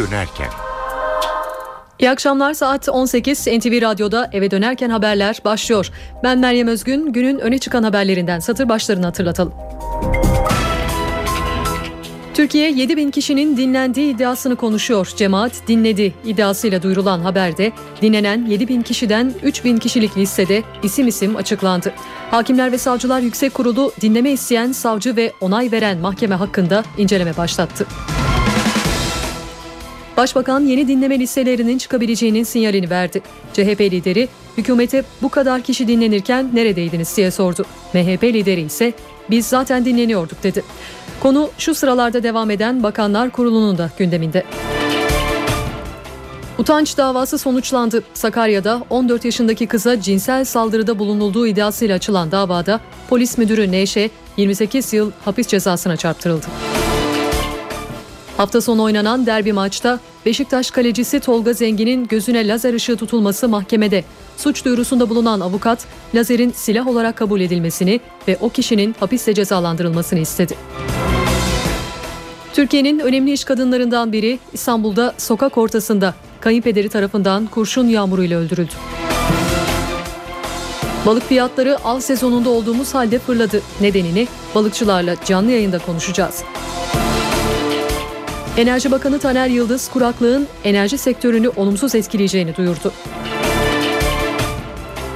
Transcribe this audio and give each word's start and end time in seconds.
dönerken. 0.00 0.48
İyi 1.98 2.10
akşamlar 2.10 2.54
saat 2.54 2.88
18 2.88 3.46
NTV 3.46 3.82
Radyo'da 3.82 4.30
eve 4.32 4.50
dönerken 4.50 4.90
haberler 4.90 5.40
başlıyor. 5.44 5.90
Ben 6.22 6.38
Meryem 6.38 6.68
Özgün 6.68 7.12
günün 7.12 7.38
öne 7.38 7.58
çıkan 7.58 7.82
haberlerinden 7.82 8.38
satır 8.38 8.68
başlarını 8.68 9.06
hatırlatalım. 9.06 9.52
Türkiye 12.34 12.70
7 12.70 12.96
bin 12.96 13.10
kişinin 13.10 13.56
dinlendiği 13.56 14.14
iddiasını 14.14 14.56
konuşuyor. 14.56 15.08
Cemaat 15.16 15.52
dinledi 15.68 16.14
iddiasıyla 16.24 16.82
duyurulan 16.82 17.20
haberde 17.20 17.72
dinlenen 18.02 18.46
7 18.46 18.68
bin 18.68 18.82
kişiden 18.82 19.32
3 19.42 19.64
bin 19.64 19.76
kişilik 19.76 20.16
listede 20.16 20.62
isim 20.82 21.08
isim 21.08 21.36
açıklandı. 21.36 21.92
Hakimler 22.30 22.72
ve 22.72 22.78
Savcılar 22.78 23.20
Yüksek 23.20 23.54
Kurulu 23.54 23.92
dinleme 24.00 24.30
isteyen 24.30 24.72
savcı 24.72 25.16
ve 25.16 25.32
onay 25.40 25.72
veren 25.72 25.98
mahkeme 25.98 26.34
hakkında 26.34 26.84
inceleme 26.98 27.36
başlattı. 27.36 27.86
Başbakan 30.16 30.60
yeni 30.60 30.88
dinleme 30.88 31.18
listelerinin 31.18 31.78
çıkabileceğinin 31.78 32.44
sinyalini 32.44 32.90
verdi. 32.90 33.22
CHP 33.52 33.80
lideri 33.80 34.28
hükümete 34.58 35.04
bu 35.22 35.28
kadar 35.28 35.62
kişi 35.62 35.88
dinlenirken 35.88 36.50
neredeydiniz 36.54 37.16
diye 37.16 37.30
sordu. 37.30 37.64
MHP 37.94 38.24
lideri 38.24 38.60
ise 38.60 38.92
biz 39.30 39.46
zaten 39.46 39.84
dinleniyorduk 39.84 40.42
dedi. 40.42 40.62
Konu 41.20 41.50
şu 41.58 41.74
sıralarda 41.74 42.22
devam 42.22 42.50
eden 42.50 42.82
Bakanlar 42.82 43.30
Kurulu'nun 43.30 43.78
da 43.78 43.90
gündeminde. 43.98 44.44
Utanç 46.58 46.96
davası 46.96 47.38
sonuçlandı. 47.38 48.02
Sakarya'da 48.14 48.82
14 48.90 49.24
yaşındaki 49.24 49.66
kıza 49.66 50.00
cinsel 50.00 50.44
saldırıda 50.44 50.98
bulunulduğu 50.98 51.46
iddiasıyla 51.46 51.96
açılan 51.96 52.30
davada 52.30 52.80
polis 53.08 53.38
müdürü 53.38 53.72
Neşe 53.72 54.10
28 54.36 54.92
yıl 54.92 55.10
hapis 55.24 55.46
cezasına 55.46 55.96
çarptırıldı. 55.96 56.46
Hafta 58.40 58.60
sonu 58.60 58.82
oynanan 58.82 59.26
derbi 59.26 59.52
maçta 59.52 60.00
Beşiktaş 60.26 60.70
kalecisi 60.70 61.20
Tolga 61.20 61.52
Zengin'in 61.52 62.06
gözüne 62.06 62.48
lazer 62.48 62.74
ışığı 62.74 62.96
tutulması 62.96 63.48
mahkemede. 63.48 64.04
Suç 64.36 64.64
duyurusunda 64.64 65.08
bulunan 65.10 65.40
avukat 65.40 65.86
lazerin 66.14 66.50
silah 66.50 66.86
olarak 66.86 67.16
kabul 67.16 67.40
edilmesini 67.40 68.00
ve 68.28 68.36
o 68.40 68.48
kişinin 68.48 68.96
hapiste 69.00 69.34
cezalandırılmasını 69.34 70.18
istedi. 70.18 70.54
Türkiye'nin 72.54 72.98
önemli 72.98 73.32
iş 73.32 73.44
kadınlarından 73.44 74.12
biri 74.12 74.38
İstanbul'da 74.52 75.14
sokak 75.18 75.58
ortasında 75.58 76.14
kayınpederi 76.40 76.88
tarafından 76.88 77.46
kurşun 77.46 77.88
yağmuruyla 77.88 78.38
öldürüldü. 78.38 78.72
Balık 81.06 81.28
fiyatları 81.28 81.78
av 81.84 82.00
sezonunda 82.00 82.50
olduğumuz 82.50 82.94
halde 82.94 83.18
fırladı. 83.18 83.62
Nedenini 83.80 84.28
balıkçılarla 84.54 85.16
canlı 85.24 85.50
yayında 85.50 85.78
konuşacağız. 85.78 86.44
Enerji 88.56 88.90
Bakanı 88.90 89.18
Taner 89.18 89.48
Yıldız 89.48 89.88
kuraklığın 89.88 90.48
enerji 90.64 90.98
sektörünü 90.98 91.48
olumsuz 91.48 91.94
etkileyeceğini 91.94 92.56
duyurdu. 92.56 92.92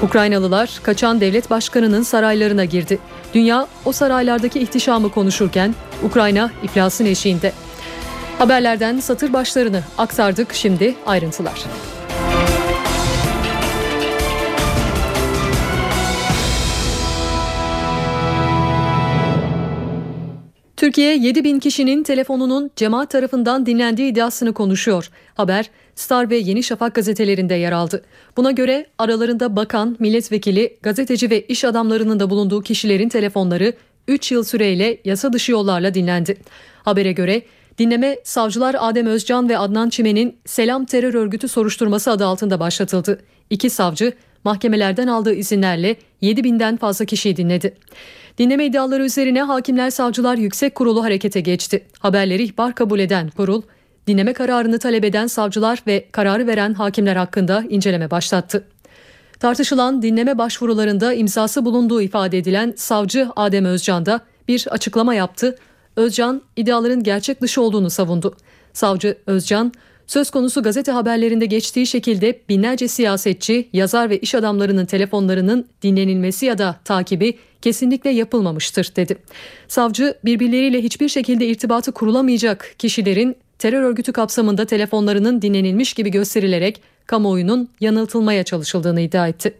Ukraynalılar 0.02 0.80
kaçan 0.82 1.20
devlet 1.20 1.50
başkanının 1.50 2.02
saraylarına 2.02 2.64
girdi. 2.64 2.98
Dünya 3.34 3.66
o 3.84 3.92
saraylardaki 3.92 4.60
ihtişamı 4.60 5.10
konuşurken 5.10 5.74
Ukrayna 6.02 6.50
iflasın 6.62 7.04
eşiğinde. 7.06 7.52
Haberlerden 8.38 9.00
satır 9.00 9.32
başlarını 9.32 9.82
aktardık 9.98 10.54
şimdi 10.54 10.94
ayrıntılar. 11.06 11.64
Türkiye 20.76 21.16
7 21.16 21.44
bin 21.44 21.58
kişinin 21.58 22.02
telefonunun 22.02 22.70
cemaat 22.76 23.10
tarafından 23.10 23.66
dinlendiği 23.66 24.12
iddiasını 24.12 24.52
konuşuyor. 24.52 25.10
Haber 25.34 25.70
Star 25.94 26.30
ve 26.30 26.36
Yeni 26.36 26.62
Şafak 26.62 26.94
gazetelerinde 26.94 27.54
yer 27.54 27.72
aldı. 27.72 28.04
Buna 28.36 28.50
göre 28.50 28.86
aralarında 28.98 29.56
bakan, 29.56 29.96
milletvekili, 29.98 30.76
gazeteci 30.82 31.30
ve 31.30 31.40
iş 31.40 31.64
adamlarının 31.64 32.20
da 32.20 32.30
bulunduğu 32.30 32.62
kişilerin 32.62 33.08
telefonları 33.08 33.72
3 34.08 34.32
yıl 34.32 34.44
süreyle 34.44 35.00
yasa 35.04 35.32
dışı 35.32 35.52
yollarla 35.52 35.94
dinlendi. 35.94 36.36
Habere 36.84 37.12
göre 37.12 37.42
dinleme 37.78 38.18
savcılar 38.24 38.76
Adem 38.78 39.06
Özcan 39.06 39.48
ve 39.48 39.58
Adnan 39.58 39.88
Çimen'in 39.88 40.36
Selam 40.44 40.84
Terör 40.84 41.14
Örgütü 41.14 41.48
soruşturması 41.48 42.10
adı 42.10 42.26
altında 42.26 42.60
başlatıldı. 42.60 43.20
İki 43.50 43.70
savcı 43.70 44.12
mahkemelerden 44.44 45.06
aldığı 45.06 45.34
izinlerle 45.34 45.96
7 46.20 46.44
binden 46.44 46.76
fazla 46.76 47.04
kişiyi 47.04 47.36
dinledi. 47.36 47.74
Dinleme 48.38 48.66
iddiaları 48.66 49.04
üzerine 49.04 49.42
Hakimler 49.42 49.90
Savcılar 49.90 50.36
Yüksek 50.36 50.74
Kurulu 50.74 51.04
harekete 51.04 51.40
geçti. 51.40 51.84
Haberleri 51.98 52.42
ihbar 52.42 52.74
kabul 52.74 52.98
eden 52.98 53.30
kurul, 53.30 53.62
dinleme 54.06 54.32
kararını 54.32 54.78
talep 54.78 55.04
eden 55.04 55.26
savcılar 55.26 55.82
ve 55.86 56.08
kararı 56.12 56.46
veren 56.46 56.74
hakimler 56.74 57.16
hakkında 57.16 57.64
inceleme 57.68 58.10
başlattı. 58.10 58.64
Tartışılan 59.40 60.02
dinleme 60.02 60.38
başvurularında 60.38 61.14
imzası 61.14 61.64
bulunduğu 61.64 62.02
ifade 62.02 62.38
edilen 62.38 62.74
savcı 62.76 63.28
Adem 63.36 63.64
Özcan 63.64 64.06
da 64.06 64.20
bir 64.48 64.66
açıklama 64.70 65.14
yaptı. 65.14 65.58
Özcan 65.96 66.42
iddiaların 66.56 67.02
gerçek 67.02 67.40
dışı 67.40 67.62
olduğunu 67.62 67.90
savundu. 67.90 68.36
Savcı 68.72 69.18
Özcan, 69.26 69.72
söz 70.06 70.30
konusu 70.30 70.62
gazete 70.62 70.92
haberlerinde 70.92 71.46
geçtiği 71.46 71.86
şekilde 71.86 72.40
binlerce 72.48 72.88
siyasetçi, 72.88 73.68
yazar 73.72 74.10
ve 74.10 74.18
iş 74.18 74.34
adamlarının 74.34 74.86
telefonlarının 74.86 75.66
dinlenilmesi 75.82 76.46
ya 76.46 76.58
da 76.58 76.76
takibi 76.84 77.38
kesinlikle 77.62 78.10
yapılmamıştır 78.10 78.92
dedi. 78.96 79.16
Savcı 79.68 80.14
birbirleriyle 80.24 80.82
hiçbir 80.82 81.08
şekilde 81.08 81.46
irtibatı 81.46 81.92
kurulamayacak 81.92 82.74
kişilerin 82.78 83.36
terör 83.58 83.82
örgütü 83.82 84.12
kapsamında 84.12 84.64
telefonlarının 84.64 85.42
dinlenilmiş 85.42 85.94
gibi 85.94 86.10
gösterilerek 86.10 86.80
kamuoyunun 87.06 87.68
yanıltılmaya 87.80 88.44
çalışıldığını 88.44 89.00
iddia 89.00 89.28
etti. 89.28 89.54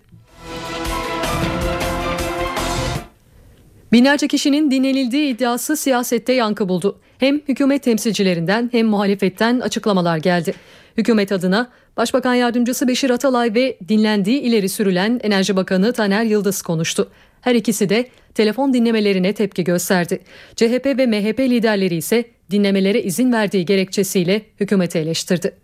Binlerce 3.94 4.28
kişinin 4.28 4.70
dinlenildiği 4.70 5.34
iddiası 5.34 5.76
siyasette 5.76 6.32
yankı 6.32 6.68
buldu. 6.68 7.00
Hem 7.18 7.40
hükümet 7.48 7.82
temsilcilerinden 7.82 8.68
hem 8.72 8.86
muhalefetten 8.86 9.60
açıklamalar 9.60 10.16
geldi. 10.16 10.54
Hükümet 10.96 11.32
adına 11.32 11.70
Başbakan 11.96 12.34
Yardımcısı 12.34 12.88
Beşir 12.88 13.10
Atalay 13.10 13.54
ve 13.54 13.78
dinlendiği 13.88 14.40
ileri 14.40 14.68
sürülen 14.68 15.20
Enerji 15.22 15.56
Bakanı 15.56 15.92
Taner 15.92 16.24
Yıldız 16.24 16.62
konuştu. 16.62 17.10
Her 17.40 17.54
ikisi 17.54 17.88
de 17.88 18.08
telefon 18.34 18.72
dinlemelerine 18.74 19.32
tepki 19.32 19.64
gösterdi. 19.64 20.20
CHP 20.56 20.86
ve 20.86 21.06
MHP 21.06 21.40
liderleri 21.40 21.96
ise 21.96 22.24
dinlemelere 22.50 23.02
izin 23.02 23.32
verdiği 23.32 23.66
gerekçesiyle 23.66 24.42
hükümeti 24.60 24.98
eleştirdi. 24.98 25.54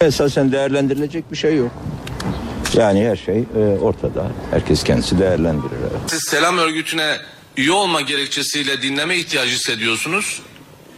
Esasen 0.00 0.52
değerlendirilecek 0.52 1.32
bir 1.32 1.36
şey 1.36 1.56
yok. 1.56 1.70
Yani 2.76 3.08
her 3.08 3.16
şey 3.16 3.38
e, 3.38 3.78
ortada. 3.82 4.26
Herkes 4.50 4.84
kendisi 4.84 5.18
değerlendirir. 5.18 5.78
Siz 6.06 6.20
selam 6.28 6.58
örgütüne 6.58 7.16
üye 7.58 7.72
olma 7.72 8.00
gerekçesiyle 8.00 8.82
dinleme 8.82 9.16
ihtiyacı 9.16 9.52
hissediyorsunuz. 9.52 10.40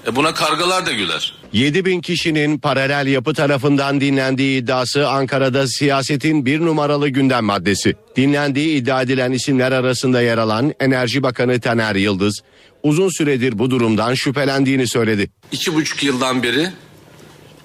E 0.07 0.17
buna 0.17 0.35
kargalar 0.35 0.87
da 0.87 0.93
güler. 0.93 1.35
7 1.53 1.85
bin 1.85 2.01
kişinin 2.01 2.59
paralel 2.59 3.07
yapı 3.07 3.35
tarafından 3.35 4.01
dinlendiği 4.01 4.63
iddiası 4.63 5.09
Ankara'da 5.09 5.67
siyasetin 5.67 6.47
bir 6.47 6.61
numaralı 6.61 7.09
gündem 7.09 7.45
maddesi. 7.45 7.95
Dinlendiği 8.17 8.77
iddia 8.77 9.03
edilen 9.03 9.33
isimler 9.33 9.73
arasında 9.73 10.23
yer 10.23 10.39
alan 10.39 10.75
Enerji 10.81 11.23
Bakanı 11.23 11.61
Taner 11.61 11.95
Yıldız 11.95 12.43
uzun 12.83 13.09
süredir 13.09 13.59
bu 13.59 13.71
durumdan 13.71 14.15
şüphelendiğini 14.15 14.89
söyledi. 14.89 15.31
İki 15.53 15.75
buçuk 15.75 16.03
yıldan 16.03 16.43
beri 16.43 16.69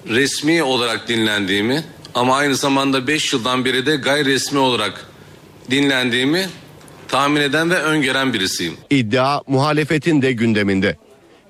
resmi 0.08 0.62
olarak 0.62 1.08
dinlendiğimi 1.08 1.84
ama 2.14 2.36
aynı 2.36 2.54
zamanda 2.54 3.06
beş 3.06 3.32
yıldan 3.32 3.64
beri 3.64 3.86
de 3.86 3.96
gayri 3.96 4.30
resmi 4.30 4.58
olarak 4.58 5.06
dinlendiğimi 5.70 6.48
tahmin 7.08 7.40
eden 7.40 7.70
ve 7.70 7.82
öngören 7.82 8.32
birisiyim. 8.32 8.74
İddia 8.90 9.40
muhalefetin 9.46 10.22
de 10.22 10.32
gündeminde. 10.32 10.96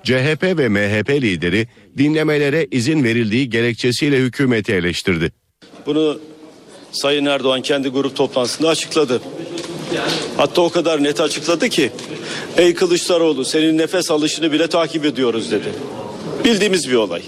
CHP 0.03 0.43
ve 0.43 0.69
MHP 0.69 1.09
lideri 1.09 1.67
dinlemelere 1.97 2.67
izin 2.71 3.03
verildiği 3.03 3.49
gerekçesiyle 3.49 4.17
hükümeti 4.17 4.73
eleştirdi. 4.73 5.31
Bunu 5.85 6.19
Sayın 6.91 7.25
Erdoğan 7.25 7.61
kendi 7.61 7.89
grup 7.89 8.15
toplantısında 8.15 8.69
açıkladı. 8.69 9.21
Hatta 10.37 10.61
o 10.61 10.69
kadar 10.69 11.03
net 11.03 11.21
açıkladı 11.21 11.69
ki 11.69 11.91
ey 12.57 12.73
Kılıçdaroğlu 12.73 13.45
senin 13.45 13.77
nefes 13.77 14.11
alışını 14.11 14.51
bile 14.51 14.67
takip 14.67 15.05
ediyoruz 15.05 15.51
dedi. 15.51 15.73
Bildiğimiz 16.45 16.89
bir 16.89 16.95
olay. 16.95 17.21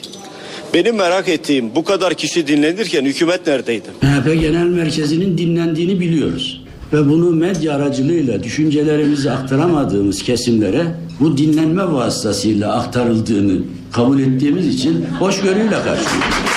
Benim 0.74 0.96
merak 0.96 1.30
ettiğim 1.30 1.76
bu 1.76 1.84
kadar 1.84 2.14
kişi 2.14 2.48
dinlenirken 2.48 3.06
hükümet 3.06 3.48
neredeydi? 3.48 3.88
MHP 4.02 4.42
Genel 4.42 4.66
Merkezi'nin 4.66 5.38
dinlendiğini 5.38 6.00
biliyoruz. 6.00 6.62
Ve 6.94 7.10
bunu 7.10 7.32
medya 7.32 7.76
aracılığıyla 7.76 8.44
düşüncelerimizi 8.44 9.32
aktaramadığımız 9.32 10.24
kesimlere 10.24 10.86
bu 11.20 11.38
dinlenme 11.38 11.94
vasıtasıyla 11.94 12.76
aktarıldığını 12.76 13.62
kabul 13.92 14.20
ettiğimiz 14.20 14.68
için 14.68 15.06
hoşgörüyle 15.20 15.70
karşılıyoruz. 15.70 16.50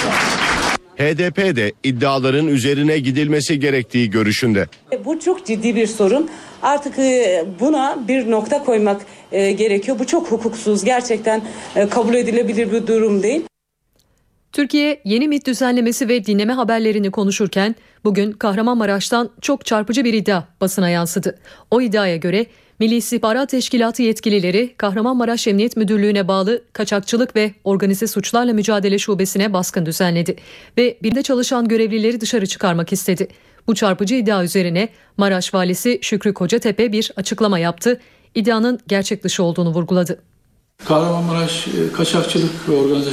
HDP 0.96 1.56
de 1.56 1.72
iddiaların 1.84 2.46
üzerine 2.46 2.98
gidilmesi 2.98 3.60
gerektiği 3.60 4.10
görüşünde. 4.10 4.66
Bu 5.04 5.20
çok 5.20 5.46
ciddi 5.46 5.76
bir 5.76 5.86
sorun. 5.86 6.28
Artık 6.62 6.98
e, 6.98 7.44
buna 7.60 7.98
bir 8.08 8.30
nokta 8.30 8.64
koymak 8.64 9.00
e, 9.32 9.52
gerekiyor. 9.52 9.98
Bu 9.98 10.06
çok 10.06 10.32
hukuksuz. 10.32 10.84
Gerçekten 10.84 11.42
e, 11.76 11.88
kabul 11.88 12.14
edilebilir 12.14 12.72
bir 12.72 12.86
durum 12.86 13.22
değil. 13.22 13.42
Türkiye 14.52 15.00
yeni 15.04 15.28
MİT 15.28 15.46
düzenlemesi 15.46 16.08
ve 16.08 16.24
dinleme 16.24 16.52
haberlerini 16.52 17.10
konuşurken 17.10 17.74
bugün 18.04 18.32
Kahramanmaraş'tan 18.32 19.30
çok 19.40 19.66
çarpıcı 19.66 20.04
bir 20.04 20.14
iddia 20.14 20.42
basına 20.60 20.88
yansıdı. 20.88 21.38
O 21.70 21.80
iddiaya 21.80 22.16
göre 22.16 22.46
Milli 22.78 22.94
İstihbarat 22.94 23.48
Teşkilatı 23.48 24.02
yetkilileri 24.02 24.74
Kahramanmaraş 24.76 25.46
Emniyet 25.46 25.76
Müdürlüğü'ne 25.76 26.28
bağlı 26.28 26.62
Kaçakçılık 26.72 27.36
ve 27.36 27.54
Organize 27.64 28.06
Suçlarla 28.06 28.52
Mücadele 28.52 28.98
Şubesi'ne 28.98 29.52
baskın 29.52 29.86
düzenledi 29.86 30.36
ve 30.78 30.98
birinde 31.02 31.22
çalışan 31.22 31.68
görevlileri 31.68 32.20
dışarı 32.20 32.46
çıkarmak 32.46 32.92
istedi. 32.92 33.28
Bu 33.66 33.74
çarpıcı 33.74 34.14
iddia 34.14 34.44
üzerine 34.44 34.88
Maraş 35.16 35.54
Valisi 35.54 35.98
Şükrü 36.02 36.34
Kocatepe 36.34 36.92
bir 36.92 37.12
açıklama 37.16 37.58
yaptı. 37.58 38.00
İddianın 38.34 38.80
gerçek 38.88 39.24
dışı 39.24 39.42
olduğunu 39.42 39.70
vurguladı. 39.74 40.31
Kahramanmaraş 40.84 41.66
e, 41.68 41.92
Kaçakçılık 41.92 42.68
ve 42.68 42.76
Organize 42.76 43.10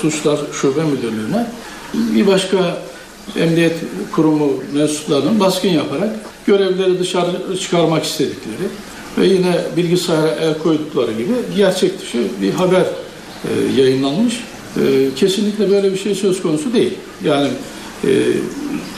Suçlar 0.00 0.38
Şube 0.52 0.84
Müdürlüğü'ne 0.84 1.46
bir 1.94 2.26
başka 2.26 2.82
emniyet 3.36 3.76
kurumu 4.12 4.52
mensuplarının 4.74 5.40
baskın 5.40 5.68
yaparak 5.68 6.16
görevlileri 6.46 6.98
dışarı 6.98 7.58
çıkarmak 7.60 8.04
istedikleri 8.04 8.68
ve 9.18 9.26
yine 9.26 9.56
bilgisayara 9.76 10.28
el 10.30 10.58
koydukları 10.58 11.12
gibi 11.12 11.32
gerçek 11.56 12.00
dışı 12.00 12.18
bir 12.42 12.50
haber 12.50 12.84
e, 13.44 13.80
yayınlanmış. 13.80 14.44
E, 14.76 15.14
kesinlikle 15.16 15.70
böyle 15.70 15.92
bir 15.92 15.98
şey 15.98 16.14
söz 16.14 16.42
konusu 16.42 16.72
değil. 16.72 16.94
Yani 17.24 17.48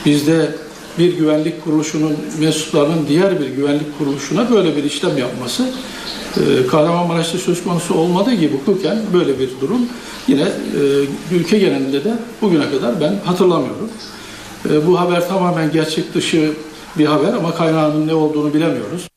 bizde 0.05 0.55
bir 0.99 1.17
güvenlik 1.17 1.63
kuruluşunun 1.63 2.15
mensuplarının 2.39 3.07
diğer 3.07 3.41
bir 3.41 3.47
güvenlik 3.47 3.97
kuruluşuna 3.97 4.51
böyle 4.51 4.75
bir 4.75 4.83
işlem 4.83 5.17
yapması 5.17 5.69
e, 6.37 6.67
Kahramanmaraş'ta 6.67 7.37
söz 7.37 7.63
konusu 7.63 7.93
olmadığı 7.93 8.33
gibi 8.33 8.57
hukuken 8.57 8.97
böyle 9.13 9.39
bir 9.39 9.49
durum 9.61 9.81
yine 10.27 10.41
e, 10.41 11.35
ülke 11.35 11.59
genelinde 11.59 12.03
de 12.03 12.13
bugüne 12.41 12.71
kadar 12.71 13.01
ben 13.01 13.19
hatırlamıyorum. 13.25 13.89
E, 14.69 14.87
bu 14.87 14.99
haber 14.99 15.27
tamamen 15.27 15.71
gerçek 15.71 16.13
dışı 16.13 16.53
bir 16.97 17.05
haber 17.05 17.33
ama 17.33 17.55
kaynağının 17.55 18.07
ne 18.07 18.13
olduğunu 18.13 18.53
bilemiyoruz. 18.53 19.12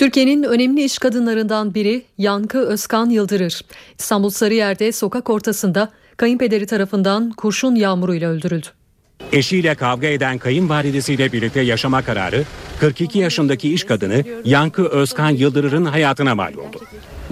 Türkiye'nin 0.00 0.42
önemli 0.42 0.84
iş 0.84 0.98
kadınlarından 0.98 1.74
biri 1.74 2.02
Yankı 2.18 2.58
Özkan 2.58 3.10
Yıldırır. 3.10 3.60
İstanbul 3.98 4.30
Sarıyer'de 4.30 4.92
sokak 4.92 5.30
ortasında 5.30 5.90
kayınpederi 6.16 6.66
tarafından 6.66 7.30
kurşun 7.30 7.74
yağmuruyla 7.74 8.30
öldürüldü. 8.30 8.66
Eşiyle 9.32 9.74
kavga 9.74 10.06
eden 10.06 10.38
kayınvalidesiyle 10.38 11.32
birlikte 11.32 11.60
yaşama 11.60 12.02
kararı 12.02 12.44
42 12.80 13.18
yaşındaki 13.18 13.74
iş 13.74 13.84
kadını 13.84 14.24
Yankı 14.44 14.88
Özkan 14.88 15.30
Yıldırır'ın 15.30 15.84
hayatına 15.84 16.34
mal 16.34 16.54
oldu. 16.54 16.80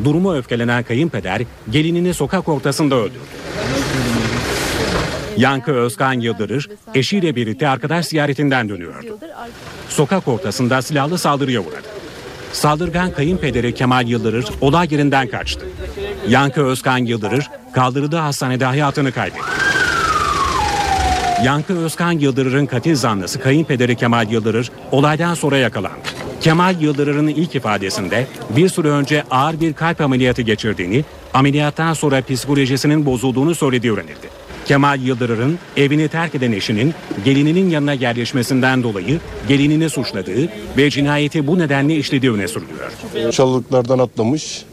Durumu 0.05 0.37
öfkelenen 0.37 0.83
kayınpeder 0.83 1.43
gelinini 1.71 2.15
sokak 2.15 2.49
ortasında 2.49 2.95
öldürdü. 2.95 3.19
Yankı 5.37 5.73
Özkan 5.73 6.21
Yıldırır 6.21 6.69
eşiyle 6.95 7.37
birlikte 7.37 7.69
arkadaş 7.69 8.07
ziyaretinden 8.07 8.69
dönüyordu. 8.69 9.19
Sokak 9.89 10.29
ortasında 10.29 10.83
silahlı 10.83 11.19
saldırıya 11.19 11.61
uğradı. 11.61 11.98
Saldırgan 12.53 13.11
kayınpederi 13.11 13.75
Kemal 13.75 14.09
Yıldırır 14.09 14.47
olay 14.61 14.89
yerinden 14.91 15.29
kaçtı. 15.29 15.67
Yankı 16.29 16.65
Özkan 16.65 16.99
Yıldırır 16.99 17.51
kaldırıldığı 17.73 18.17
hastanede 18.17 18.65
hayatını 18.65 19.13
kaybetti. 19.13 19.43
Yankı 21.45 21.79
Özkan 21.79 22.13
Yıldırır'ın 22.13 22.67
katil 22.67 22.95
zanlısı 22.95 23.41
kayınpederi 23.41 23.97
Kemal 23.97 24.31
Yıldırır 24.31 24.71
olaydan 24.93 25.35
sonra 25.35 25.59
yakalandı. 25.59 25.99
Kemal 26.41 26.81
Yıldırır'ın 26.81 27.29
ilk 27.29 27.55
ifadesinde 27.55 28.27
bir 28.57 28.69
süre 28.69 28.89
önce 28.89 29.25
ağır 29.31 29.61
bir 29.61 29.73
kalp 29.73 30.01
ameliyatı 30.01 30.43
geçirdiğini, 30.43 31.05
ameliyattan 31.35 31.93
sonra 31.93 32.23
psikolojisinin 32.23 33.07
bozulduğunu 33.07 33.55
söylediği 33.55 33.93
öğrenildi. 33.93 34.38
Kemal 34.69 35.01
Yıldırır'ın 35.01 35.59
evini 35.77 36.09
terk 36.09 36.35
eden 36.35 36.53
eşinin 36.53 36.95
gelininin 37.25 37.71
yanına 37.71 37.93
yerleşmesinden 37.93 38.83
dolayı 38.83 39.21
gelinini 39.49 39.91
suçladığı 39.91 40.49
ve 40.77 40.91
cinayeti 40.91 41.47
bu 41.47 41.59
nedenle 41.59 41.97
işlediği 41.97 42.33
öne 42.33 42.49
sürülüyor. 42.49 42.93
Çalılıklardan 43.33 43.99
atlamış, 43.99 44.65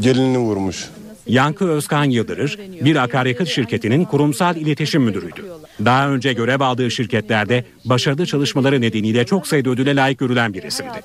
gelinini 0.00 0.38
vurmuş. 0.38 0.88
Yankı 1.26 1.68
Özkan 1.68 2.04
Yıldırır 2.04 2.58
bir 2.80 2.96
akaryakıt 2.96 3.48
şirketinin 3.48 4.04
kurumsal 4.04 4.56
iletişim 4.56 5.02
müdürüydü. 5.02 5.44
Daha 5.84 6.08
önce 6.08 6.32
görev 6.32 6.60
aldığı 6.60 6.90
şirketlerde 6.90 7.64
başarılı 7.84 8.26
çalışmaları 8.26 8.80
nedeniyle 8.80 9.26
çok 9.26 9.46
sayıda 9.46 9.70
ödüle 9.70 9.96
layık 9.96 10.18
görülen 10.18 10.54
bir 10.54 10.62
isimdi. 10.62 11.00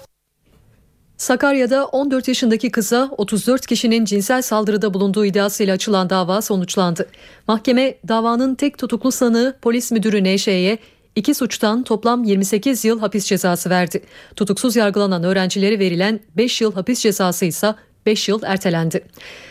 Sakarya'da 1.20 1.86
14 1.86 2.28
yaşındaki 2.28 2.70
kıza 2.72 3.10
34 3.18 3.68
kişinin 3.68 4.06
cinsel 4.06 4.42
saldırıda 4.42 4.94
bulunduğu 4.94 5.26
iddiasıyla 5.26 5.74
açılan 5.74 6.10
dava 6.10 6.42
sonuçlandı. 6.42 7.10
Mahkeme 7.48 7.96
davanın 8.08 8.56
tek 8.56 8.78
tutuklu 8.78 9.12
sanığı 9.12 9.58
polis 9.62 9.92
müdürü 9.92 10.24
Neşe'ye 10.24 10.78
iki 11.16 11.34
suçtan 11.34 11.84
toplam 11.84 12.24
28 12.24 12.86
yıl 12.86 13.00
hapis 13.00 13.26
cezası 13.26 13.70
verdi. 13.70 14.04
Tutuksuz 14.36 14.76
yargılanan 14.76 15.24
öğrencilere 15.24 15.80
verilen 15.80 16.20
5 16.38 16.62
yıl 16.62 16.74
hapis 16.74 17.00
cezası 17.00 17.46
ise 17.46 17.76
5 18.06 18.30
yıl 18.30 18.42
ertelendi. 18.44 19.04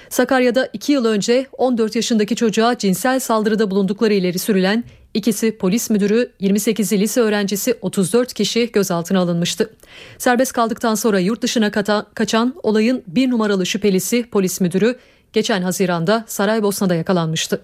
Sakarya'da 0.09 0.69
2 0.73 0.93
yıl 0.93 1.05
önce 1.05 1.47
14 1.53 1.97
yaşındaki 1.97 2.37
çocuğa 2.37 2.79
cinsel 2.79 3.21
saldırıda 3.21 3.71
bulundukları 3.71 4.15
ileri 4.15 4.39
sürülen 4.39 4.85
ikisi 5.15 5.59
polis 5.59 5.91
müdürü 5.91 6.33
28'i 6.41 7.01
lise 7.01 7.21
öğrencisi 7.21 7.79
34 7.81 8.35
kişi 8.35 8.73
gözaltına 8.73 9.21
alınmıştı. 9.21 9.71
Serbest 10.19 10.53
kaldıktan 10.53 10.95
sonra 10.95 11.19
yurt 11.19 11.43
dışına 11.43 11.71
kata, 11.71 12.07
kaçan 12.15 12.55
olayın 12.63 13.03
bir 13.07 13.31
numaralı 13.31 13.67
şüphelisi 13.67 14.31
polis 14.31 14.61
müdürü 14.61 14.99
geçen 15.33 15.63
Haziran'da 15.63 16.25
Saraybosna'da 16.27 16.95
yakalanmıştı. 16.95 17.61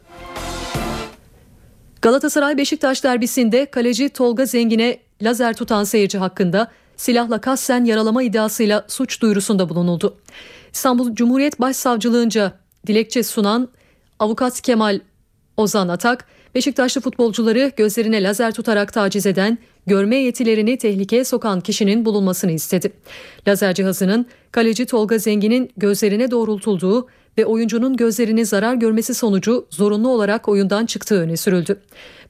Galatasaray 2.03 2.57
Beşiktaş 2.59 3.05
derbisinde 3.05 3.67
kaleci 3.67 4.09
Tolga 4.09 4.47
Zengin'e 4.47 4.99
lazer 5.23 5.57
tutan 5.57 5.85
seyirci 5.85 6.19
hakkında 6.19 6.71
silahla 6.97 7.41
kasten 7.41 7.85
yaralama 7.85 8.23
iddiasıyla 8.23 8.85
suç 8.89 9.23
duyurusunda 9.23 9.69
bulunuldu. 9.69 10.17
İstanbul 10.75 11.15
Cumhuriyet 11.15 11.61
Başsavcılığınca 11.61 12.53
dilekçe 12.87 13.23
sunan 13.23 13.69
avukat 14.19 14.61
Kemal 14.61 15.01
Ozan 15.57 15.89
Atak, 15.89 16.27
Beşiktaşlı 16.55 17.01
futbolcuları 17.01 17.73
gözlerine 17.77 18.23
lazer 18.23 18.55
tutarak 18.55 18.93
taciz 18.93 19.27
eden, 19.27 19.59
görme 19.87 20.17
yetilerini 20.17 20.79
tehlikeye 20.79 21.25
sokan 21.25 21.61
kişinin 21.61 22.05
bulunmasını 22.05 22.53
istedi. 22.53 22.93
Lazer 23.49 23.75
cihazının 23.75 24.27
kaleci 24.53 24.87
Tolga 24.87 25.19
Zengin'in 25.19 25.71
gözlerine 25.77 26.31
doğrultulduğu 26.31 27.09
ve 27.39 27.47
oyuncunun 27.47 27.97
gözlerini 27.97 28.47
zarar 28.47 28.75
görmesi 28.75 29.15
sonucu 29.15 29.67
zorunlu 29.71 30.09
olarak 30.09 30.49
oyundan 30.49 30.87
çıktığı 30.87 31.21
öne 31.21 31.37
sürüldü. 31.37 31.81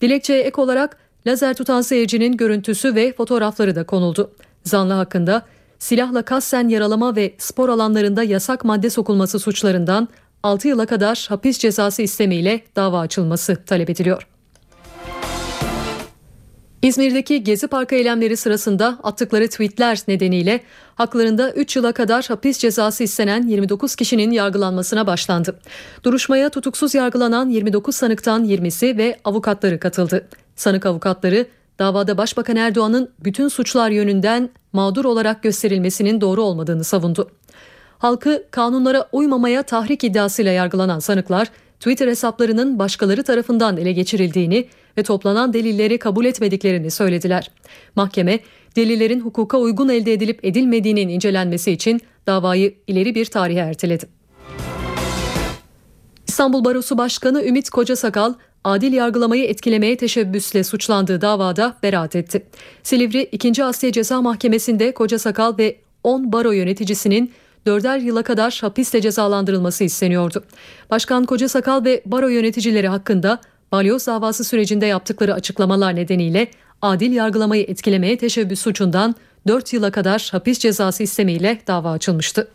Dilekçeye 0.00 0.42
ek 0.42 0.61
olarak 0.61 0.97
lazer 1.26 1.54
tutan 1.54 1.80
seyircinin 1.80 2.37
görüntüsü 2.37 2.95
ve 2.95 3.12
fotoğrafları 3.12 3.75
da 3.75 3.85
konuldu. 3.85 4.30
Zanlı 4.64 4.92
hakkında 4.92 5.42
silahla 5.78 6.23
kasten 6.23 6.69
yaralama 6.69 7.16
ve 7.16 7.35
spor 7.38 7.69
alanlarında 7.69 8.23
yasak 8.23 8.64
madde 8.64 8.90
sokulması 8.90 9.38
suçlarından 9.38 10.09
6 10.43 10.69
yıla 10.69 10.87
kadar 10.87 11.26
hapis 11.28 11.59
cezası 11.59 12.02
istemiyle 12.02 12.61
dava 12.76 13.00
açılması 13.00 13.64
talep 13.64 13.90
ediliyor. 13.90 14.26
İzmir'deki 16.85 17.45
Gezi 17.45 17.66
Parkı 17.66 17.95
eylemleri 17.95 18.37
sırasında 18.37 18.99
attıkları 19.02 19.49
tweetler 19.49 19.99
nedeniyle 20.09 20.61
haklarında 20.95 21.52
3 21.52 21.76
yıla 21.76 21.93
kadar 21.93 22.25
hapis 22.25 22.59
cezası 22.59 23.04
istenen 23.04 23.43
29 23.43 23.97
kişinin 23.97 24.31
yargılanmasına 24.31 25.07
başlandı. 25.07 25.59
Duruşmaya 26.02 26.49
tutuksuz 26.49 26.95
yargılanan 26.95 27.49
29 27.49 27.97
sanıktan 27.97 28.45
20'si 28.45 28.97
ve 28.97 29.19
avukatları 29.25 29.81
katıldı. 29.81 30.28
Sanık 30.57 30.87
avukatları 30.87 31.47
davada 31.78 32.19
Başbakan 32.19 32.57
Erdoğan'ın 32.57 33.11
bütün 33.25 33.49
suçlar 33.49 33.90
yönünden 33.90 34.50
mağdur 34.73 35.04
olarak 35.04 35.43
gösterilmesinin 35.43 36.21
doğru 36.21 36.43
olmadığını 36.43 36.85
savundu. 36.85 37.31
Halkı 37.99 38.45
kanunlara 38.50 39.09
uymamaya 39.12 39.62
tahrik 39.62 40.04
iddiasıyla 40.04 40.52
yargılanan 40.52 40.99
sanıklar 40.99 41.50
Twitter 41.81 42.09
hesaplarının 42.09 42.78
başkaları 42.78 43.23
tarafından 43.23 43.76
ele 43.76 43.93
geçirildiğini 43.93 44.69
ve 44.99 45.02
toplanan 45.02 45.52
delilleri 45.52 45.99
kabul 45.99 46.25
etmediklerini 46.25 46.90
söylediler. 46.90 47.50
Mahkeme 47.97 48.40
delillerin 48.76 49.21
hukuka 49.21 49.59
uygun 49.59 49.88
elde 49.88 50.12
edilip 50.12 50.45
edilmediğinin 50.45 51.09
incelenmesi 51.09 51.73
için 51.73 52.00
davayı 52.26 52.75
ileri 52.87 53.14
bir 53.14 53.25
tarihe 53.25 53.61
erteledi. 53.61 54.07
İstanbul 56.28 56.64
Barosu 56.64 56.99
Başkanı 56.99 57.45
Ümit 57.45 57.71
Kocasakal 57.71 58.35
adil 58.64 58.92
yargılamayı 58.92 59.44
etkilemeye 59.44 59.97
teşebbüsle 59.97 60.64
suçlandığı 60.64 61.21
davada 61.21 61.76
beraat 61.83 62.16
etti. 62.16 62.47
Silivri 62.83 63.23
2. 63.33 63.64
Asya 63.64 63.92
Ceza 63.92 64.23
Mahkemesi'nde 64.23 64.94
Kocasakal 64.94 65.59
ve 65.59 65.76
10 66.04 66.33
baro 66.33 66.52
yöneticisinin 66.52 67.33
dörder 67.66 67.99
yıla 67.99 68.23
kadar 68.23 68.59
hapisle 68.61 69.00
cezalandırılması 69.00 69.85
isteniyordu. 69.85 70.44
Başkan 70.90 71.25
Koca 71.25 71.49
Sakal 71.49 71.85
ve 71.85 72.02
baro 72.06 72.28
yöneticileri 72.28 72.88
hakkında 72.88 73.40
balyoz 73.73 74.06
davası 74.06 74.44
sürecinde 74.44 74.87
yaptıkları 74.87 75.35
açıklamalar 75.35 75.97
nedeniyle 75.97 76.49
adil 76.83 77.12
yargılamayı 77.12 77.62
etkilemeye 77.62 78.18
teşebbüs 78.18 78.61
suçundan 78.61 79.14
4 79.47 79.73
yıla 79.73 79.90
kadar 79.90 80.28
hapis 80.33 80.59
cezası 80.59 81.02
istemiyle 81.02 81.59
dava 81.66 81.90
açılmıştı. 81.90 82.49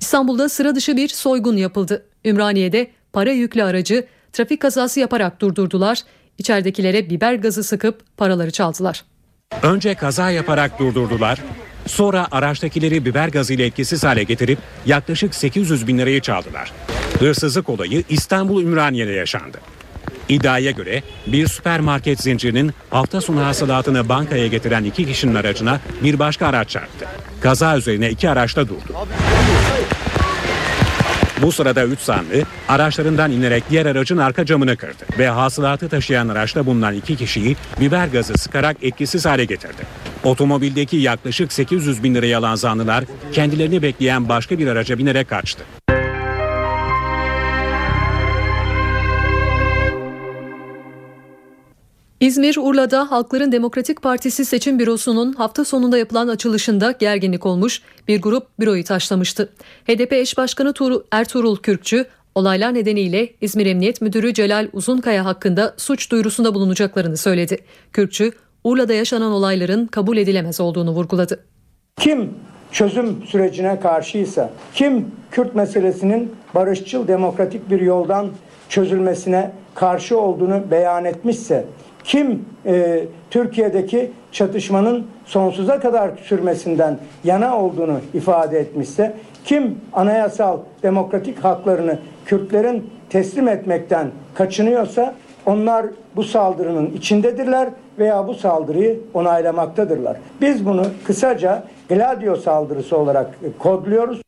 İstanbul'da 0.00 0.48
sıra 0.48 0.74
dışı 0.74 0.96
bir 0.96 1.08
soygun 1.08 1.56
yapıldı. 1.56 2.06
Ümraniye'de 2.24 2.90
para 3.12 3.30
yüklü 3.30 3.62
aracı 3.62 4.06
trafik 4.32 4.60
kazası 4.60 5.00
yaparak 5.00 5.40
durdurdular. 5.40 6.02
İçeridekilere 6.38 7.10
biber 7.10 7.34
gazı 7.34 7.64
sıkıp 7.64 8.16
paraları 8.16 8.50
çaldılar. 8.50 9.04
Önce 9.62 9.94
kaza 9.94 10.30
yaparak 10.30 10.78
durdurdular. 10.78 11.38
Sonra 11.86 12.28
araçtakileri 12.30 13.04
biber 13.04 13.28
gazıyla 13.28 13.64
etkisiz 13.64 14.04
hale 14.04 14.22
getirip 14.22 14.58
yaklaşık 14.86 15.34
800 15.34 15.86
bin 15.86 15.98
lirayı 15.98 16.20
çaldılar. 16.20 16.72
Hırsızlık 17.18 17.68
olayı 17.68 18.04
İstanbul 18.08 18.62
Ümraniye'de 18.62 19.12
yaşandı. 19.12 19.58
İddiaya 20.28 20.70
göre 20.70 21.02
bir 21.26 21.46
süpermarket 21.46 22.20
zincirinin 22.20 22.72
hafta 22.90 23.20
sonu 23.20 23.44
hasılatını 23.44 24.08
bankaya 24.08 24.46
getiren 24.46 24.84
iki 24.84 25.06
kişinin 25.06 25.34
aracına 25.34 25.80
bir 26.02 26.18
başka 26.18 26.46
araç 26.46 26.68
çarptı. 26.68 27.06
Kaza 27.40 27.76
üzerine 27.76 28.10
iki 28.10 28.30
araç 28.30 28.56
da 28.56 28.68
durdu. 28.68 28.94
Bu 31.42 31.52
sırada 31.52 31.84
3 31.84 32.00
zanlı 32.00 32.44
araçlarından 32.68 33.30
inerek 33.30 33.64
diğer 33.70 33.86
aracın 33.86 34.16
arka 34.16 34.46
camını 34.46 34.76
kırdı 34.76 35.04
ve 35.18 35.28
hasılatı 35.28 35.88
taşıyan 35.88 36.28
araçta 36.28 36.66
bulunan 36.66 36.94
iki 36.94 37.16
kişiyi 37.16 37.56
biber 37.80 38.06
gazı 38.06 38.34
sıkarak 38.34 38.76
etkisiz 38.82 39.26
hale 39.26 39.44
getirdi. 39.44 39.82
Otomobildeki 40.24 40.96
yaklaşık 40.96 41.52
800 41.52 42.02
bin 42.02 42.14
lirayı 42.14 42.38
alan 42.38 42.54
zanlılar 42.54 43.04
kendilerini 43.32 43.82
bekleyen 43.82 44.28
başka 44.28 44.58
bir 44.58 44.66
araca 44.66 44.98
binerek 44.98 45.28
kaçtı. 45.28 45.64
İzmir, 52.20 52.56
Urla'da 52.56 53.10
Halkların 53.10 53.52
Demokratik 53.52 54.02
Partisi 54.02 54.44
seçim 54.44 54.78
bürosunun 54.78 55.32
hafta 55.32 55.64
sonunda 55.64 55.98
yapılan 55.98 56.28
açılışında 56.28 56.92
gerginlik 56.92 57.46
olmuş, 57.46 57.82
bir 58.08 58.22
grup 58.22 58.46
büroyu 58.58 58.84
taşlamıştı. 58.84 59.52
HDP 59.88 60.12
eş 60.12 60.38
başkanı 60.38 60.70
Tuğrul- 60.72 61.02
Ertuğrul 61.10 61.56
Kürkçü, 61.56 62.06
olaylar 62.34 62.74
nedeniyle 62.74 63.28
İzmir 63.40 63.66
Emniyet 63.66 64.00
Müdürü 64.00 64.34
Celal 64.34 64.68
Uzunkaya 64.72 65.24
hakkında 65.24 65.74
suç 65.76 66.10
duyurusunda 66.10 66.54
bulunacaklarını 66.54 67.16
söyledi. 67.16 67.58
Kürkçü, 67.92 68.32
Urla'da 68.64 68.92
yaşanan 68.92 69.32
olayların 69.32 69.86
kabul 69.86 70.16
edilemez 70.16 70.60
olduğunu 70.60 70.90
vurguladı. 70.90 71.44
Kim 72.00 72.34
çözüm 72.72 73.22
sürecine 73.26 73.80
karşıysa, 73.80 74.50
kim 74.74 75.06
Kürt 75.30 75.54
meselesinin 75.54 76.32
barışçıl 76.54 77.08
demokratik 77.08 77.70
bir 77.70 77.80
yoldan 77.80 78.30
çözülmesine 78.68 79.52
karşı 79.74 80.18
olduğunu 80.18 80.70
beyan 80.70 81.04
etmişse, 81.04 81.66
kim 82.04 82.44
e, 82.66 83.04
Türkiye'deki 83.30 84.10
çatışmanın 84.32 85.06
sonsuza 85.24 85.80
kadar 85.80 86.10
sürmesinden 86.22 86.98
yana 87.24 87.58
olduğunu 87.58 88.00
ifade 88.14 88.58
etmişse, 88.58 89.16
kim 89.44 89.78
anayasal 89.92 90.58
demokratik 90.82 91.44
haklarını 91.44 91.98
Kürtlerin 92.24 92.90
teslim 93.10 93.48
etmekten 93.48 94.10
kaçınıyorsa 94.34 95.14
onlar 95.46 95.86
bu 96.16 96.24
saldırının 96.24 96.90
içindedirler 96.90 97.68
veya 97.98 98.28
bu 98.28 98.34
saldırıyı 98.34 99.00
onaylamaktadırlar. 99.14 100.16
Biz 100.40 100.66
bunu 100.66 100.86
kısaca 101.04 101.64
Gladio 101.88 102.36
saldırısı 102.36 102.96
olarak 102.96 103.30
e, 103.42 103.58
kodluyoruz. 103.58 104.22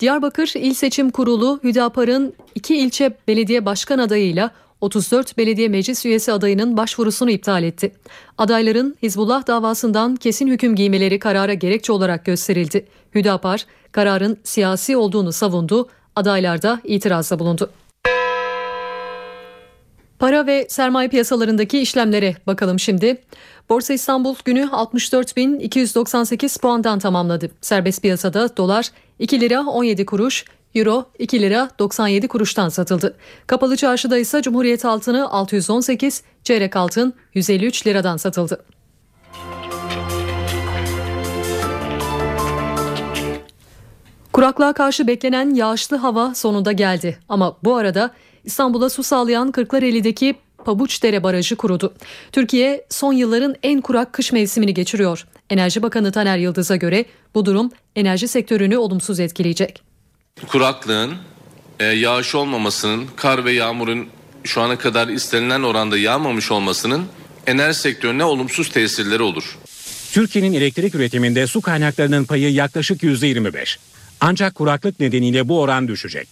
Diyarbakır 0.00 0.52
İl 0.56 0.74
Seçim 0.74 1.10
Kurulu 1.10 1.60
Hüdapar'ın 1.64 2.34
iki 2.54 2.76
ilçe 2.76 3.10
belediye 3.28 3.66
başkan 3.66 3.98
adayıyla 3.98 4.50
34 4.80 5.38
belediye 5.38 5.68
meclis 5.68 6.06
üyesi 6.06 6.32
adayının 6.32 6.76
başvurusunu 6.76 7.30
iptal 7.30 7.62
etti. 7.62 7.92
Adayların 8.38 8.96
Hizbullah 9.02 9.46
davasından 9.46 10.16
kesin 10.16 10.48
hüküm 10.48 10.74
giymeleri 10.74 11.18
karara 11.18 11.54
gerekçe 11.54 11.92
olarak 11.92 12.24
gösterildi. 12.24 12.86
Hüdapar 13.14 13.66
kararın 13.92 14.38
siyasi 14.44 14.96
olduğunu 14.96 15.32
savundu, 15.32 15.88
adaylar 16.16 16.62
da 16.62 16.80
itirazda 16.84 17.38
bulundu. 17.38 17.70
Para 20.18 20.46
ve 20.46 20.66
sermaye 20.68 21.08
piyasalarındaki 21.08 21.78
işlemlere 21.80 22.34
bakalım 22.46 22.78
şimdi. 22.78 23.22
Borsa 23.70 23.94
İstanbul 23.94 24.34
günü 24.44 24.62
64.298 24.62 26.60
puandan 26.60 26.98
tamamladı. 26.98 27.50
Serbest 27.60 28.02
piyasada 28.02 28.56
dolar 28.56 28.90
2 29.18 29.40
lira 29.40 29.60
17 29.60 30.06
kuruş, 30.06 30.44
euro 30.74 31.10
2 31.18 31.40
lira 31.40 31.70
97 31.78 32.28
kuruştan 32.28 32.68
satıldı. 32.68 33.16
Kapalı 33.46 33.76
çarşıda 33.76 34.18
ise 34.18 34.42
Cumhuriyet 34.42 34.84
altını 34.84 35.30
618, 35.30 36.22
çeyrek 36.44 36.76
altın 36.76 37.14
153 37.34 37.86
liradan 37.86 38.16
satıldı. 38.16 38.64
Kuraklığa 44.32 44.72
karşı 44.72 45.06
beklenen 45.06 45.54
yağışlı 45.54 45.96
hava 45.96 46.34
sonunda 46.34 46.72
geldi. 46.72 47.18
Ama 47.28 47.56
bu 47.64 47.76
arada 47.76 48.10
İstanbul'a 48.44 48.88
su 48.88 49.02
sağlayan 49.02 49.52
Kırklareli'deki 49.52 50.34
Pabuçdere 50.64 51.22
Barajı 51.22 51.56
kurudu. 51.56 51.94
Türkiye 52.32 52.86
son 52.88 53.12
yılların 53.12 53.54
en 53.62 53.80
kurak 53.80 54.12
kış 54.12 54.32
mevsimini 54.32 54.74
geçiriyor. 54.74 55.26
Enerji 55.50 55.82
Bakanı 55.82 56.12
Taner 56.12 56.38
Yıldız'a 56.38 56.76
göre 56.76 57.04
bu 57.34 57.44
durum 57.44 57.70
enerji 57.96 58.28
sektörünü 58.28 58.76
olumsuz 58.76 59.20
etkileyecek. 59.20 59.87
Kuraklığın, 60.46 61.14
e, 61.80 61.84
yağış 61.84 62.34
olmamasının, 62.34 63.06
kar 63.16 63.44
ve 63.44 63.52
yağmurun 63.52 64.08
şu 64.44 64.60
ana 64.60 64.78
kadar 64.78 65.08
istenilen 65.08 65.62
oranda 65.62 65.98
yağmamış 65.98 66.50
olmasının 66.50 67.04
enerji 67.46 67.78
sektörüne 67.78 68.24
olumsuz 68.24 68.68
tesirleri 68.68 69.22
olur. 69.22 69.58
Türkiye'nin 70.12 70.52
elektrik 70.52 70.94
üretiminde 70.94 71.46
su 71.46 71.60
kaynaklarının 71.60 72.24
payı 72.24 72.52
yaklaşık 72.52 73.02
%25. 73.02 73.78
Ancak 74.20 74.54
kuraklık 74.54 75.00
nedeniyle 75.00 75.48
bu 75.48 75.60
oran 75.60 75.88
düşecek. 75.88 76.28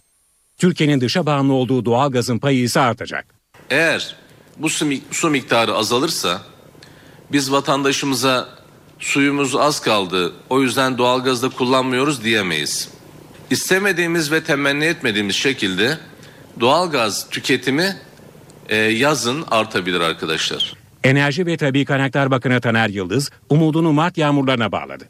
Türkiye'nin 0.58 1.00
dışa 1.00 1.26
bağımlı 1.26 1.52
olduğu 1.52 1.84
doğal 1.84 2.10
gazın 2.10 2.38
payı 2.38 2.58
ise 2.62 2.80
artacak. 2.80 3.26
Eğer 3.70 4.16
bu 4.56 4.70
su, 4.70 4.86
mik- 4.86 5.02
su 5.10 5.30
miktarı 5.30 5.74
azalırsa 5.74 6.42
biz 7.32 7.52
vatandaşımıza 7.52 8.48
suyumuz 8.98 9.56
az 9.56 9.80
kaldı 9.80 10.32
o 10.50 10.62
yüzden 10.62 10.98
doğalgazı 10.98 11.42
da 11.42 11.56
kullanmıyoruz 11.56 12.24
diyemeyiz. 12.24 12.88
İstemediğimiz 13.50 14.32
ve 14.32 14.44
temenni 14.44 14.84
etmediğimiz 14.84 15.36
şekilde 15.36 15.98
doğalgaz 16.60 17.30
tüketimi 17.30 17.96
e, 18.68 18.76
yazın 18.76 19.44
artabilir 19.50 20.00
arkadaşlar. 20.00 20.74
Enerji 21.04 21.46
ve 21.46 21.56
Tabi 21.56 21.84
Kaynaklar 21.84 22.30
Bakanı 22.30 22.60
Taner 22.60 22.88
Yıldız 22.88 23.30
umudunu 23.50 23.92
Mart 23.92 24.18
yağmurlarına 24.18 24.72
bağladı. 24.72 25.08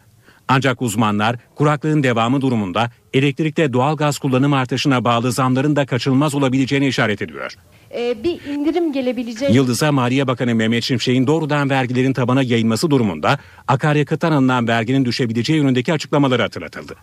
Ancak 0.48 0.82
uzmanlar 0.82 1.36
kuraklığın 1.54 2.02
devamı 2.02 2.40
durumunda 2.40 2.90
elektrikte 3.14 3.72
doğal 3.72 3.96
gaz 3.96 4.18
kullanım 4.18 4.52
artışına 4.52 5.04
bağlı 5.04 5.32
zamların 5.32 5.76
da 5.76 5.86
kaçınılmaz 5.86 6.34
olabileceğini 6.34 6.86
işaret 6.86 7.22
ediyor. 7.22 7.54
Ee, 7.94 8.24
bir 8.24 8.44
indirim 8.44 8.92
gelebilecek. 8.92 9.54
Yıldız'a 9.54 9.92
Maliye 9.92 10.26
Bakanı 10.26 10.54
Mehmet 10.54 10.84
Şimşek'in 10.84 11.26
doğrudan 11.26 11.70
vergilerin 11.70 12.12
tabana 12.12 12.42
yayılması 12.42 12.90
durumunda 12.90 13.38
akaryakıttan 13.68 14.32
alınan 14.32 14.68
verginin 14.68 15.04
düşebileceği 15.04 15.58
yönündeki 15.58 15.92
açıklamaları 15.92 16.42
hatırlatıldı. 16.42 16.96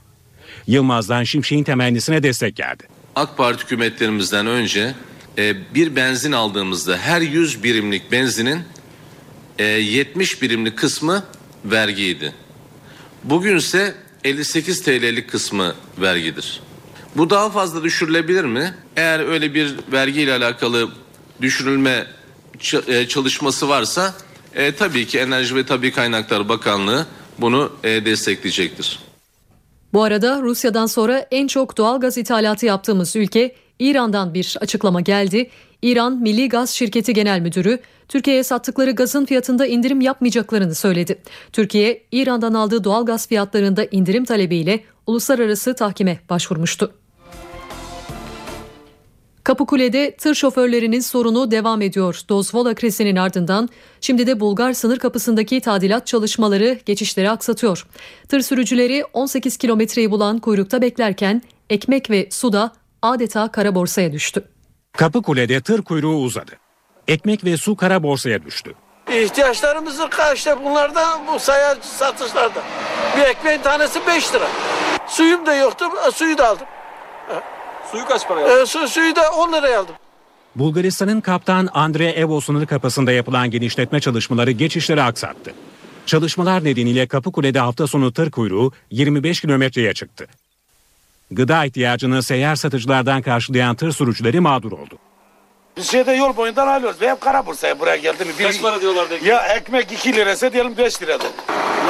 Yılmaz'dan 0.68 1.24
Şimşek'in 1.24 1.64
temennisine 1.64 2.24
destek 2.24 2.56
geldi. 2.56 2.84
AK 3.16 3.38
Parti 3.38 3.64
hükümetlerimizden 3.64 4.48
önce 4.48 4.96
e, 5.38 5.74
bir 5.76 5.96
benzin 5.96 6.32
aldığımızda 6.32 6.98
her 6.98 7.22
100 7.22 7.64
birimlik 7.64 8.12
benzinin 8.12 8.60
e, 9.60 9.64
70 9.64 10.42
birimlik 10.42 10.78
kısmı 10.78 11.24
vergiydi. 11.66 12.34
Bugünse 13.24 13.96
58 14.24 14.84
TL'lik 14.84 15.30
kısmı 15.30 15.76
vergidir. 16.02 16.62
Bu 17.16 17.30
daha 17.30 17.50
fazla 17.50 17.84
düşürülebilir 17.84 18.44
mi? 18.46 18.74
Eğer 18.96 19.20
öyle 19.20 19.54
bir 19.54 19.76
vergiyle 19.92 20.34
alakalı 20.34 20.90
düşürülme 21.42 22.08
e, 22.88 23.08
çalışması 23.08 23.70
varsa 23.70 24.14
e, 24.56 24.72
tabii 24.76 25.08
ki 25.08 25.20
Enerji 25.20 25.56
ve 25.56 25.66
Tabi 25.66 25.92
Kaynaklar 25.92 26.50
Bakanlığı 26.50 27.08
bunu 27.40 27.72
e, 27.84 28.06
destekleyecektir. 28.06 29.00
Bu 29.94 30.04
arada 30.04 30.42
Rusya'dan 30.42 30.86
sonra 30.86 31.20
en 31.32 31.48
çok 31.48 31.78
doğal 31.78 32.00
gaz 32.00 32.18
ithalatı 32.18 32.66
yaptığımız 32.66 33.16
ülke 33.16 33.56
İran'dan 33.80 34.34
bir 34.34 34.58
açıklama 34.62 35.02
geldi. 35.02 35.50
İran 35.82 36.18
Milli 36.18 36.50
Gaz 36.50 36.70
Şirketi 36.70 37.14
Genel 37.14 37.40
Müdürü 37.40 37.80
Türkiye'ye 38.08 38.44
sattıkları 38.44 38.92
gazın 38.92 39.26
fiyatında 39.26 39.66
indirim 39.66 40.02
yapmayacaklarını 40.02 40.76
söyledi. 40.76 41.22
Türkiye, 41.52 42.04
İran'dan 42.12 42.54
aldığı 42.54 42.84
doğal 42.84 43.06
gaz 43.06 43.28
fiyatlarında 43.28 43.86
indirim 43.86 44.26
talebiyle 44.26 44.84
uluslararası 45.08 45.74
tahkime 45.74 46.20
başvurmuştu. 46.30 46.94
Kapıkule'de 49.44 50.16
tır 50.16 50.36
şoförlerinin 50.36 51.00
sorunu 51.00 51.52
devam 51.52 51.82
ediyor. 51.82 52.20
Dozvola 52.30 52.76
krizinin 52.76 53.16
ardından 53.16 53.70
şimdi 54.02 54.28
de 54.28 54.40
Bulgar 54.40 54.74
sınır 54.74 55.00
kapısındaki 55.00 55.62
tadilat 55.62 56.08
çalışmaları 56.08 56.80
geçişleri 56.86 57.30
aksatıyor. 57.30 57.88
Tır 58.30 58.42
sürücüleri 58.42 59.06
18 59.14 59.58
kilometreyi 59.58 60.12
bulan 60.12 60.40
kuyrukta 60.40 60.82
beklerken 60.82 61.42
ekmek 61.70 62.10
ve 62.10 62.28
su 62.32 62.54
da 62.54 62.72
adeta 63.02 63.52
kara 63.52 63.76
borsaya 63.76 64.12
düştü. 64.12 64.44
Kapıkule'de 64.92 65.62
tır 65.62 65.82
kuyruğu 65.82 66.16
uzadı. 66.16 66.52
Ekmek 67.08 67.46
ve 67.46 67.58
su 67.58 67.76
kara 67.76 68.04
borsaya 68.04 68.44
düştü. 68.44 68.74
İhtiyaçlarımızı 69.12 70.10
işte 70.36 70.66
bunlardan 70.66 71.22
bu 71.28 71.40
sayar 71.40 71.78
satışlarda. 71.82 72.64
Bir 73.18 73.22
ekmeğin 73.22 73.62
tanesi 73.62 74.00
5 74.08 74.34
lira. 74.34 74.48
Suyum 75.08 75.46
da 75.46 75.56
yoktu. 75.56 75.86
Suyu 76.14 76.38
da 76.38 76.50
aldım. 76.50 76.68
Suyu 77.94 78.06
kaç 78.06 78.28
para 78.28 78.62
E, 78.62 78.66
su, 78.66 78.88
suyu 78.88 79.16
da 79.16 79.32
10 79.32 79.54
liraya 79.54 79.80
aldım. 79.80 79.96
Bulgaristan'ın 80.56 81.22
kaptan 81.22 81.70
Andre 81.74 82.10
Evo 82.10 82.42
sınır 82.42 82.66
kapısında 82.66 83.12
yapılan 83.12 83.52
genişletme 83.52 84.00
çalışmaları 84.00 84.52
geçişleri 84.52 85.02
aksattı. 85.04 85.54
Çalışmalar 86.06 86.64
nedeniyle 86.64 87.08
Kapıkule'de 87.08 87.60
hafta 87.60 87.88
sonu 87.88 88.14
tır 88.14 88.32
kuyruğu 88.32 88.72
25 88.92 89.42
kilometreye 89.42 89.94
çıktı. 89.94 90.28
Gıda 91.32 91.66
ihtiyacını 91.66 92.24
seyyar 92.24 92.56
satıcılardan 92.56 93.22
karşılayan 93.22 93.76
tır 93.76 93.92
sürücüleri 93.92 94.40
mağdur 94.40 94.72
oldu. 94.72 94.98
Biz 95.78 95.92
şeyde 95.92 96.12
yol 96.12 96.38
boyundan 96.38 96.68
alıyoruz. 96.68 97.02
Ve 97.02 97.12
hep 97.12 97.22
Karabursa'ya 97.22 97.80
buraya 97.80 97.96
geldi 97.98 98.26
mi? 98.26 98.32
Kaç 98.42 98.62
para 98.62 98.82
diyorlar 98.82 99.08
Ya 99.26 99.40
ekmek 99.48 99.92
2 99.92 100.16
lirası 100.16 100.54
diyelim 100.54 100.78
5 100.78 101.02
liradır. 101.02 101.28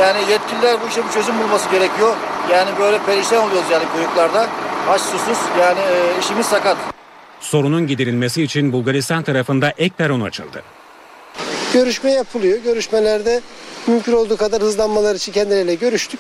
Yani 0.02 0.32
yetkililer 0.32 0.82
bu 0.82 0.88
işe 0.88 1.06
bir 1.06 1.12
çözüm 1.12 1.40
bulması 1.40 1.72
gerekiyor. 1.72 2.16
Yani 2.52 2.70
böyle 2.80 3.00
perişan 3.06 3.44
oluyoruz 3.44 3.70
yani 3.72 3.84
kuyruklarda. 3.96 4.50
Aç 4.90 5.02
susuz 5.02 5.38
yani 5.60 5.80
e, 5.80 6.20
işimiz 6.20 6.46
sakat. 6.46 6.78
Sorunun 7.40 7.88
giderilmesi 7.88 8.44
için 8.44 8.74
Bulgaristan 8.74 9.24
tarafında 9.24 9.74
ek 9.78 9.96
peron 9.98 10.22
açıldı. 10.22 10.64
Görüşme 11.74 12.12
yapılıyor. 12.12 12.58
Görüşmelerde 12.64 13.42
mümkün 13.88 14.14
olduğu 14.14 14.38
kadar 14.38 14.62
hızlanmaları 14.62 15.18
için 15.18 15.32
kendileriyle 15.32 15.76
görüştük. 15.76 16.20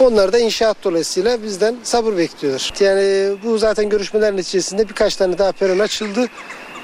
Onlar 0.00 0.32
da 0.32 0.38
inşaat 0.38 0.76
dolayısıyla 0.84 1.42
bizden 1.42 1.76
sabır 1.82 2.16
bekliyorlar. 2.16 2.72
Yani 2.80 3.36
bu 3.44 3.58
zaten 3.58 3.88
görüşmelerin 3.88 4.36
neticesinde 4.36 4.88
birkaç 4.88 5.16
tane 5.16 5.38
daha 5.38 5.52
peron 5.52 5.78
açıldı. 5.78 6.26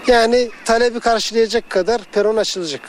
Yani 0.06 0.50
talebi 0.64 1.00
karşılayacak 1.00 1.70
kadar 1.70 2.00
peron 2.12 2.36
açılacak. 2.36 2.80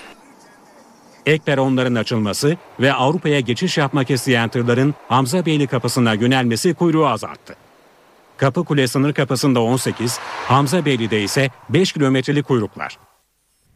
Ek 1.26 1.44
peronların 1.46 1.96
açılması 1.96 2.58
ve 2.80 2.94
Avrupa'ya 2.94 3.40
geçiş 3.40 3.78
yapmak 3.78 4.12
isteyen 4.12 4.50
tırların 4.50 4.96
Hamza 5.08 5.46
Beyli 5.46 5.68
kapısına 5.68 6.14
yönelmesi 6.14 6.74
kuyruğu 6.74 7.08
azalttı. 7.08 7.56
Kapıkule 8.42 8.88
sınır 8.88 9.14
kapısında 9.14 9.62
18, 9.62 10.20
Hamza 10.48 10.86
Beyli'de 10.86 11.22
ise 11.24 11.50
5 11.70 11.92
kilometrelik 11.92 12.48
kuyruklar. 12.48 12.98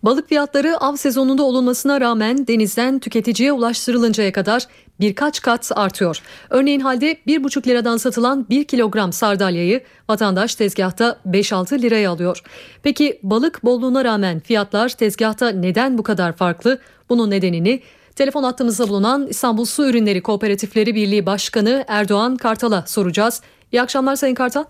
Balık 0.03 0.29
fiyatları 0.29 0.77
av 0.77 0.95
sezonunda 0.95 1.43
olunmasına 1.43 2.01
rağmen 2.01 2.47
denizden 2.47 2.99
tüketiciye 2.99 3.51
ulaştırılıncaya 3.51 4.31
kadar 4.31 4.63
birkaç 4.99 5.41
kat 5.41 5.71
artıyor. 5.75 6.21
Örneğin 6.49 6.79
halde 6.79 7.13
1,5 7.13 7.67
liradan 7.67 7.97
satılan 7.97 8.45
1 8.49 8.63
kilogram 8.63 9.13
sardalyayı 9.13 9.83
vatandaş 10.09 10.55
tezgahta 10.55 11.19
5-6 11.27 11.81
liraya 11.81 12.11
alıyor. 12.11 12.41
Peki 12.83 13.19
balık 13.23 13.63
bolluğuna 13.63 14.05
rağmen 14.05 14.39
fiyatlar 14.39 14.89
tezgahta 14.89 15.49
neden 15.49 15.97
bu 15.97 16.03
kadar 16.03 16.35
farklı? 16.35 16.79
Bunun 17.09 17.29
nedenini 17.29 17.81
telefon 18.15 18.43
hattımızda 18.43 18.89
bulunan 18.89 19.27
İstanbul 19.27 19.65
Su 19.65 19.89
Ürünleri 19.89 20.21
Kooperatifleri 20.21 20.95
Birliği 20.95 21.25
Başkanı 21.25 21.85
Erdoğan 21.87 22.37
Kartal'a 22.37 22.83
soracağız. 22.87 23.41
İyi 23.71 23.81
akşamlar 23.81 24.15
Sayın 24.15 24.35
Kartal. 24.35 24.63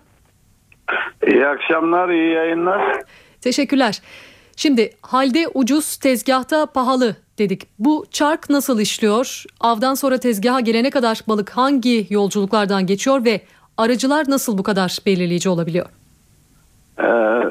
İyi 1.26 1.46
akşamlar, 1.46 2.08
iyi 2.08 2.32
yayınlar. 2.32 3.02
Teşekkürler. 3.40 4.00
Şimdi 4.56 4.90
halde 5.02 5.48
ucuz 5.54 5.96
tezgahta 5.96 6.66
pahalı 6.66 7.16
dedik. 7.38 7.62
Bu 7.78 8.04
çark 8.10 8.50
nasıl 8.50 8.80
işliyor? 8.80 9.44
Avdan 9.60 9.94
sonra 9.94 10.18
tezgaha 10.18 10.60
gelene 10.60 10.90
kadar 10.90 11.20
balık 11.28 11.50
hangi 11.50 12.06
yolculuklardan 12.10 12.86
geçiyor 12.86 13.24
ve 13.24 13.40
aracılar 13.76 14.24
nasıl 14.28 14.58
bu 14.58 14.62
kadar 14.62 14.98
belirleyici 15.06 15.48
olabiliyor? 15.48 15.86
Ee, 16.98 17.06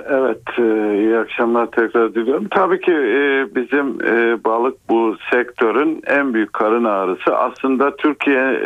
evet, 0.09 0.41
e, 0.59 0.97
iyi 0.97 1.17
akşamlar 1.17 1.71
tekrar 1.71 2.15
diliyorum. 2.15 2.47
Tabii 2.51 2.81
ki 2.81 2.91
e, 2.91 3.47
bizim 3.55 4.05
e, 4.05 4.43
balık 4.43 4.89
bu 4.89 5.17
sektörün 5.31 6.01
en 6.07 6.33
büyük 6.33 6.53
karın 6.53 6.83
ağrısı. 6.83 7.37
Aslında 7.37 7.95
Türkiye 7.95 8.61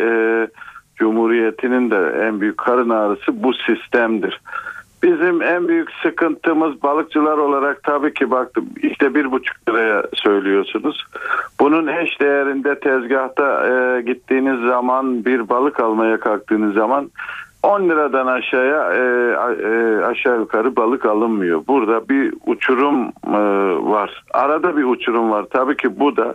Cumhuriyeti'nin 1.00 1.90
de 1.90 2.26
en 2.26 2.40
büyük 2.40 2.58
karın 2.58 2.90
ağrısı 2.90 3.42
bu 3.42 3.54
sistemdir. 3.54 4.40
Bizim 5.02 5.42
en 5.42 5.68
büyük 5.68 5.88
sıkıntımız 6.02 6.82
balıkçılar 6.82 7.38
olarak 7.38 7.82
tabii 7.82 8.14
ki 8.14 8.30
baktım 8.30 8.68
işte 8.82 9.14
bir 9.14 9.30
buçuk 9.32 9.56
liraya 9.68 10.02
söylüyorsunuz. 10.14 11.04
Bunun 11.60 11.86
eş 11.86 12.20
değerinde 12.20 12.80
tezgahta 12.80 13.66
e, 13.66 14.00
gittiğiniz 14.00 14.60
zaman 14.60 15.24
bir 15.24 15.48
balık 15.48 15.80
almaya 15.80 16.20
kalktığınız 16.20 16.74
zaman 16.74 17.10
10 17.62 17.88
liradan 17.88 18.26
aşağıya 18.26 18.92
e, 18.92 19.00
e, 19.62 20.04
aşağı 20.04 20.38
yukarı 20.38 20.76
balık 20.76 21.04
alınmıyor. 21.04 21.62
Burada 21.68 22.08
bir 22.08 22.34
uçurum 22.46 23.12
e, 23.26 23.40
var. 23.90 24.24
Arada 24.34 24.76
bir 24.76 24.84
uçurum 24.84 25.30
var. 25.30 25.46
Tabii 25.50 25.76
ki 25.76 26.00
bu 26.00 26.16
da 26.16 26.34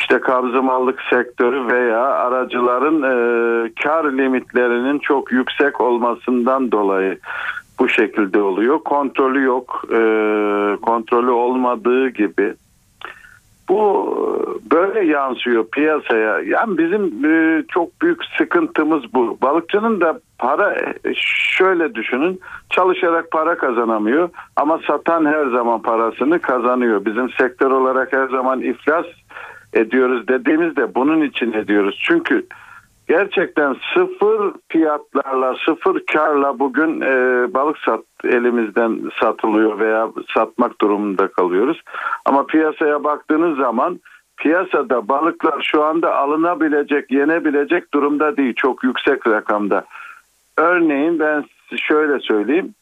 işte 0.00 0.20
kabzımallık 0.20 1.02
sektörü 1.10 1.68
veya 1.68 2.00
aracıların 2.00 3.02
e, 3.02 3.72
kar 3.82 4.04
limitlerinin 4.04 4.98
çok 4.98 5.32
yüksek 5.32 5.80
olmasından 5.80 6.72
dolayı 6.72 7.18
bu 7.78 7.88
şekilde 7.88 8.42
oluyor. 8.42 8.78
Kontrolü 8.78 9.42
yok. 9.42 9.84
E, 9.90 10.00
kontrolü 10.82 11.30
olmadığı 11.30 12.08
gibi 12.08 12.54
bu 13.68 14.10
böyle 14.72 15.06
yansıyor 15.06 15.64
piyasaya. 15.68 16.40
Yani 16.40 16.78
bizim 16.78 17.24
e, 17.24 17.64
çok 17.68 18.02
büyük 18.02 18.20
sıkıntımız 18.38 19.14
bu. 19.14 19.38
Balıkçının 19.42 20.00
da 20.00 20.20
para 20.38 20.74
e, 20.74 21.14
şöyle 21.56 21.94
düşünün 21.94 22.40
çalışarak 22.70 23.30
para 23.30 23.58
kazanamıyor 23.58 24.28
ama 24.56 24.80
satan 24.86 25.24
her 25.24 25.46
zaman 25.46 25.82
parasını 25.82 26.38
kazanıyor. 26.38 27.04
Bizim 27.04 27.30
sektör 27.30 27.70
olarak 27.70 28.12
her 28.12 28.28
zaman 28.28 28.60
iflas 28.60 29.06
ediyoruz 29.74 30.28
dediğimizde 30.28 30.94
bunun 30.94 31.20
için 31.20 31.52
ediyoruz. 31.52 32.00
Çünkü 32.02 32.46
gerçekten 33.08 33.76
sıfır 33.94 34.52
fiyatlarla 34.68 35.56
sıfır 35.66 36.06
karla 36.06 36.58
bugün 36.58 37.00
e, 37.00 37.14
balık 37.54 37.78
sat 37.78 38.04
elimizden 38.24 39.10
satılıyor 39.20 39.78
veya 39.78 40.08
satmak 40.34 40.80
durumunda 40.80 41.28
kalıyoruz. 41.28 41.82
Ama 42.24 42.46
piyasaya 42.46 43.04
baktığınız 43.04 43.58
zaman 43.58 44.00
piyasada 44.36 45.08
balıklar 45.08 45.62
şu 45.72 45.84
anda 45.84 46.16
alınabilecek, 46.16 47.10
yenebilecek 47.10 47.94
durumda 47.94 48.36
değil. 48.36 48.54
Çok 48.54 48.84
yüksek 48.84 49.26
rakamda. 49.26 49.84
Örneğin 50.56 51.18
ben 51.18 51.44
şöyle 51.76 52.20
söyleyeyim. 52.20 52.74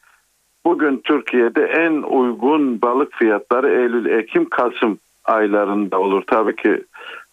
Bugün 0.65 1.01
Türkiye'de 1.03 1.65
en 1.65 1.91
uygun 2.01 2.81
balık 2.81 3.13
fiyatları 3.13 3.69
Eylül, 3.69 4.05
Ekim, 4.05 4.49
Kasım 4.49 4.97
aylarında 5.29 5.99
olur. 5.99 6.23
Tabii 6.27 6.55
ki 6.55 6.83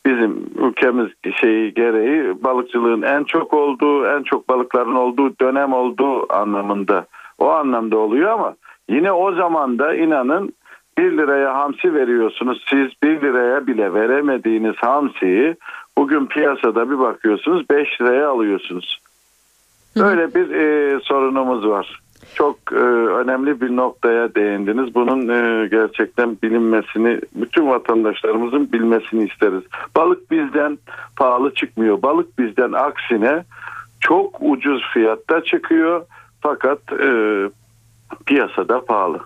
bizim 0.06 0.46
ülkemiz 0.58 1.10
şeyi 1.40 1.74
gereği 1.74 2.44
balıkçılığın 2.44 3.02
en 3.02 3.24
çok 3.24 3.54
olduğu, 3.54 4.06
en 4.06 4.22
çok 4.22 4.48
balıkların 4.48 4.94
olduğu 4.94 5.38
dönem 5.40 5.72
olduğu 5.72 6.32
anlamında. 6.32 7.06
O 7.38 7.50
anlamda 7.50 7.98
oluyor 7.98 8.30
ama 8.30 8.54
yine 8.88 9.12
o 9.12 9.32
zaman 9.32 9.78
da 9.78 9.94
inanın 9.94 10.52
1 10.98 11.12
liraya 11.16 11.54
hamsi 11.54 11.94
veriyorsunuz. 11.94 12.64
Siz 12.70 12.88
1 13.02 13.20
liraya 13.20 13.66
bile 13.66 13.94
veremediğiniz 13.94 14.76
hamsiyi 14.76 15.56
bugün 15.98 16.26
piyasada 16.26 16.90
bir 16.90 16.98
bakıyorsunuz 16.98 17.70
5 17.70 18.00
liraya 18.00 18.28
alıyorsunuz. 18.28 19.00
Böyle 19.96 20.34
bir 20.34 20.50
e, 20.50 21.00
sorunumuz 21.00 21.66
var. 21.66 22.00
Çok 22.34 22.56
e, 22.72 22.76
önemli 23.20 23.60
bir 23.60 23.76
noktaya 23.76 24.34
değindiniz. 24.34 24.94
Bunun 24.94 25.28
e, 25.28 25.68
gerçekten 25.68 26.36
bilinmesini, 26.42 27.20
bütün 27.34 27.68
vatandaşlarımızın 27.68 28.72
bilmesini 28.72 29.24
isteriz. 29.24 29.62
Balık 29.96 30.30
bizden 30.30 30.78
pahalı 31.16 31.54
çıkmıyor. 31.54 32.02
Balık 32.02 32.38
bizden 32.38 32.72
aksine 32.72 33.44
çok 34.00 34.38
ucuz 34.40 34.82
fiyatta 34.94 35.44
çıkıyor. 35.44 36.06
Fakat 36.40 36.78
e, 36.92 37.10
piyasada 38.26 38.84
pahalı. 38.84 39.18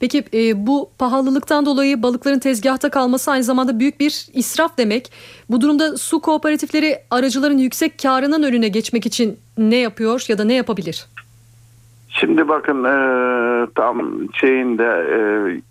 Peki 0.00 0.24
e, 0.34 0.66
bu 0.66 0.90
pahalılıktan 0.98 1.66
dolayı 1.66 2.02
balıkların 2.02 2.38
tezgahta 2.38 2.90
kalması 2.90 3.30
aynı 3.30 3.44
zamanda 3.44 3.80
büyük 3.80 4.00
bir 4.00 4.26
israf 4.32 4.78
demek. 4.78 5.12
Bu 5.50 5.60
durumda 5.60 5.96
su 5.96 6.20
kooperatifleri 6.20 6.98
aracıların 7.10 7.58
yüksek 7.58 7.98
karının 8.02 8.42
önüne 8.42 8.68
geçmek 8.68 9.06
için 9.06 9.38
ne 9.58 9.76
yapıyor 9.76 10.24
ya 10.28 10.38
da 10.38 10.44
ne 10.44 10.54
yapabilir? 10.54 11.06
Şimdi 12.08 12.48
bakın 12.48 12.84
e, 12.84 12.96
tam 13.74 14.10
şeyinde 14.32 15.06
e, 15.12 15.18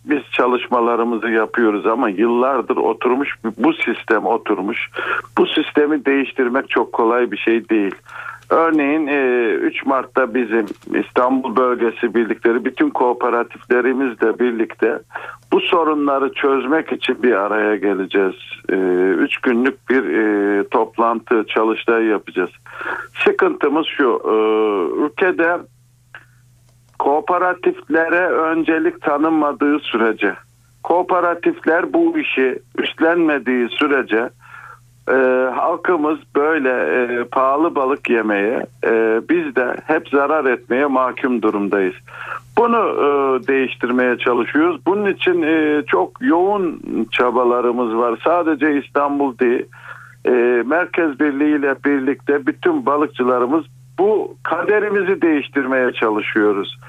biz 0.06 0.21
çalışmalarımızı 0.32 1.30
yapıyoruz 1.30 1.86
ama 1.86 2.10
yıllardır 2.10 2.78
oturmuş 2.78 3.36
bu 3.58 3.73
sistem 3.73 4.26
oturmuş. 4.26 4.89
Bu 5.38 5.47
sistemi 5.47 6.06
değiştirmek 6.06 6.69
çok 6.69 6.93
kolay 6.93 7.32
bir 7.32 7.38
şey 7.38 7.69
değil. 7.69 7.95
Örneğin 8.50 9.08
e, 9.08 9.52
3 9.54 9.86
Mart'ta 9.86 10.34
bizim 10.34 10.65
İstanbul 10.93 11.56
Bölgesi 11.56 12.15
birlikleri 12.15 12.65
bütün 12.65 12.89
kooperatiflerimizle 12.89 14.39
birlikte 14.39 15.00
bu 15.52 15.60
sorunları 15.60 16.34
çözmek 16.34 16.91
için 16.91 17.23
bir 17.23 17.32
araya 17.32 17.76
geleceğiz. 17.76 18.36
3 18.69 19.38
günlük 19.38 19.89
bir 19.89 20.04
e, 20.04 20.63
toplantı 20.67 21.45
çalıştay 21.47 22.06
yapacağız. 22.06 22.50
Sıkıntımız 23.26 23.86
şu 23.88 24.21
e, 24.26 24.34
ülkede 25.06 25.58
kooperatiflere 27.08 28.28
öncelik 28.28 29.02
tanınmadığı 29.02 29.80
sürece 29.80 30.36
kooperatifler 30.84 31.93
bu 31.93 32.17
işi 32.20 32.60
üstlenmediği 32.78 33.70
sürece 33.70 34.30
e, 35.10 35.15
halkımız 35.56 36.20
böyle 36.36 36.70
e, 36.70 37.24
pahalı 37.24 37.76
balık 37.76 38.10
yemeye 38.10 38.65
e, 38.84 39.22
biz 39.30 39.56
de 39.56 39.76
hep 39.86 40.10
zarar 40.10 40.46
etmeye 40.46 40.86
mahkum 40.86 41.41
durumdayız. 41.41 41.96
Bunu 42.58 42.78
e, 42.78 43.08
değiştirmeye 43.48 44.17
çalışıyoruz. 44.17 44.82
Bunun 44.88 45.12
için 45.12 45.41
e, 45.41 45.84
çok 45.88 46.12
yoğun 46.22 46.82
çabalarımız 47.12 47.96
var. 47.96 48.20
Sadece 48.24 48.80
İstanbul 48.80 49.38
değil. 49.38 49.65
E, 50.26 50.32
Merkez 50.65 51.20
Birliği 51.20 51.60
ile 51.60 51.76
birlikte 51.86 52.48
bütün 52.48 52.86
balıkçılarımız 52.86 53.65
bu 53.99 54.38
kaderimizi 54.43 55.21
değiştirmeye 55.21 55.91
çalışıyoruz. 55.91 56.79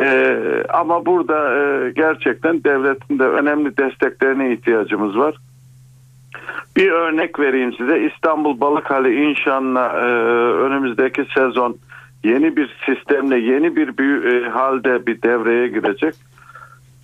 E, 0.00 0.38
ama 0.68 1.06
burada 1.06 1.58
e, 1.58 1.90
gerçekten 1.90 2.64
devletin 2.64 3.18
de 3.18 3.24
önemli 3.24 3.76
desteklerine 3.76 4.52
ihtiyacımız 4.52 5.18
var. 5.18 5.34
Bir 6.76 6.90
örnek 6.90 7.40
vereyim 7.40 7.72
size. 7.72 8.00
İstanbul 8.00 8.60
Balıkhali 8.60 9.30
inşaatına 9.30 9.86
e, 9.86 10.06
önümüzdeki 10.66 11.26
sezon 11.34 11.76
yeni 12.24 12.56
bir 12.56 12.76
sistemle 12.86 13.38
yeni 13.38 13.76
bir 13.76 13.98
büyü, 13.98 14.44
e, 14.46 14.48
halde 14.48 15.06
bir 15.06 15.22
devreye 15.22 15.68
girecek. 15.68 16.14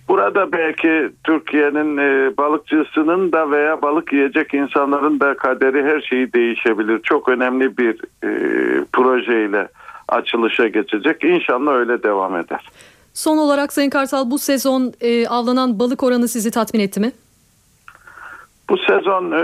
Burada 0.07 0.51
belki 0.51 1.11
Türkiye'nin 1.23 1.97
e, 1.97 2.37
balıkçısının 2.37 3.31
da 3.31 3.51
veya 3.51 3.81
balık 3.81 4.13
yiyecek 4.13 4.53
insanların 4.53 5.19
da 5.19 5.37
kaderi 5.37 5.83
her 5.83 6.01
şeyi 6.01 6.33
değişebilir. 6.33 6.99
Çok 7.03 7.29
önemli 7.29 7.77
bir 7.77 7.95
e, 8.23 8.29
projeyle 8.93 9.67
açılışa 10.07 10.67
geçecek. 10.67 11.23
İnşallah 11.23 11.73
öyle 11.73 12.03
devam 12.03 12.35
eder. 12.35 12.69
Son 13.13 13.37
olarak 13.37 13.73
Sayın 13.73 13.89
Kartal 13.89 14.31
bu 14.31 14.39
sezon 14.39 14.93
e, 15.01 15.27
avlanan 15.27 15.79
balık 15.79 16.03
oranı 16.03 16.27
sizi 16.27 16.51
tatmin 16.51 16.79
etti 16.79 16.99
mi? 16.99 17.11
Bu 18.69 18.77
sezon 18.77 19.31
e, 19.31 19.43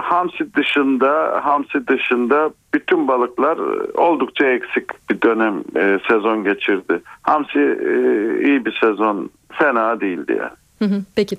hamsi 0.00 0.54
dışında 0.54 1.40
hamsi 1.44 1.86
dışında 1.86 2.50
bütün 2.74 3.08
balıklar 3.08 3.56
e, 3.56 3.92
oldukça 4.00 4.46
eksik 4.46 5.10
bir 5.10 5.22
dönem 5.22 5.64
e, 5.76 5.98
sezon 6.08 6.44
geçirdi. 6.44 7.00
Hamsi 7.22 7.58
e, 7.58 7.92
iyi 8.46 8.64
bir 8.64 8.78
sezon 8.80 9.30
fena 9.52 10.00
değildi 10.00 10.36
yani. 10.38 10.56
Hı 10.78 10.96
hı, 10.96 11.02
peki. 11.16 11.36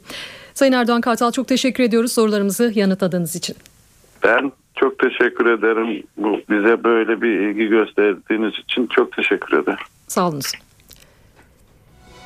Sayın 0.53 0.73
Erdoğan 0.73 1.01
Kartal 1.01 1.31
çok 1.31 1.47
teşekkür 1.47 1.83
ediyoruz 1.83 2.11
sorularımızı 2.11 2.71
yanıtladığınız 2.75 3.35
için. 3.35 3.55
Ben 4.23 4.51
çok 4.75 4.99
teşekkür 4.99 5.45
ederim. 5.45 6.03
Bu 6.17 6.39
bize 6.49 6.83
böyle 6.83 7.21
bir 7.21 7.39
ilgi 7.39 7.67
gösterdiğiniz 7.67 8.53
için 8.63 8.87
çok 8.87 9.11
teşekkür 9.11 9.57
ederim. 9.57 9.85
Sağ. 10.07 10.31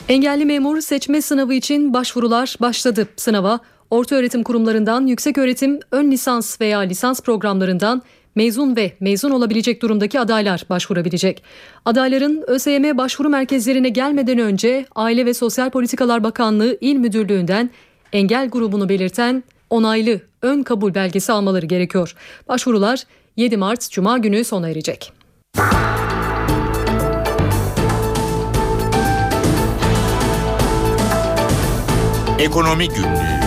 Engelli 0.10 0.46
memur 0.46 0.82
seçme 0.82 1.22
sınavı 1.22 1.54
için 1.54 1.94
başvurular 1.94 2.56
başladı. 2.62 3.08
Sınava 3.16 3.60
orta 3.92 4.16
öğretim 4.16 4.44
kurumlarından, 4.44 5.08
yüksek 5.08 5.38
öğretim, 5.38 5.80
ön 5.92 6.12
lisans 6.12 6.62
veya 6.62 6.80
lisans 6.80 7.22
programlarından 7.22 8.02
mezun 8.36 8.76
ve 8.76 8.92
mezun 9.00 9.32
olabilecek 9.32 9.82
durumdaki 9.82 10.20
adaylar 10.20 10.66
başvurabilecek. 10.70 11.44
Adayların 11.86 12.44
ÖSYM 12.48 12.98
başvuru 12.98 13.30
merkezlerine 13.30 13.90
gelmeden 13.90 14.40
önce 14.40 14.86
Aile 14.96 15.26
ve 15.26 15.34
Sosyal 15.34 15.70
Politikalar 15.70 16.24
Bakanlığı 16.24 16.78
İl 16.82 16.96
Müdürlüğü'nden 16.96 17.70
engel 18.14 18.50
grubunu 18.50 18.90
belirten 18.90 19.44
onaylı 19.70 20.22
ön 20.42 20.64
kabul 20.64 20.94
belgesi 20.94 21.32
almaları 21.32 21.66
gerekiyor. 21.66 22.16
Başvurular 22.48 23.04
7 23.38 23.58
Mart 23.58 23.92
Cuma 23.92 24.18
günü 24.18 24.44
sona 24.44 24.70
erecek. 24.70 25.14
Ekonomi 32.40 32.88
Günlüğü 32.88 33.39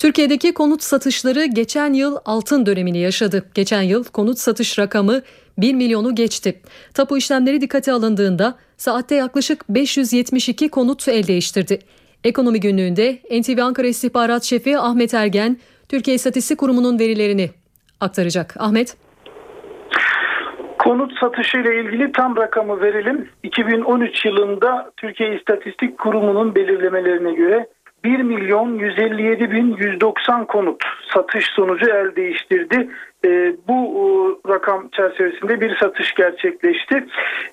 Türkiye'deki 0.00 0.54
konut 0.54 0.82
satışları 0.82 1.44
geçen 1.44 1.92
yıl 1.92 2.16
altın 2.24 2.66
dönemini 2.66 2.98
yaşadı. 2.98 3.44
Geçen 3.54 3.82
yıl 3.82 4.04
konut 4.04 4.38
satış 4.38 4.78
rakamı 4.78 5.20
1 5.58 5.74
milyonu 5.74 6.14
geçti. 6.14 6.60
Tapu 6.94 7.16
işlemleri 7.16 7.60
dikkate 7.60 7.92
alındığında 7.92 8.58
saatte 8.76 9.14
yaklaşık 9.14 9.68
572 9.68 10.68
konut 10.68 11.08
el 11.08 11.26
değiştirdi. 11.26 11.78
Ekonomi 12.24 12.60
günlüğünde 12.60 13.18
NTV 13.40 13.62
Ankara 13.62 13.86
İstihbarat 13.86 14.42
Şefi 14.42 14.78
Ahmet 14.78 15.14
Ergen, 15.14 15.56
Türkiye 15.88 16.14
İstatistik 16.14 16.58
Kurumu'nun 16.58 16.98
verilerini 16.98 17.50
aktaracak. 18.00 18.54
Ahmet. 18.58 18.96
Konut 20.78 21.12
satışı 21.20 21.58
ile 21.58 21.80
ilgili 21.80 22.12
tam 22.12 22.36
rakamı 22.36 22.80
verelim. 22.80 23.28
2013 23.42 24.24
yılında 24.24 24.90
Türkiye 24.96 25.36
İstatistik 25.36 25.98
Kurumu'nun 25.98 26.54
belirlemelerine 26.54 27.32
göre 27.34 27.66
1 28.04 28.22
milyon 28.22 28.78
157 28.78 29.50
bin 29.50 29.76
190 29.76 30.46
konut 30.46 30.84
satış 31.14 31.46
sonucu 31.46 31.90
el 31.90 32.16
değiştirdi. 32.16 32.88
E, 33.24 33.52
bu 33.68 33.78
e, 33.84 34.04
rakam 34.52 34.88
çerçevesinde 34.88 35.60
bir 35.60 35.76
satış 35.76 36.14
gerçekleşti. 36.14 37.06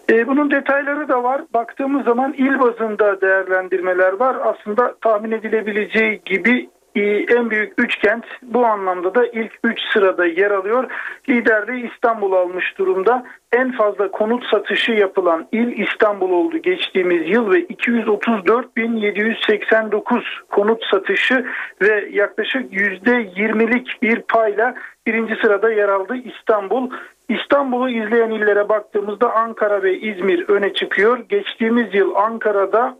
E, 0.09 0.27
bunun 0.27 0.51
detayları 0.51 1.07
da 1.07 1.23
var. 1.23 1.41
Baktığımız 1.53 2.05
zaman 2.05 2.33
il 2.37 2.59
bazında 2.59 3.21
değerlendirmeler 3.21 4.13
var. 4.13 4.37
Aslında 4.43 4.95
tahmin 5.01 5.31
edilebileceği 5.31 6.21
gibi 6.25 6.69
en 7.03 7.49
büyük 7.49 7.73
üç 7.77 7.95
kent 7.95 8.25
bu 8.41 8.65
anlamda 8.65 9.15
da 9.15 9.25
ilk 9.25 9.59
üç 9.63 9.79
sırada 9.93 10.25
yer 10.25 10.51
alıyor. 10.51 10.91
Liderliği 11.29 11.91
İstanbul 11.91 12.31
almış 12.31 12.77
durumda. 12.77 13.23
En 13.53 13.71
fazla 13.71 14.11
konut 14.11 14.45
satışı 14.45 14.91
yapılan 14.91 15.47
il 15.51 15.87
İstanbul 15.87 16.31
oldu 16.31 16.57
geçtiğimiz 16.57 17.29
yıl 17.29 17.51
ve 17.51 17.63
234.789 17.63 20.21
konut 20.49 20.83
satışı 20.91 21.45
ve 21.81 22.09
yaklaşık 22.11 22.73
%20'lik 22.73 24.01
bir 24.01 24.21
payla 24.21 24.75
birinci 25.07 25.35
sırada 25.35 25.71
yer 25.71 25.89
aldı 25.89 26.15
İstanbul. 26.15 26.91
İstanbul'u 27.29 27.89
izleyen 27.89 28.31
illere 28.31 28.69
baktığımızda 28.69 29.33
Ankara 29.33 29.83
ve 29.83 29.99
İzmir 29.99 30.49
öne 30.49 30.73
çıkıyor. 30.73 31.19
Geçtiğimiz 31.29 31.93
yıl 31.93 32.15
Ankara'da 32.15 32.97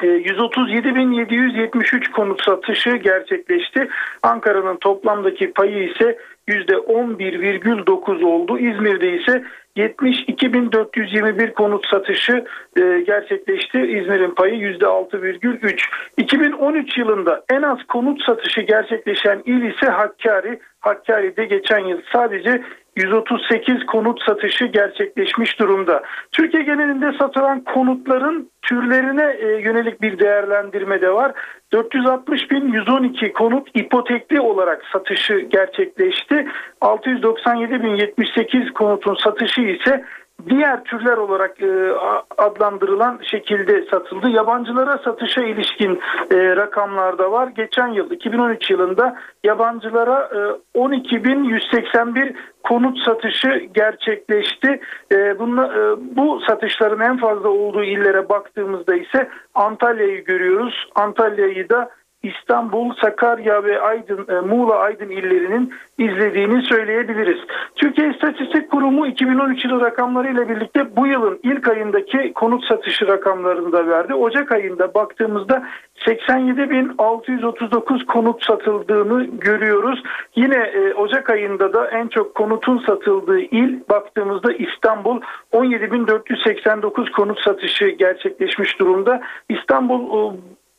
137.773 0.00 2.12
konut 2.12 2.44
satışı 2.44 2.90
gerçekleşti. 2.90 3.88
Ankara'nın 4.22 4.76
toplamdaki 4.76 5.52
payı 5.52 5.90
ise 5.90 6.18
%11,9 6.48 8.24
oldu. 8.24 8.58
İzmir'de 8.58 9.16
ise 9.16 9.44
72.421 9.76 11.52
konut 11.52 11.88
satışı 11.88 12.44
e, 12.76 12.80
gerçekleşti. 13.06 13.78
İzmir'in 13.78 14.34
payı 14.34 14.54
%6,3. 14.54 15.80
2013 16.16 16.98
yılında 16.98 17.44
en 17.52 17.62
az 17.62 17.78
konut 17.88 18.22
satışı 18.22 18.60
gerçekleşen 18.60 19.42
il 19.46 19.62
ise 19.62 19.86
Hakkari. 19.86 20.60
Hakkari'de 20.82 21.44
geçen 21.44 21.78
yıl 21.78 22.00
sadece 22.12 22.62
138 22.96 23.86
konut 23.86 24.22
satışı 24.22 24.64
gerçekleşmiş 24.64 25.58
durumda. 25.58 26.02
Türkiye 26.32 26.62
genelinde 26.62 27.12
satılan 27.18 27.64
konutların 27.64 28.50
türlerine 28.62 29.36
e, 29.38 29.46
yönelik 29.46 30.02
bir 30.02 30.18
değerlendirme 30.18 31.00
de 31.00 31.10
var. 31.10 31.32
460.112 31.72 33.32
konut 33.32 33.68
ipotekli 33.74 34.40
olarak 34.40 34.82
satışı 34.92 35.38
gerçekleşti. 35.38 36.48
697.078 36.80 38.72
konutun 38.72 39.14
satışı 39.14 39.60
ise 39.60 40.04
diğer 40.48 40.84
türler 40.84 41.16
olarak 41.16 41.62
e, 41.62 41.92
adlandırılan 42.38 43.20
şekilde 43.22 43.84
satıldı. 43.90 44.28
Yabancılara 44.28 44.98
satışa 45.04 45.42
ilişkin 45.42 46.00
e, 46.30 46.56
rakamlar 46.56 47.18
da 47.18 47.32
var. 47.32 47.48
Geçen 47.48 47.88
yıl 47.88 48.10
2013 48.10 48.70
yılında 48.70 49.16
yabancılara 49.44 50.30
e, 50.74 50.78
12.181 50.78 52.34
konut 52.62 52.98
satışı 52.98 53.68
gerçekleşti. 53.74 54.80
E, 55.12 55.38
bunla, 55.38 55.66
e, 55.66 55.80
bu 56.16 56.40
satışların 56.48 57.00
en 57.00 57.16
fazla 57.16 57.48
olduğu 57.48 57.84
illere 57.84 58.28
baktığımızda 58.28 58.94
ise 58.94 59.28
Antalya'yı 59.54 60.24
görüyoruz. 60.24 60.86
Antalya'yı 60.94 61.68
da 61.68 61.90
İstanbul, 62.22 62.94
Sakarya 63.00 63.64
ve 63.64 63.80
Aydın, 63.80 64.26
e, 64.28 64.40
Muğla 64.40 64.78
Aydın 64.78 65.08
illerinin 65.08 65.74
izlediğini 65.98 66.62
söyleyebiliriz. 66.62 67.38
Türkiye 67.76 68.10
İstatistik 68.10 68.70
Kurumu 68.70 69.06
2013 69.06 69.64
yılı 69.64 69.80
rakamlarıyla 69.80 70.48
birlikte 70.48 70.96
bu 70.96 71.06
yılın 71.06 71.40
ilk 71.42 71.68
ayındaki 71.68 72.32
konut 72.32 72.64
satışı 72.64 73.06
rakamlarını 73.06 73.72
da 73.72 73.86
verdi. 73.86 74.14
Ocak 74.14 74.52
ayında 74.52 74.94
baktığımızda 74.94 75.68
87.639 76.06 78.06
konut 78.06 78.44
satıldığını 78.44 79.24
görüyoruz. 79.24 80.02
Yine 80.36 80.56
e, 80.56 80.94
Ocak 80.94 81.30
ayında 81.30 81.72
da 81.72 81.88
en 81.88 82.08
çok 82.08 82.34
konutun 82.34 82.78
satıldığı 82.78 83.40
il 83.40 83.80
baktığımızda 83.90 84.52
İstanbul 84.52 85.20
17.489 85.52 87.10
konut 87.10 87.40
satışı 87.40 87.88
gerçekleşmiş 87.88 88.78
durumda. 88.78 89.20
İstanbul 89.48 90.32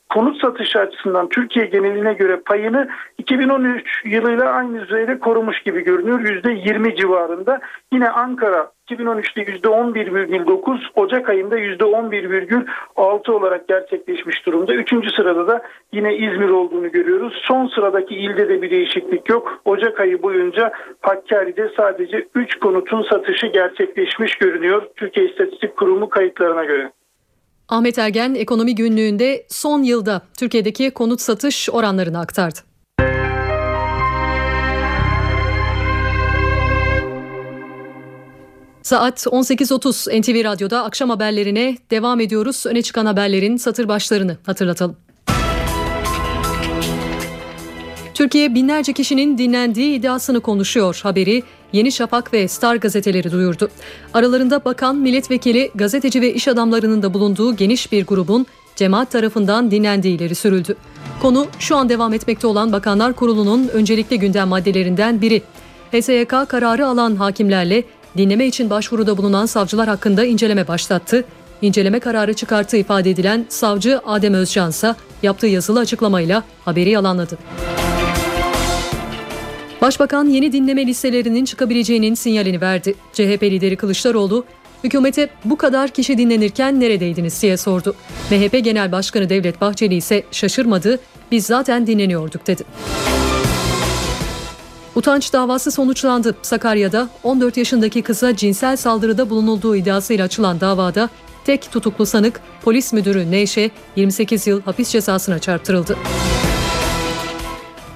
konut 0.10 0.42
satışı 0.42 0.80
açısından 0.80 1.30
Türkiye 1.30 1.66
geneline 1.66 2.14
göre 2.14 2.38
payını 2.46 2.90
2013 3.18 4.02
yılıyla 4.06 4.52
aynı 4.52 4.82
düzeyde 4.82 5.20
korumuş 5.20 5.62
gibi 5.62 5.84
görünüyor. 5.84 6.20
%20 6.20 6.96
civarında. 6.96 7.60
Yine 7.94 8.10
Ankara 8.10 8.72
2013'te 8.90 9.42
%11,9, 9.42 10.80
Ocak 10.96 11.30
ayında 11.30 11.60
%11,6 11.60 13.32
olarak 13.32 13.68
gerçekleşmiş 13.68 14.46
durumda. 14.46 14.74
Üçüncü 14.74 15.10
sırada 15.10 15.48
da 15.48 15.62
yine 15.94 16.16
İzmir 16.16 16.50
olduğunu 16.50 16.92
görüyoruz. 16.92 17.42
Son 17.44 17.68
sıradaki 17.68 18.16
ilde 18.16 18.50
de 18.50 18.62
bir 18.62 18.72
değişiklik 18.72 19.30
yok. 19.30 19.62
Ocak 19.66 20.00
ayı 20.00 20.24
boyunca 20.24 20.72
Hakkari'de 21.02 21.72
sadece 21.78 22.28
3 22.36 22.60
konutun 22.60 23.04
satışı 23.04 23.48
gerçekleşmiş 23.48 24.36
görünüyor. 24.36 24.82
Türkiye 24.96 25.26
İstatistik 25.26 25.78
Kurumu 25.78 26.10
kayıtlarına 26.10 26.66
göre. 26.66 26.92
Ahmet 27.74 27.98
Ergen 27.98 28.36
ekonomi 28.36 28.76
günlüğünde 28.76 29.46
son 29.50 29.84
yılda 29.84 30.22
Türkiye'deki 30.38 30.92
konut 30.92 31.22
satış 31.22 31.70
oranlarını 31.70 32.20
aktardı. 32.20 32.60
Saat 38.82 39.20
18.30 39.26 40.22
NTV 40.22 40.44
Radyo'da 40.44 40.84
akşam 40.84 41.10
haberlerine 41.10 41.78
devam 41.92 42.20
ediyoruz. 42.20 42.66
Öne 42.66 42.82
çıkan 42.82 43.06
haberlerin 43.06 43.58
satır 43.58 43.88
başlarını 43.88 44.38
hatırlatalım. 44.46 44.96
Türkiye 48.14 48.56
binlerce 48.56 48.94
kişinin 48.94 49.38
dinlendiği 49.38 50.00
iddiasını 50.00 50.40
konuşuyor 50.40 51.00
haberi 51.04 51.44
Yeni 51.74 51.92
Şafak 51.92 52.34
ve 52.34 52.48
Star 52.48 52.76
gazeteleri 52.76 53.32
duyurdu. 53.32 53.70
Aralarında 54.14 54.66
bakan, 54.66 54.96
milletvekili, 54.96 55.72
gazeteci 55.76 56.22
ve 56.22 56.34
iş 56.34 56.48
adamlarının 56.48 57.04
da 57.04 57.14
bulunduğu 57.14 57.56
geniş 57.56 57.92
bir 57.92 58.06
grubun 58.06 58.46
cemaat 58.76 59.12
tarafından 59.12 59.72
dinlendiği 59.72 60.18
ileri 60.18 60.36
sürüldü. 60.36 60.76
Konu 61.22 61.48
şu 61.60 61.76
an 61.76 61.90
devam 61.90 62.14
etmekte 62.14 62.48
olan 62.48 62.72
Bakanlar 62.72 63.14
Kurulu'nun 63.14 63.68
öncelikli 63.68 64.20
gündem 64.20 64.48
maddelerinden 64.48 65.22
biri. 65.22 65.42
HSYK 65.92 66.50
kararı 66.50 66.88
alan 66.88 67.16
hakimlerle 67.16 67.84
dinleme 68.18 68.46
için 68.46 68.70
başvuruda 68.70 69.18
bulunan 69.18 69.46
savcılar 69.46 69.88
hakkında 69.88 70.26
inceleme 70.26 70.68
başlattı. 70.68 71.26
İnceleme 71.62 72.00
kararı 72.00 72.34
çıkarttığı 72.34 72.78
ifade 72.78 73.10
edilen 73.10 73.46
savcı 73.50 74.00
Adem 74.06 74.34
Özcan 74.34 74.70
ise 74.70 74.96
yaptığı 75.24 75.48
yazılı 75.48 75.80
açıklamayla 75.80 76.44
haberi 76.66 76.90
yalanladı. 76.90 77.38
Başbakan 79.84 80.26
yeni 80.26 80.52
dinleme 80.52 80.88
listelerinin 80.88 81.46
çıkabileceğinin 81.46 82.14
sinyalini 82.14 82.62
verdi. 82.62 82.96
CHP 83.14 83.44
lideri 83.44 83.76
Kılıçdaroğlu, 83.76 84.46
hükümete 84.84 85.30
bu 85.46 85.58
kadar 85.58 85.90
kişi 85.90 86.18
dinlenirken 86.18 86.80
neredeydiniz 86.80 87.42
diye 87.42 87.58
sordu. 87.58 87.96
MHP 88.32 88.64
Genel 88.64 88.92
Başkanı 88.92 89.30
Devlet 89.30 89.62
Bahçeli 89.62 89.96
ise 89.96 90.24
şaşırmadı, 90.32 91.00
biz 91.32 91.46
zaten 91.46 91.88
dinleniyorduk 91.88 92.48
dedi. 92.48 92.64
Utanç 94.96 95.34
davası 95.34 95.72
sonuçlandı. 95.72 96.36
Sakarya'da 96.42 97.10
14 97.24 97.58
yaşındaki 97.58 98.02
kıza 98.02 98.36
cinsel 98.36 98.76
saldırıda 98.76 99.30
bulunulduğu 99.30 99.76
iddiasıyla 99.76 100.26
açılan 100.26 100.60
davada 100.60 101.10
tek 101.46 101.72
tutuklu 101.72 102.06
sanık 102.06 102.42
polis 102.62 102.94
müdürü 102.94 103.32
Neyşe 103.32 103.72
28 103.96 104.48
yıl 104.48 104.62
hapis 104.62 104.90
cezasına 104.90 105.40
çarptırıldı. 105.40 105.98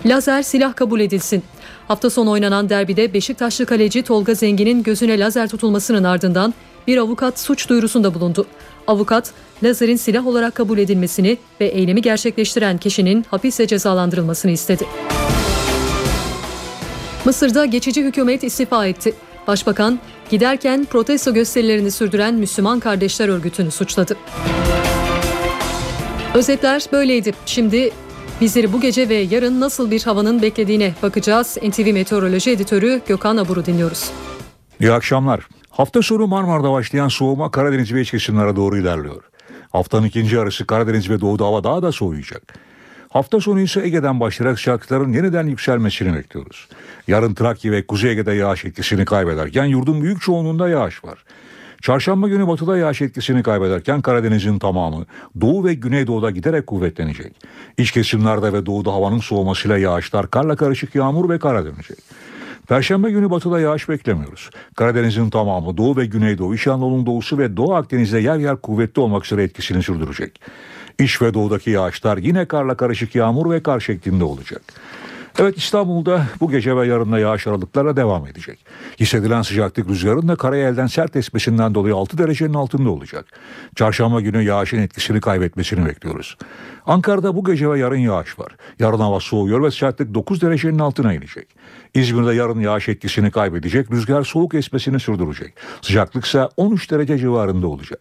Lazer 0.05 0.41
silah 0.41 0.75
kabul 0.75 0.99
edilsin. 0.99 1.43
Hafta 1.87 2.09
sonu 2.09 2.31
oynanan 2.31 2.69
derbide 2.69 3.13
Beşiktaşlı 3.13 3.65
kaleci 3.65 4.03
Tolga 4.03 4.33
Zengin'in 4.33 4.83
gözüne 4.83 5.19
lazer 5.19 5.49
tutulmasının 5.49 6.03
ardından 6.03 6.53
bir 6.87 6.97
avukat 6.97 7.39
suç 7.39 7.69
duyurusunda 7.69 8.13
bulundu. 8.13 8.45
Avukat, 8.87 9.31
lazerin 9.63 9.95
silah 9.95 10.27
olarak 10.27 10.55
kabul 10.55 10.77
edilmesini 10.77 11.37
ve 11.61 11.65
eylemi 11.65 12.01
gerçekleştiren 12.01 12.77
kişinin 12.77 13.25
hapiste 13.31 13.67
cezalandırılmasını 13.67 14.51
istedi. 14.51 14.85
Mısır'da 17.25 17.65
geçici 17.65 18.03
hükümet 18.03 18.43
istifa 18.43 18.85
etti. 18.85 19.13
Başbakan, 19.47 19.99
giderken 20.29 20.85
protesto 20.85 21.33
gösterilerini 21.33 21.91
sürdüren 21.91 22.35
Müslüman 22.35 22.79
Kardeşler 22.79 23.29
Örgütü'nü 23.29 23.71
suçladı. 23.71 24.17
Özetler 26.33 26.83
böyleydi. 26.91 27.33
Şimdi 27.45 27.91
bizleri 28.41 28.73
bu 28.73 28.81
gece 28.81 29.09
ve 29.09 29.15
yarın 29.15 29.59
nasıl 29.59 29.91
bir 29.91 30.03
havanın 30.03 30.41
beklediğine 30.41 30.93
bakacağız. 31.03 31.57
NTV 31.63 31.93
Meteoroloji 31.93 32.51
Editörü 32.51 33.01
Gökhan 33.07 33.37
Abur'u 33.37 33.65
dinliyoruz. 33.65 34.11
İyi 34.79 34.91
akşamlar. 34.91 35.47
Hafta 35.69 36.01
sonu 36.01 36.27
Marmara'da 36.27 36.71
başlayan 36.71 37.07
soğuma 37.07 37.51
Karadeniz 37.51 37.93
ve 37.93 38.01
iç 38.01 38.11
kesimlere 38.11 38.55
doğru 38.55 38.77
ilerliyor. 38.77 39.23
Haftanın 39.71 40.05
ikinci 40.05 40.35
yarısı 40.35 40.67
Karadeniz 40.67 41.09
ve 41.09 41.21
doğuda 41.21 41.45
hava 41.45 41.63
daha 41.63 41.81
da 41.81 41.91
soğuyacak. 41.91 42.53
Hafta 43.09 43.39
sonu 43.39 43.59
ise 43.59 43.81
Ege'den 43.81 44.19
başlayarak 44.19 44.59
sıcaklıkların 44.59 45.13
yeniden 45.13 45.47
yükselmesini 45.47 46.13
bekliyoruz. 46.13 46.67
Yarın 47.07 47.33
Trakya 47.33 47.71
ve 47.71 47.87
Kuzey 47.87 48.11
Ege'de 48.11 48.33
yağış 48.33 48.65
etkisini 48.65 49.05
kaybederken 49.05 49.65
yurdun 49.65 50.01
büyük 50.01 50.21
çoğunluğunda 50.21 50.69
yağış 50.69 51.03
var. 51.03 51.23
Çarşamba 51.81 52.27
günü 52.27 52.47
batıda 52.47 52.77
yağış 52.77 53.01
etkisini 53.01 53.43
kaybederken 53.43 54.01
Karadeniz'in 54.01 54.59
tamamı 54.59 55.05
doğu 55.41 55.65
ve 55.65 55.73
güneydoğuda 55.73 56.31
giderek 56.31 56.67
kuvvetlenecek. 56.67 57.35
İç 57.77 57.91
kesimlerde 57.91 58.53
ve 58.53 58.65
doğuda 58.65 58.93
havanın 58.93 59.19
soğumasıyla 59.19 59.77
yağışlar 59.77 60.31
karla 60.31 60.55
karışık 60.55 60.95
yağmur 60.95 61.29
ve 61.29 61.39
kara 61.39 61.65
dönecek. 61.65 61.97
Perşembe 62.67 63.11
günü 63.11 63.29
batıda 63.29 63.59
yağış 63.59 63.89
beklemiyoruz. 63.89 64.49
Karadeniz'in 64.75 65.29
tamamı 65.29 65.77
Doğu 65.77 65.97
ve 65.97 66.05
Güneydoğu, 66.05 66.55
İç 66.55 66.67
Anadolu'nun 66.67 67.05
doğusu 67.05 67.37
ve 67.37 67.57
Doğu 67.57 67.75
Akdeniz'de 67.75 68.19
yer 68.19 68.37
yer 68.37 68.55
kuvvetli 68.55 68.99
olmak 68.99 69.25
üzere 69.25 69.43
etkisini 69.43 69.83
sürdürecek. 69.83 70.41
İç 70.99 71.21
ve 71.21 71.33
doğudaki 71.33 71.69
yağışlar 71.69 72.17
yine 72.17 72.45
karla 72.45 72.77
karışık 72.77 73.15
yağmur 73.15 73.51
ve 73.51 73.63
kar 73.63 73.79
şeklinde 73.79 74.23
olacak. 74.23 74.61
Evet 75.39 75.57
İstanbul'da 75.57 76.25
bu 76.39 76.51
gece 76.51 76.77
ve 76.77 76.87
yarınla 76.87 77.19
yağış 77.19 77.47
aralıklarla 77.47 77.95
devam 77.95 78.27
edecek. 78.27 78.65
Hissedilen 78.99 79.41
sıcaklık 79.41 79.89
rüzgarın 79.89 80.27
da 80.27 80.35
karayelden 80.35 80.87
sert 80.87 81.15
esmesinden 81.15 81.75
dolayı 81.75 81.95
6 81.95 82.17
derecenin 82.17 82.53
altında 82.53 82.89
olacak. 82.89 83.25
Çarşamba 83.75 84.21
günü 84.21 84.43
yağışın 84.43 84.77
etkisini 84.77 85.21
kaybetmesini 85.21 85.85
bekliyoruz. 85.85 86.37
Ankara'da 86.85 87.35
bu 87.35 87.43
gece 87.43 87.69
ve 87.69 87.79
yarın 87.79 87.97
yağış 87.97 88.39
var. 88.39 88.55
Yarın 88.79 88.99
hava 88.99 89.19
soğuyor 89.19 89.63
ve 89.63 89.71
sıcaklık 89.71 90.13
9 90.13 90.41
derecenin 90.41 90.79
altına 90.79 91.13
inecek. 91.13 91.47
İzmir'de 91.93 92.33
yarın 92.33 92.59
yağış 92.59 92.89
etkisini 92.89 93.31
kaybedecek, 93.31 93.91
rüzgar 93.91 94.23
soğuk 94.23 94.53
esmesini 94.53 94.99
sürdürecek. 94.99 95.53
Sıcaklık 95.81 96.25
ise 96.25 96.49
13 96.57 96.91
derece 96.91 97.17
civarında 97.17 97.67
olacak. 97.67 97.99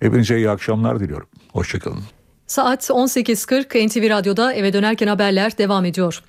Hepinize 0.00 0.36
iyi 0.36 0.50
akşamlar 0.50 1.00
diliyorum. 1.00 1.28
Hoşçakalın. 1.52 2.02
Saat 2.46 2.90
18.40 2.90 3.88
NTV 3.88 4.10
Radyo'da 4.10 4.52
eve 4.52 4.72
dönerken 4.72 5.06
haberler 5.06 5.58
devam 5.58 5.84
ediyor. 5.84 6.22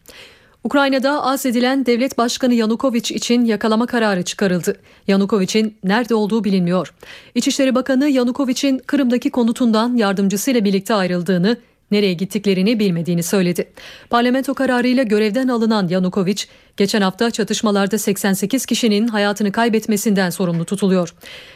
Ukrayna'da 0.68 1.24
azledilen 1.24 1.86
devlet 1.86 2.18
başkanı 2.18 2.54
Yanukovych 2.54 3.12
için 3.12 3.46
yakalama 3.46 3.86
kararı 3.86 4.24
çıkarıldı. 4.24 4.76
Yanukovych'in 5.08 5.78
nerede 5.84 6.16
olduğu 6.16 6.44
bilinmiyor. 6.44 6.94
İçişleri 7.36 7.76
Bakanı 7.76 8.10
Yanukovych'in 8.10 8.78
Kırım'daki 8.78 9.30
konutundan 9.32 9.96
yardımcısıyla 9.96 10.66
birlikte 10.66 10.94
ayrıldığını, 10.94 11.58
nereye 11.92 12.14
gittiklerini 12.14 12.80
bilmediğini 12.80 13.24
söyledi. 13.24 13.72
Parlamento 14.10 14.54
kararıyla 14.54 15.04
görevden 15.04 15.48
alınan 15.48 15.88
Yanukovych, 15.88 16.48
geçen 16.78 17.02
hafta 17.02 17.32
çatışmalarda 17.32 17.98
88 17.98 18.66
kişinin 18.66 19.08
hayatını 19.08 19.52
kaybetmesinden 19.52 20.30
sorumlu 20.30 20.66
tutuluyor. 20.66 21.14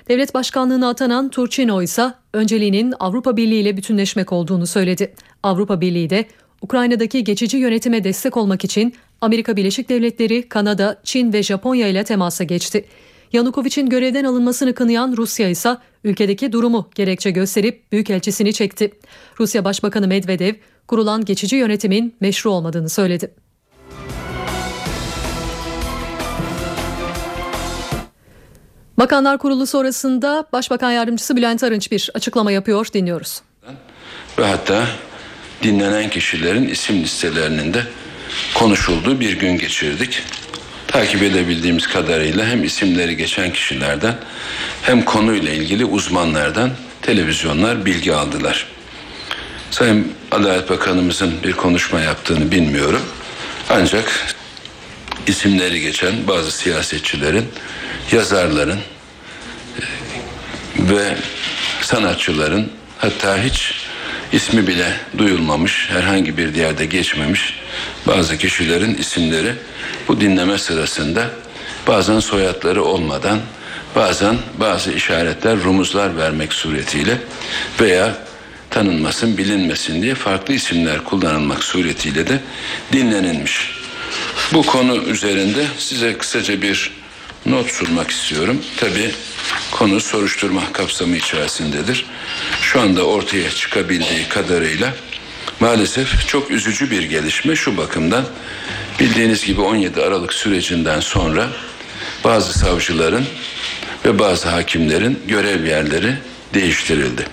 Devlet 0.10 0.34
başkanlığına 0.34 0.89
atanan 0.89 1.30
Turchino 1.30 1.82
ise 1.82 2.13
önceliğinin 2.34 2.93
Avrupa 3.00 3.38
Birliği 3.38 3.62
ile 3.62 3.78
bütünleşmek 3.78 4.32
olduğunu 4.32 4.67
söyledi. 4.67 5.13
Avrupa 5.43 5.82
Birliği 5.82 6.10
de 6.10 6.26
Ukrayna'daki 6.62 7.24
geçici 7.24 7.58
yönetime 7.58 8.04
destek 8.04 8.38
olmak 8.38 8.63
için 8.63 8.93
Amerika 9.21 9.58
Birleşik 9.58 9.89
Devletleri, 9.89 10.50
Kanada, 10.50 11.02
Çin 11.04 11.34
ve 11.34 11.43
Japonya 11.43 11.88
ile 11.88 12.04
temasa 12.04 12.43
geçti. 12.43 12.86
Yanukovych'in 13.34 13.89
görevden 13.89 14.24
alınmasını 14.24 14.74
kınayan 14.74 15.13
Rusya 15.17 15.50
ise 15.50 15.78
ülkedeki 16.04 16.52
durumu 16.52 16.89
gerekçe 16.95 17.32
gösterip 17.32 17.91
büyükelçisini 17.91 18.54
çekti. 18.54 18.91
Rusya 19.39 19.65
Başbakanı 19.65 20.08
Medvedev 20.08 20.54
kurulan 20.88 21.26
geçici 21.26 21.56
yönetimin 21.56 22.15
meşru 22.19 22.50
olmadığını 22.50 22.89
söyledi. 22.89 23.32
Bakanlar 28.97 29.38
Kurulu 29.38 29.65
sonrasında 29.65 30.47
Başbakan 30.54 30.91
Yardımcısı 30.91 31.36
Bülent 31.36 31.63
Arınç 31.63 31.91
bir 31.91 32.10
açıklama 32.13 32.52
yapıyor 32.52 32.88
dinliyoruz. 32.93 33.41
Ve 34.39 34.45
hatta 34.45 34.88
dinlenen 35.63 36.10
kişilerin 36.10 36.67
isim 36.67 37.04
listelerinin 37.04 37.74
de 37.74 37.84
konuşulduğu 38.54 39.19
bir 39.19 39.39
gün 39.39 39.58
geçirdik. 39.58 40.24
Takip 40.88 41.24
edebildiğimiz 41.24 41.88
kadarıyla 41.88 42.47
hem 42.47 42.63
isimleri 42.63 43.17
geçen 43.17 43.54
kişilerden 43.54 44.15
hem 44.82 45.06
konuyla 45.06 45.54
ilgili 45.54 45.86
uzmanlardan 45.86 46.71
televizyonlar 47.02 47.86
bilgi 47.86 48.13
aldılar. 48.13 48.67
Sayın 49.71 50.13
Adalet 50.32 50.69
Bakanımızın 50.69 51.34
bir 51.43 51.54
konuşma 51.54 52.00
yaptığını 52.00 52.52
bilmiyorum. 52.52 53.02
Ancak 53.69 54.36
isimleri 55.28 55.82
geçen 55.82 56.28
bazı 56.28 56.52
siyasetçilerin, 56.52 57.45
yazarların 58.12 58.80
ve 60.80 61.15
sanatçıların 61.82 62.71
hatta 62.97 63.38
hiç 63.43 63.74
ismi 64.34 64.67
bile 64.67 64.94
duyulmamış, 65.17 65.89
herhangi 65.89 66.38
bir 66.38 66.56
yerde 66.56 66.86
geçmemiş 66.86 67.60
bazı 68.08 68.38
kişilerin 68.38 68.96
isimleri 68.96 69.54
bu 70.08 70.22
dinleme 70.22 70.58
sırasında 70.58 71.30
bazen 71.88 72.20
soyadları 72.20 72.84
olmadan 72.84 73.39
bazen 73.96 74.38
bazı 74.60 74.91
işaretler, 74.91 75.58
rumuzlar 75.63 76.17
vermek 76.17 76.54
suretiyle 76.54 77.17
veya 77.82 78.15
tanınmasın, 78.70 79.38
bilinmesin 79.38 80.02
diye 80.02 80.15
farklı 80.15 80.54
isimler 80.54 81.04
kullanılmak 81.04 81.63
suretiyle 81.63 82.28
de 82.28 82.39
dinlenilmiş. 82.94 83.72
Bu 84.54 84.65
konu 84.65 84.98
üzerinde 84.98 85.65
size 85.78 86.17
kısaca 86.17 86.62
bir 86.62 87.01
not 87.45 87.71
sunmak 87.71 88.12
istiyorum. 88.12 88.62
Tabi 88.77 89.12
konu 89.71 89.99
soruşturma 89.99 90.73
kapsamı 90.73 91.17
içerisindedir. 91.17 92.06
Şu 92.62 92.82
anda 92.82 93.04
ortaya 93.04 93.49
çıkabildiği 93.49 94.30
kadarıyla 94.30 94.93
maalesef 95.60 96.27
çok 96.27 96.51
üzücü 96.51 96.91
bir 96.91 97.04
gelişme 97.04 97.56
şu 97.56 97.77
bakımdan. 97.77 98.25
Bildiğiniz 98.99 99.45
gibi 99.45 99.62
17 99.62 100.01
Aralık 100.01 100.34
sürecinden 100.34 100.99
sonra 100.99 101.47
bazı 102.23 102.60
savcıların 102.60 103.25
ve 104.06 104.19
bazı 104.19 104.49
hakimlerin 104.49 105.19
görev 105.27 105.65
yerleri 105.65 106.17
değiştirildi. 106.54 107.25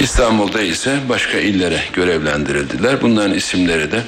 İstanbul'da 0.00 0.62
ise 0.62 0.98
başka 1.08 1.38
illere 1.38 1.80
görevlendirildiler. 1.92 3.02
Bunların 3.02 3.34
isimleri 3.34 3.92
de 3.92 4.02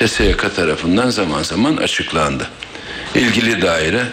HSYK 0.00 0.56
tarafından 0.56 1.10
zaman 1.10 1.42
zaman 1.42 1.76
açıklandı. 1.76 2.48
İlgili 3.14 3.62
daire 3.62 4.04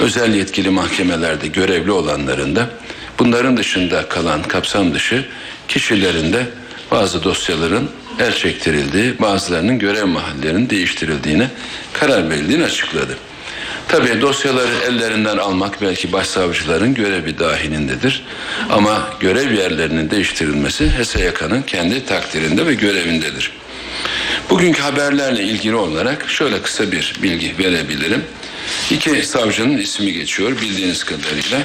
özel 0.00 0.34
yetkili 0.34 0.70
mahkemelerde 0.70 1.46
görevli 1.46 1.90
olanların 1.90 2.56
da 2.56 2.70
bunların 3.18 3.56
dışında 3.56 4.08
kalan 4.08 4.42
kapsam 4.42 4.94
dışı 4.94 5.24
kişilerin 5.68 6.32
de 6.32 6.46
bazı 6.90 7.24
dosyaların 7.24 7.88
el 8.18 8.34
çektirildiği, 8.34 9.18
bazılarının 9.18 9.78
görev 9.78 10.06
mahallerinin 10.06 10.70
değiştirildiğine 10.70 11.50
karar 11.92 12.30
verildiğini 12.30 12.64
açıkladı. 12.64 13.16
Tabii 13.88 14.20
dosyaları 14.20 14.74
ellerinden 14.88 15.36
almak 15.36 15.82
belki 15.82 16.12
başsavcıların 16.12 16.94
görevi 16.94 17.38
dahilindedir. 17.38 18.24
Ama 18.70 19.08
görev 19.20 19.52
yerlerinin 19.52 20.10
değiştirilmesi 20.10 20.90
HSYK'nın 20.90 21.62
kendi 21.62 22.06
takdirinde 22.06 22.66
ve 22.66 22.74
görevindedir. 22.74 23.52
Bugünkü 24.50 24.82
haberlerle 24.82 25.42
ilgili 25.42 25.74
olarak 25.74 26.30
şöyle 26.30 26.62
kısa 26.62 26.92
bir 26.92 27.14
bilgi 27.22 27.54
verebilirim. 27.58 28.24
İki 28.90 29.22
savcının 29.22 29.78
ismi 29.78 30.12
geçiyor 30.12 30.60
bildiğiniz 30.60 31.04
kadarıyla. 31.04 31.62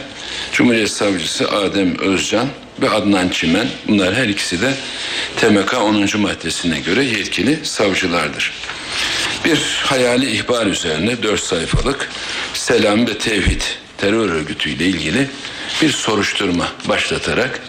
Cumhuriyet 0.53 0.89
Savcısı 0.89 1.51
Adem 1.51 1.99
Özcan 1.99 2.47
ve 2.81 2.89
Adnan 2.89 3.29
Çimen. 3.29 3.67
Bunlar 3.87 4.15
her 4.15 4.27
ikisi 4.27 4.61
de 4.61 4.73
TMK 5.37 5.73
10. 5.73 6.21
maddesine 6.21 6.79
göre 6.79 7.03
yetkili 7.03 7.59
savcılardır. 7.63 8.53
Bir 9.45 9.81
hayali 9.83 10.31
ihbar 10.31 10.65
üzerine 10.65 11.23
dört 11.23 11.43
sayfalık 11.43 12.09
Selam 12.53 13.07
ve 13.07 13.17
Tevhid 13.17 13.61
terör 13.97 14.29
örgütüyle 14.29 14.85
ilgili 14.85 15.29
bir 15.81 15.91
soruşturma 15.91 16.67
başlatarak 16.89 17.59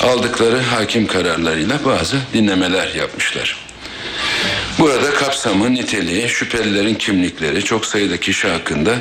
aldıkları 0.00 0.60
hakim 0.60 1.06
kararlarıyla 1.06 1.84
bazı 1.84 2.16
dinlemeler 2.34 2.94
yapmışlar. 2.94 3.56
Burada 4.78 5.14
kapsamı, 5.14 5.74
niteliği, 5.74 6.28
şüphelilerin 6.28 6.94
kimlikleri, 6.94 7.64
çok 7.64 7.86
sayıda 7.86 8.16
kişi 8.16 8.48
hakkında 8.48 8.94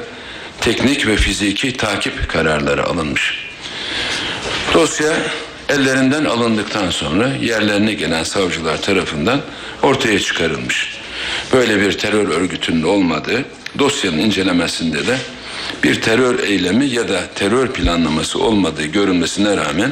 teknik 0.61 1.07
ve 1.07 1.15
fiziki 1.15 1.77
takip 1.77 2.29
kararları 2.29 2.83
alınmış. 2.85 3.47
Dosya 4.73 5.13
ellerinden 5.69 6.25
alındıktan 6.25 6.89
sonra 6.89 7.27
yerlerine 7.41 7.93
gelen 7.93 8.23
savcılar 8.23 8.81
tarafından 8.81 9.41
ortaya 9.83 10.19
çıkarılmış. 10.19 10.97
Böyle 11.53 11.81
bir 11.81 11.97
terör 11.97 12.27
örgütünün 12.27 12.83
olmadığı 12.83 13.45
dosyanın 13.79 14.17
incelemesinde 14.17 15.07
de 15.07 15.17
bir 15.83 16.01
terör 16.01 16.39
eylemi 16.39 16.85
ya 16.85 17.09
da 17.09 17.21
terör 17.35 17.67
planlaması 17.67 18.39
olmadığı 18.39 18.85
görünmesine 18.85 19.57
rağmen 19.57 19.91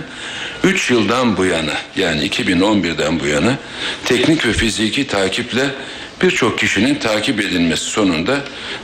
3 0.64 0.92
yıldan 0.92 1.38
bu 1.38 1.46
yana 1.46 1.74
yani 1.96 2.28
2011'den 2.28 3.20
bu 3.20 3.28
yana 3.28 3.58
teknik 4.06 4.46
ve 4.46 4.54
fiziki 4.54 5.08
takiple 5.08 5.70
birçok 6.22 6.60
kişinin 6.60 6.96
takip 6.96 7.40
edilmesi 7.40 7.84
sonunda 7.84 8.38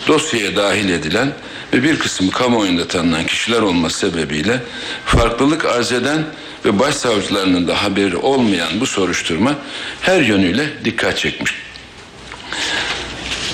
dosyaya 0.08 0.56
dahil 0.56 0.90
edilen 0.90 1.34
ve 1.74 1.84
bir 1.84 2.00
kısmı 2.00 2.32
kamuoyunda 2.32 2.88
tanınan 2.88 3.26
kişiler 3.26 3.62
olması 3.62 4.00
sebebiyle 4.00 4.62
farklılık 5.06 5.66
arz 5.66 5.92
eden 5.92 6.24
ve 6.66 6.80
başsavcılarının 6.80 7.68
da 7.68 7.84
haberi 7.84 8.18
olmayan 8.18 8.80
bu 8.80 8.86
soruşturma 8.86 9.56
her 10.02 10.22
yönüyle 10.22 10.70
dikkat 10.86 11.18
çekmiş. 11.18 11.56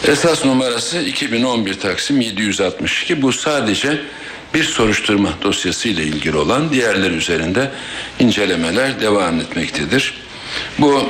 Esas 0.07 0.45
numarası 0.45 0.99
2011 1.01 1.79
Taksim 1.79 2.21
762. 2.21 3.21
Bu 3.21 3.33
sadece 3.33 4.01
bir 4.53 4.63
soruşturma 4.63 5.29
dosyası 5.43 5.89
ile 5.89 6.03
ilgili 6.03 6.37
olan 6.37 6.71
diğerleri 6.71 7.13
üzerinde 7.13 7.71
incelemeler 8.19 9.01
devam 9.01 9.39
etmektedir. 9.39 10.13
Bu 10.79 11.03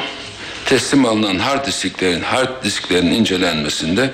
teslim 0.66 1.06
alınan 1.06 1.40
hard 1.40 1.68
disklerin 1.68 2.22
hard 2.22 2.64
disklerin 2.64 3.12
incelenmesinde 3.12 4.10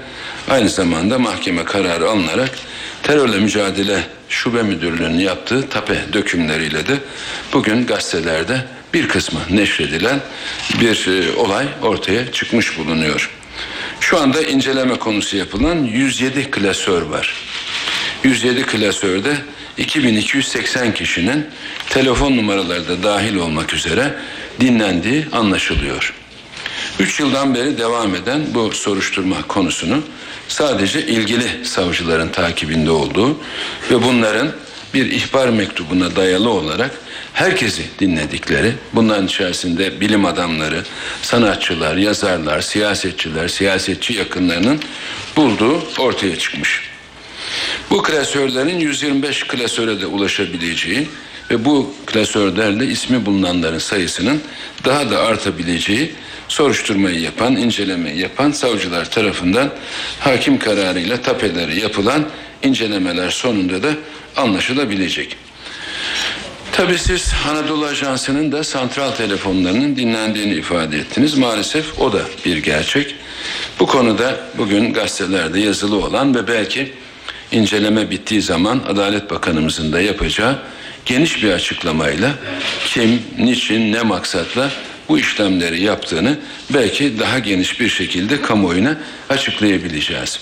aynı 0.50 0.70
zamanda 0.70 1.20
mahkeme 1.20 1.64
kararı 1.64 2.10
alınarak 2.10 2.52
terörle 3.04 3.38
mücadele 3.38 4.04
şube 4.30 4.64
müdürlüğünün 4.64 5.20
yaptığı 5.20 5.70
tape 5.70 6.06
dökümleriyle 6.14 6.88
de 6.88 6.98
bugün 7.54 7.86
gazetelerde 7.86 8.66
bir 8.94 9.08
kısmı 9.08 9.40
neşredilen 9.50 10.20
bir 10.82 11.08
e, 11.08 11.36
olay 11.36 11.66
ortaya 11.82 12.32
çıkmış 12.32 12.78
bulunuyor. 12.78 13.37
Şu 14.02 14.20
anda 14.20 14.42
inceleme 14.42 14.96
konusu 14.96 15.38
yapılan 15.38 15.84
107 15.84 16.52
klasör 16.52 17.02
var. 17.02 17.34
107 18.24 18.62
klasörde 18.62 19.38
2280 19.78 20.94
kişinin 20.94 21.46
telefon 21.90 22.38
numaraları 22.38 22.88
da 22.88 23.04
dahil 23.04 23.36
olmak 23.36 23.74
üzere 23.74 24.14
dinlendiği 24.60 25.26
anlaşılıyor. 25.32 26.14
3 27.00 27.20
yıldan 27.20 27.56
beri 27.56 27.78
devam 27.78 28.16
eden 28.16 28.42
bu 28.54 28.72
soruşturma 28.72 29.48
konusunu 29.48 30.04
sadece 30.48 31.06
ilgili 31.06 31.66
savcıların 31.66 32.30
takibinde 32.30 32.92
olduğu 32.92 33.38
ve 33.92 34.04
bunların 34.04 34.52
bir 34.94 35.12
ihbar 35.12 35.50
mektubuna 35.50 36.16
dayalı 36.16 36.50
olarak 36.50 36.92
herkesi 37.38 37.84
dinledikleri, 38.00 38.74
bunların 38.94 39.26
içerisinde 39.26 40.02
bilim 40.02 40.26
adamları, 40.26 40.84
sanatçılar, 41.22 41.98
yazarlar, 41.98 42.62
siyasetçiler, 42.62 43.48
siyasetçi 43.48 44.14
yakınlarının 44.14 44.80
bulduğu 45.36 45.84
ortaya 46.00 46.36
çıkmış. 46.36 46.82
Bu 47.90 48.02
klasörlerin 48.04 48.80
125 48.80 49.44
klasöre 49.44 50.02
de 50.02 50.06
ulaşabileceği 50.06 51.08
ve 51.52 51.66
bu 51.66 51.96
klasörlerle 52.06 52.86
ismi 52.86 53.26
bulunanların 53.26 53.80
sayısının 53.80 54.42
daha 54.86 55.12
da 55.12 55.20
artabileceği 55.20 56.12
soruşturmayı 56.48 57.20
yapan, 57.20 57.56
incelemeyi 57.56 58.20
yapan 58.20 58.52
savcılar 58.52 59.12
tarafından 59.12 59.74
hakim 60.20 60.60
kararıyla 60.60 61.22
tapeleri 61.22 61.80
yapılan 61.80 62.26
incelemeler 62.64 63.30
sonunda 63.30 63.84
da 63.84 63.90
anlaşılabilecek. 64.36 65.47
Tabii 66.78 66.98
siz 66.98 67.34
Anadolu 67.50 67.86
Ajansı'nın 67.86 68.52
da 68.52 68.64
santral 68.64 69.12
telefonlarının 69.12 69.96
dinlendiğini 69.96 70.54
ifade 70.54 70.98
ettiniz. 70.98 71.38
Maalesef 71.38 72.00
o 72.00 72.14
da 72.14 72.22
bir 72.46 72.58
gerçek. 72.58 73.16
Bu 73.80 73.88
konuda 73.88 74.40
bugün 74.58 74.94
gazetelerde 74.94 75.60
yazılı 75.60 76.06
olan 76.06 76.36
ve 76.36 76.48
belki 76.48 76.94
inceleme 77.52 78.10
bittiği 78.10 78.42
zaman 78.42 78.82
Adalet 78.88 79.32
Bakanımızın 79.32 79.94
da 79.94 80.02
yapacağı 80.02 80.60
geniş 81.06 81.44
bir 81.44 81.52
açıklamayla 81.52 82.32
kim, 82.86 83.22
niçin, 83.38 83.94
ne 83.94 84.02
maksatla 84.02 84.72
bu 85.10 85.20
işlemleri 85.20 85.82
yaptığını 85.82 86.38
belki 86.70 87.20
daha 87.20 87.40
geniş 87.40 87.80
bir 87.80 87.90
şekilde 87.90 88.42
kamuoyuna 88.42 88.98
açıklayabileceğiz. 89.30 90.40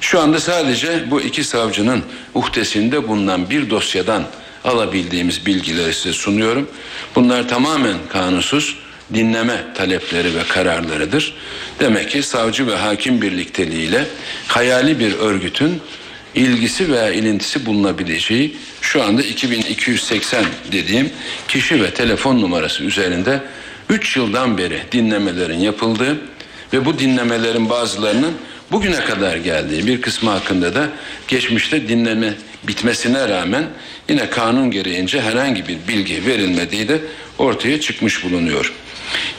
Şu 0.00 0.20
anda 0.20 0.40
sadece 0.40 1.10
bu 1.10 1.20
iki 1.20 1.44
savcının 1.44 2.02
uhdesinde 2.34 3.08
bulunan 3.08 3.50
bir 3.50 3.70
dosyadan 3.70 4.24
alabildiğimiz 4.64 5.46
bilgileri 5.46 5.94
size 5.94 6.12
sunuyorum. 6.12 6.68
Bunlar 7.14 7.48
tamamen 7.48 7.96
kanunsuz 8.08 8.76
dinleme 9.14 9.64
talepleri 9.74 10.34
ve 10.34 10.42
kararlarıdır. 10.48 11.34
Demek 11.80 12.10
ki 12.10 12.22
savcı 12.22 12.66
ve 12.66 12.76
hakim 12.76 13.22
birlikteliğiyle 13.22 14.06
hayali 14.48 14.98
bir 14.98 15.12
örgütün 15.12 15.80
ilgisi 16.34 16.92
veya 16.92 17.10
ilintisi 17.10 17.66
bulunabileceği 17.66 18.56
şu 18.80 19.02
anda 19.02 19.22
2280 19.22 20.44
dediğim 20.72 21.10
kişi 21.48 21.82
ve 21.82 21.90
telefon 21.90 22.40
numarası 22.40 22.84
üzerinde 22.84 23.40
3 23.88 24.16
yıldan 24.16 24.58
beri 24.58 24.82
dinlemelerin 24.92 25.58
yapıldığı 25.58 26.18
ve 26.72 26.84
bu 26.84 26.98
dinlemelerin 26.98 27.70
bazılarının 27.70 28.32
bugüne 28.72 29.04
kadar 29.04 29.36
geldiği 29.36 29.86
bir 29.86 30.00
kısmı 30.00 30.30
hakkında 30.30 30.74
da 30.74 30.88
geçmişte 31.28 31.88
dinleme 31.88 32.34
bitmesine 32.68 33.28
rağmen 33.28 33.64
yine 34.08 34.30
kanun 34.30 34.70
gereğince 34.70 35.20
herhangi 35.20 35.68
bir 35.68 35.78
bilgi 35.88 36.26
verilmediği 36.26 36.88
de 36.88 37.00
ortaya 37.38 37.80
çıkmış 37.80 38.24
bulunuyor. 38.24 38.72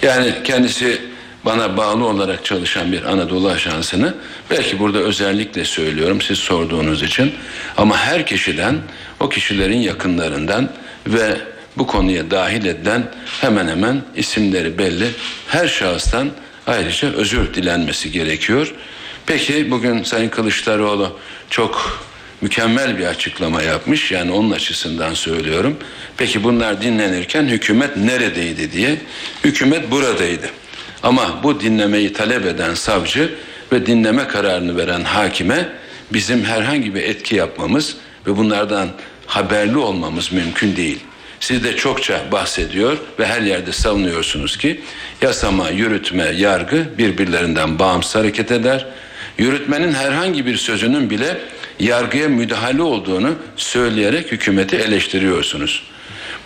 Yani 0.01 0.34
kendisi 0.43 1.01
bana 1.45 1.78
bağlı 1.78 2.05
olarak 2.05 2.45
çalışan 2.45 2.91
bir 2.91 3.03
Anadolu 3.03 3.49
Ajansı'nı 3.49 4.13
belki 4.51 4.80
burada 4.80 4.97
özellikle 4.97 5.65
söylüyorum 5.65 6.21
siz 6.21 6.38
sorduğunuz 6.38 7.03
için 7.03 7.34
ama 7.78 7.97
her 7.97 8.26
kişiden 8.26 8.76
o 9.19 9.30
kişilerin 9.30 9.78
yakınlarından 9.78 10.69
ve 11.07 11.38
bu 11.78 11.88
konuya 11.88 12.32
dahil 12.32 12.65
edilen 12.65 13.11
hemen 13.41 13.67
hemen 13.67 14.01
isimleri 14.15 14.78
belli 14.78 15.07
her 15.47 15.67
şahıstan 15.67 16.30
ayrıca 16.67 17.13
özür 17.13 17.53
dilenmesi 17.53 18.11
gerekiyor. 18.11 18.73
Peki 19.26 19.71
bugün 19.71 20.03
Sayın 20.03 20.30
Kılıçdaroğlu 20.30 21.19
çok 21.49 21.99
mükemmel 22.42 22.98
bir 22.98 23.06
açıklama 23.06 23.62
yapmış. 23.62 24.12
Yani 24.12 24.32
onun 24.32 24.52
açısından 24.52 25.14
söylüyorum. 25.14 25.78
Peki 26.18 26.44
bunlar 26.44 26.82
dinlenirken 26.82 27.44
hükümet 27.44 27.98
neredeydi 27.98 28.72
diye. 28.72 28.98
Hükümet 29.44 29.92
buradaydı. 29.92 30.50
Ama 31.04 31.44
bu 31.44 31.60
dinlemeyi 31.60 32.14
talep 32.14 32.46
eden 32.46 32.74
savcı 32.74 33.36
ve 33.72 33.86
dinleme 33.86 34.28
kararını 34.28 34.78
veren 34.78 35.04
hakime 35.04 35.70
bizim 36.14 36.44
herhangi 36.44 36.96
bir 36.96 37.04
etki 37.04 37.36
yapmamız 37.36 37.96
ve 38.28 38.38
bunlardan 38.38 38.90
haberli 39.26 39.78
olmamız 39.78 40.32
mümkün 40.32 40.76
değil. 40.76 41.00
Siz 41.40 41.64
de 41.64 41.76
çokça 41.76 42.22
bahsediyor 42.32 42.98
ve 43.20 43.26
her 43.26 43.42
yerde 43.42 43.72
savunuyorsunuz 43.72 44.58
ki 44.58 44.82
yasama, 45.22 45.70
yürütme, 45.70 46.24
yargı 46.24 46.86
birbirlerinden 46.98 47.80
bağımsız 47.80 48.16
hareket 48.16 48.52
eder. 48.52 48.86
Yürütmenin 49.38 49.94
herhangi 49.94 50.46
bir 50.46 50.58
sözünün 50.58 51.10
bile 51.10 51.38
yargıya 51.80 52.30
müdahale 52.30 52.82
olduğunu 52.82 53.36
söyleyerek 53.56 54.32
hükümeti 54.32 54.76
eleştiriyorsunuz. 54.76 55.84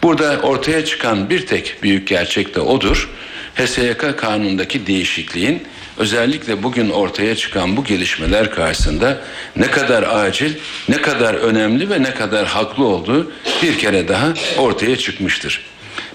Burada 0.04 0.40
ortaya 0.40 0.86
çıkan 0.86 1.30
bir 1.30 1.48
tek 1.48 1.84
büyük 1.84 2.08
gerçek 2.08 2.56
de 2.56 2.60
odur. 2.60 3.10
HSYK 3.56 4.18
kanunundaki 4.18 4.88
değişikliğin 4.88 5.64
özellikle 5.98 6.64
bugün 6.64 6.90
ortaya 6.90 7.36
çıkan 7.36 7.78
bu 7.78 7.84
gelişmeler 7.84 8.52
karşısında 8.52 9.22
ne 9.56 9.72
kadar 9.72 10.04
acil, 10.04 10.54
ne 10.90 11.02
kadar 11.02 11.34
önemli 11.34 11.90
ve 11.90 12.04
ne 12.04 12.14
kadar 12.14 12.46
haklı 12.48 12.86
olduğu 12.86 13.32
bir 13.64 13.78
kere 13.78 14.08
daha 14.08 14.34
ortaya 14.58 14.98
çıkmıştır. 14.98 15.66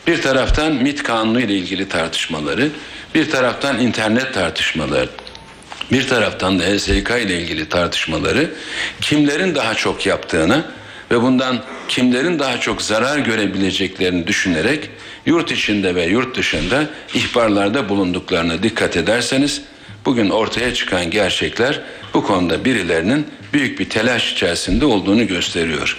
Bir 0.06 0.22
taraftan 0.22 0.72
MIT 0.72 1.02
kanunu 1.02 1.40
ile 1.40 1.54
ilgili 1.54 1.88
tartışmaları, 1.88 2.68
bir 3.14 3.30
taraftan 3.30 3.80
internet 3.80 4.34
tartışmaları, 4.34 5.08
bir 5.92 6.08
taraftan 6.08 6.58
da 6.58 6.62
HSYK 6.62 7.10
ile 7.10 7.40
ilgili 7.40 7.68
tartışmaları 7.68 8.50
kimlerin 9.00 9.54
daha 9.54 9.74
çok 9.74 10.06
yaptığını 10.06 10.64
ve 11.10 11.22
bundan 11.22 11.62
kimlerin 11.88 12.38
daha 12.38 12.60
çok 12.60 12.82
zarar 12.82 13.18
görebileceklerini 13.18 14.26
düşünerek 14.26 14.90
yurt 15.26 15.52
içinde 15.52 15.94
ve 15.94 16.06
yurt 16.06 16.36
dışında 16.36 16.86
ihbarlarda 17.14 17.88
bulunduklarına 17.88 18.62
dikkat 18.62 18.96
ederseniz 18.96 19.62
bugün 20.04 20.30
ortaya 20.30 20.74
çıkan 20.74 21.10
gerçekler 21.10 21.80
bu 22.14 22.26
konuda 22.26 22.64
birilerinin 22.64 23.26
büyük 23.52 23.78
bir 23.78 23.90
telaş 23.90 24.32
içerisinde 24.32 24.86
olduğunu 24.86 25.26
gösteriyor. 25.26 25.96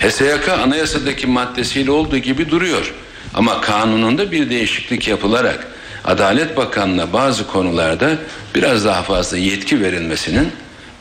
HSYK 0.00 0.48
anayasadaki 0.48 1.26
maddesiyle 1.26 1.90
olduğu 1.90 2.18
gibi 2.18 2.50
duruyor 2.50 2.94
ama 3.34 3.60
kanununda 3.60 4.32
bir 4.32 4.50
değişiklik 4.50 5.08
yapılarak 5.08 5.66
Adalet 6.04 6.56
Bakanı'na 6.56 7.12
bazı 7.12 7.46
konularda 7.46 8.10
biraz 8.54 8.84
daha 8.84 9.02
fazla 9.02 9.36
yetki 9.36 9.80
verilmesinin 9.80 10.52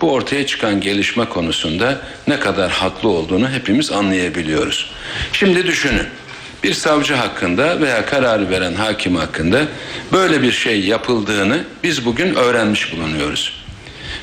bu 0.02 0.12
ortaya 0.12 0.46
çıkan 0.46 0.82
gelişme 0.82 1.26
konusunda 1.26 2.02
ne 2.28 2.40
kadar 2.40 2.72
haklı 2.72 3.10
olduğunu 3.10 3.50
hepimiz 3.50 3.92
anlayabiliyoruz. 3.92 4.92
Şimdi 5.34 5.68
düşünün. 5.68 6.06
Bir 6.64 6.74
savcı 6.74 7.14
hakkında 7.14 7.82
veya 7.82 8.06
kararı 8.06 8.50
veren 8.50 8.74
hakim 8.74 9.16
hakkında 9.16 9.62
böyle 10.12 10.42
bir 10.42 10.52
şey 10.52 10.86
yapıldığını 10.86 11.64
biz 11.84 12.06
bugün 12.06 12.36
öğrenmiş 12.36 12.94
bulunuyoruz. 12.94 13.54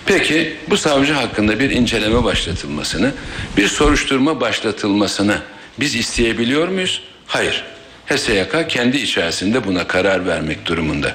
Peki 0.06 0.56
bu 0.70 0.76
savcı 0.76 1.12
hakkında 1.12 1.60
bir 1.60 1.70
inceleme 1.70 2.24
başlatılmasını, 2.24 3.12
bir 3.56 3.68
soruşturma 3.68 4.40
başlatılmasını 4.40 5.38
biz 5.80 5.94
isteyebiliyor 5.94 6.68
muyuz? 6.68 7.02
Hayır. 7.26 7.64
HSYK 8.07 8.68
kendi 8.68 8.96
içerisinde 8.96 9.64
buna 9.64 9.86
karar 9.86 10.26
vermek 10.26 10.66
durumunda. 10.66 11.14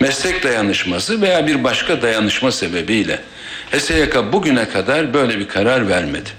Meslek 0.00 0.42
dayanışması 0.42 1.22
veya 1.22 1.46
bir 1.46 1.64
başka 1.64 2.02
dayanışma 2.02 2.52
sebebiyle 2.52 3.20
HSYK 3.70 4.16
bugüne 4.32 4.68
kadar 4.68 5.14
böyle 5.14 5.38
bir 5.38 5.48
karar 5.48 5.88
vermedi. 5.88 6.30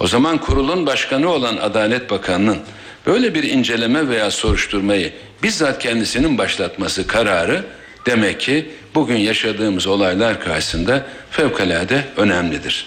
O 0.00 0.06
zaman 0.06 0.38
kurulun 0.38 0.86
başkanı 0.86 1.28
olan 1.32 1.56
Adalet 1.56 2.10
Bakanı'nın 2.10 2.58
böyle 3.06 3.34
bir 3.34 3.42
inceleme 3.42 4.08
veya 4.08 4.30
soruşturmayı 4.30 5.12
bizzat 5.42 5.82
kendisinin 5.82 6.38
başlatması 6.38 7.06
kararı 7.06 7.64
demek 8.06 8.40
ki 8.40 8.70
bugün 8.94 9.16
yaşadığımız 9.16 9.86
olaylar 9.86 10.40
karşısında 10.40 11.06
fevkalade 11.30 12.04
önemlidir. 12.16 12.86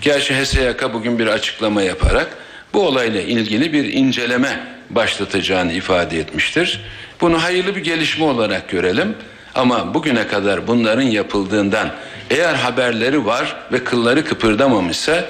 Gerçi 0.00 0.34
HSYK 0.34 0.92
bugün 0.92 1.18
bir 1.18 1.26
açıklama 1.26 1.82
yaparak 1.82 2.28
bu 2.74 2.86
olayla 2.86 3.20
ilgili 3.20 3.72
bir 3.72 3.84
inceleme 3.84 4.75
başlatacağını 4.90 5.72
ifade 5.72 6.18
etmiştir. 6.18 6.80
Bunu 7.20 7.42
hayırlı 7.42 7.76
bir 7.76 7.84
gelişme 7.84 8.24
olarak 8.24 8.68
görelim. 8.68 9.14
Ama 9.54 9.94
bugüne 9.94 10.26
kadar 10.26 10.66
bunların 10.66 11.02
yapıldığından 11.02 11.90
eğer 12.30 12.54
haberleri 12.54 13.26
var 13.26 13.56
ve 13.72 13.84
kılları 13.84 14.24
kıpırdamamışsa 14.24 15.24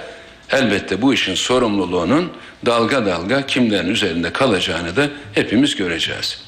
elbette 0.50 1.02
bu 1.02 1.14
işin 1.14 1.34
sorumluluğunun 1.34 2.32
dalga 2.66 3.06
dalga 3.06 3.46
kimlerin 3.46 3.90
üzerinde 3.90 4.32
kalacağını 4.32 4.96
da 4.96 5.08
hepimiz 5.32 5.76
göreceğiz. 5.76 6.40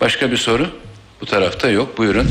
Başka 0.00 0.30
bir 0.30 0.36
soru? 0.36 0.66
Bu 1.20 1.26
tarafta 1.26 1.68
yok. 1.68 1.98
Buyurun. 1.98 2.26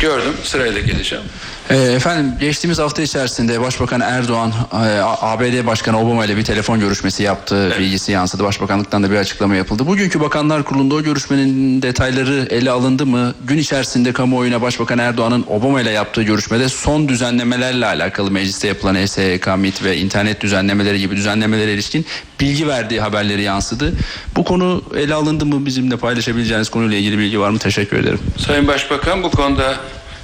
Gördüm. 0.00 0.32
Sırayla 0.42 0.80
geleceğim. 0.80 1.24
Ee, 1.70 1.76
Efendim 1.76 2.32
geçtiğimiz 2.40 2.78
hafta 2.78 3.02
içerisinde 3.02 3.60
Başbakan 3.60 4.00
Erdoğan 4.00 4.52
e, 4.72 5.00
ABD 5.02 5.66
Başkanı 5.66 6.00
Obama 6.00 6.24
ile 6.24 6.36
bir 6.36 6.44
telefon 6.44 6.80
görüşmesi 6.80 7.22
yaptı. 7.22 7.72
Bilgisi 7.78 8.12
yansıdı. 8.12 8.44
Başbakanlıktan 8.44 9.02
da 9.02 9.10
bir 9.10 9.16
açıklama 9.16 9.56
yapıldı. 9.56 9.86
Bugünkü 9.86 10.20
Bakanlar 10.20 10.62
Kurulu'nda 10.62 10.94
o 10.94 11.02
görüşmenin 11.02 11.82
detayları 11.82 12.46
ele 12.50 12.70
alındı 12.70 13.06
mı? 13.06 13.34
Gün 13.44 13.58
içerisinde 13.58 14.12
kamuoyuna 14.12 14.62
Başbakan 14.62 14.98
Erdoğan'ın 14.98 15.44
Obama 15.48 15.80
ile 15.80 15.90
yaptığı 15.90 16.22
görüşmede 16.22 16.68
son 16.68 17.08
düzenlemelerle 17.08 17.86
alakalı 17.86 18.30
mecliste 18.30 18.68
yapılan 18.68 18.94
HSYK, 18.94 19.46
MİT 19.58 19.84
ve 19.84 19.96
internet 19.96 20.40
düzenlemeleri 20.40 20.98
gibi 20.98 21.16
düzenlemelere 21.16 21.72
ilişkin 21.72 22.06
bilgi 22.40 22.68
verdiği 22.68 23.00
haberleri 23.00 23.42
yansıdı. 23.42 23.92
Bu 24.36 24.44
konu 24.44 24.82
ele 24.96 25.14
alındı 25.14 25.46
mı? 25.46 25.66
Bizimle 25.66 25.96
paylaşabileceğiniz 25.96 26.68
konuyla 26.68 26.96
ilgili 26.98 27.18
bilgi 27.18 27.40
var 27.40 27.50
mı? 27.50 27.58
Teşekkür 27.58 27.96
ederim. 27.98 28.20
Sayın 28.46 28.66
Başbakan 28.68 29.22
bu 29.22 29.30
konuda 29.30 29.76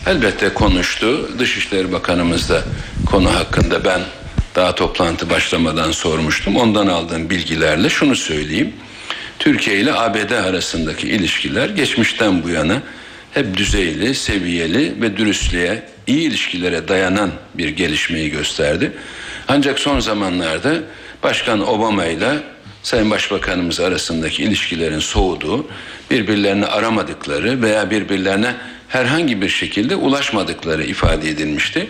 elbette 0.06 0.54
konuştu. 0.54 1.38
Dışişleri 1.38 1.92
Bakanımız 1.92 2.50
da 2.50 2.62
konu 3.06 3.34
hakkında 3.34 3.84
ben 3.84 4.00
daha 4.54 4.74
toplantı 4.74 5.30
başlamadan 5.30 5.90
sormuştum. 5.90 6.56
Ondan 6.56 6.86
aldığım 6.86 7.30
bilgilerle 7.30 7.90
şunu 7.90 8.16
söyleyeyim. 8.16 8.72
Türkiye 9.38 9.76
ile 9.76 9.94
ABD 9.94 10.30
arasındaki 10.30 11.08
ilişkiler 11.08 11.68
geçmişten 11.68 12.42
bu 12.42 12.48
yana 12.48 12.82
hep 13.34 13.56
düzeyli, 13.56 14.14
seviyeli 14.14 15.02
ve 15.02 15.16
dürüstlüğe, 15.16 15.82
iyi 16.06 16.28
ilişkilere 16.28 16.88
dayanan 16.88 17.30
bir 17.54 17.68
gelişmeyi 17.68 18.30
gösterdi. 18.30 18.92
Ancak 19.48 19.78
son 19.78 20.00
zamanlarda 20.00 20.74
Başkan 21.22 21.68
Obama 21.68 22.04
ile 22.04 22.38
Sayın 22.82 23.10
Başbakanımız 23.10 23.80
arasındaki 23.80 24.42
ilişkilerin 24.42 24.98
soğuduğu, 24.98 25.66
birbirlerini 26.10 26.66
aramadıkları 26.66 27.62
veya 27.62 27.90
birbirlerine 27.90 28.54
herhangi 28.94 29.42
bir 29.42 29.48
şekilde 29.48 29.96
ulaşmadıkları 29.96 30.84
ifade 30.84 31.28
edilmişti. 31.28 31.86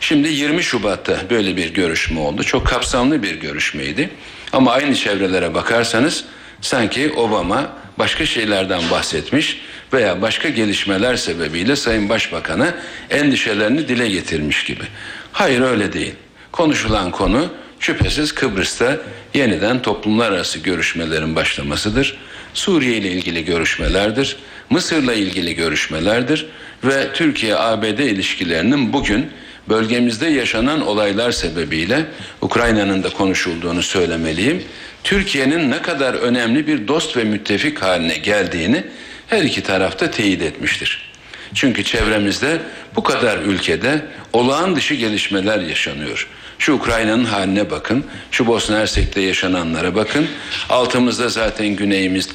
Şimdi 0.00 0.28
20 0.28 0.62
Şubat'ta 0.62 1.30
böyle 1.30 1.56
bir 1.56 1.74
görüşme 1.74 2.20
oldu. 2.20 2.42
Çok 2.42 2.66
kapsamlı 2.66 3.22
bir 3.22 3.34
görüşmeydi. 3.34 4.10
Ama 4.52 4.72
aynı 4.72 4.94
çevrelere 4.94 5.54
bakarsanız 5.54 6.24
sanki 6.60 7.12
Obama 7.12 7.72
başka 7.98 8.26
şeylerden 8.26 8.80
bahsetmiş 8.90 9.60
veya 9.92 10.22
başka 10.22 10.48
gelişmeler 10.48 11.16
sebebiyle 11.16 11.76
Sayın 11.76 12.08
Başbakan'a 12.08 12.74
endişelerini 13.10 13.88
dile 13.88 14.08
getirmiş 14.08 14.64
gibi. 14.64 14.84
Hayır 15.32 15.60
öyle 15.60 15.92
değil. 15.92 16.14
Konuşulan 16.52 17.10
konu 17.10 17.48
şüphesiz 17.80 18.32
Kıbrıs'ta 18.32 18.96
yeniden 19.34 19.82
toplumlar 19.82 20.32
arası 20.32 20.58
görüşmelerin 20.58 21.36
başlamasıdır. 21.36 22.18
Suriye 22.54 22.96
ile 22.96 23.10
ilgili 23.10 23.44
görüşmelerdir. 23.44 24.36
Mısır'la 24.70 25.14
ilgili 25.14 25.54
görüşmelerdir 25.54 26.46
ve 26.84 27.12
Türkiye-ABD 27.12 27.98
ilişkilerinin 27.98 28.92
bugün 28.92 29.30
bölgemizde 29.68 30.26
yaşanan 30.26 30.86
olaylar 30.86 31.32
sebebiyle 31.32 32.06
Ukrayna'nın 32.40 33.02
da 33.02 33.10
konuşulduğunu 33.10 33.82
söylemeliyim. 33.82 34.62
Türkiye'nin 35.04 35.70
ne 35.70 35.82
kadar 35.82 36.14
önemli 36.14 36.66
bir 36.66 36.88
dost 36.88 37.16
ve 37.16 37.24
müttefik 37.24 37.82
haline 37.82 38.18
geldiğini 38.18 38.84
her 39.26 39.42
iki 39.42 39.62
tarafta 39.62 40.10
teyit 40.10 40.42
etmiştir. 40.42 41.12
Çünkü 41.54 41.84
çevremizde 41.84 42.58
bu 42.96 43.02
kadar 43.02 43.38
ülkede 43.38 44.02
olağan 44.32 44.76
dışı 44.76 44.94
gelişmeler 44.94 45.60
yaşanıyor. 45.60 46.28
Şu 46.58 46.72
Ukrayna'nın 46.72 47.24
haline 47.24 47.70
bakın, 47.70 48.04
şu 48.30 48.46
Bosna 48.46 48.78
Hersek'te 48.78 49.20
yaşananlara 49.20 49.94
bakın. 49.94 50.26
Altımızda 50.68 51.28
zaten 51.28 51.68
güneyimiz 51.68 52.28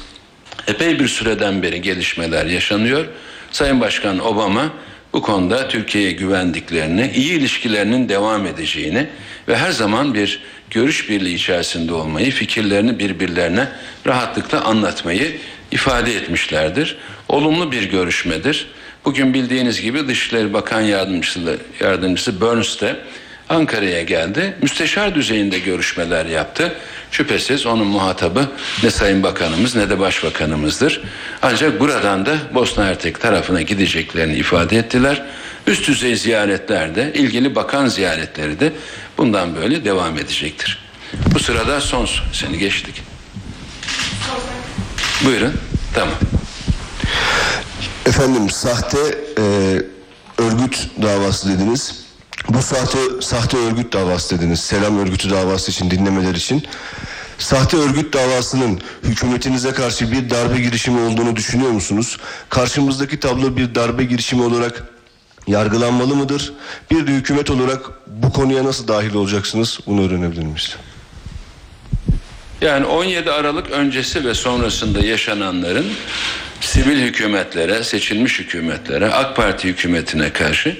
epey 0.68 0.98
bir 0.98 1.08
süreden 1.08 1.62
beri 1.62 1.82
gelişmeler 1.82 2.46
yaşanıyor. 2.46 3.06
Sayın 3.50 3.80
Başkan 3.80 4.18
Obama 4.18 4.72
bu 5.12 5.22
konuda 5.22 5.68
Türkiye'ye 5.68 6.10
güvendiklerini, 6.12 7.12
iyi 7.14 7.32
ilişkilerinin 7.32 8.08
devam 8.08 8.46
edeceğini 8.46 9.06
ve 9.48 9.56
her 9.56 9.70
zaman 9.70 10.14
bir 10.14 10.42
görüş 10.70 11.10
birliği 11.10 11.34
içerisinde 11.34 11.92
olmayı, 11.94 12.30
fikirlerini 12.30 12.98
birbirlerine 12.98 13.68
rahatlıkla 14.06 14.60
anlatmayı 14.60 15.36
ifade 15.72 16.14
etmişlerdir. 16.14 16.96
Olumlu 17.28 17.72
bir 17.72 17.90
görüşmedir. 17.90 18.66
Bugün 19.04 19.34
bildiğiniz 19.34 19.80
gibi 19.80 20.08
Dışişleri 20.08 20.52
Bakan 20.52 20.80
Yardımcısı, 20.80 21.58
Yardımcısı 21.80 22.40
Burns 22.40 22.80
de 22.80 22.96
Ankara'ya 23.48 24.02
geldi. 24.02 24.54
Müsteşar 24.62 25.14
düzeyinde 25.14 25.58
görüşmeler 25.58 26.26
yaptı. 26.26 26.76
Şüphesiz 27.10 27.66
onun 27.66 27.86
muhatabı 27.86 28.48
ne 28.82 28.90
Sayın 28.90 29.22
Bakanımız 29.22 29.76
ne 29.76 29.90
de 29.90 29.98
Başbakanımızdır. 29.98 31.02
Ancak 31.42 31.80
buradan 31.80 32.26
da 32.26 32.36
Bosna 32.54 32.86
Hersek 32.86 33.20
tarafına 33.20 33.62
gideceklerini 33.62 34.34
ifade 34.34 34.78
ettiler. 34.78 35.22
Üst 35.66 35.88
düzey 35.88 36.16
ziyaretler 36.16 36.94
de 36.94 37.12
ilgili 37.14 37.54
bakan 37.54 37.86
ziyaretleri 37.86 38.60
de 38.60 38.72
bundan 39.18 39.56
böyle 39.56 39.84
devam 39.84 40.18
edecektir. 40.18 40.84
Bu 41.34 41.38
sırada 41.38 41.80
son 41.80 42.08
seni 42.32 42.58
geçtik. 42.58 43.02
Buyurun. 45.24 45.52
Tamam. 45.94 46.14
Efendim 48.06 48.50
sahte 48.50 48.98
e, 49.38 49.42
örgüt 50.38 50.88
davası 51.02 51.48
dediniz. 51.48 52.03
Bu 52.48 52.62
sahte 52.62 52.98
sahte 53.20 53.56
örgüt 53.56 53.92
davası 53.92 54.38
dediniz. 54.38 54.60
Selam 54.60 54.98
örgütü 54.98 55.30
davası 55.30 55.70
için 55.70 55.90
dinlemeler 55.90 56.34
için. 56.34 56.66
Sahte 57.38 57.76
örgüt 57.76 58.14
davasının 58.14 58.80
hükümetinize 59.02 59.72
karşı 59.72 60.12
bir 60.12 60.30
darbe 60.30 60.60
girişimi 60.60 61.00
olduğunu 61.00 61.36
düşünüyor 61.36 61.70
musunuz? 61.70 62.18
Karşımızdaki 62.48 63.20
tablo 63.20 63.56
bir 63.56 63.74
darbe 63.74 64.04
girişimi 64.04 64.42
olarak 64.42 64.84
yargılanmalı 65.46 66.16
mıdır? 66.16 66.52
Bir 66.90 67.06
de 67.06 67.10
hükümet 67.10 67.50
olarak 67.50 67.80
bu 68.06 68.32
konuya 68.32 68.64
nasıl 68.64 68.88
dahil 68.88 69.14
olacaksınız? 69.14 69.78
Bunu 69.86 70.06
öğrenebilir 70.06 70.42
miyiz? 70.42 70.76
Yani 72.60 72.86
17 72.86 73.30
Aralık 73.30 73.70
öncesi 73.70 74.24
ve 74.24 74.34
sonrasında 74.34 75.00
yaşananların 75.00 75.86
sivil 76.60 77.02
hükümetlere, 77.02 77.84
seçilmiş 77.84 78.38
hükümetlere, 78.38 79.10
AK 79.12 79.36
Parti 79.36 79.68
hükümetine 79.68 80.32
karşı 80.32 80.76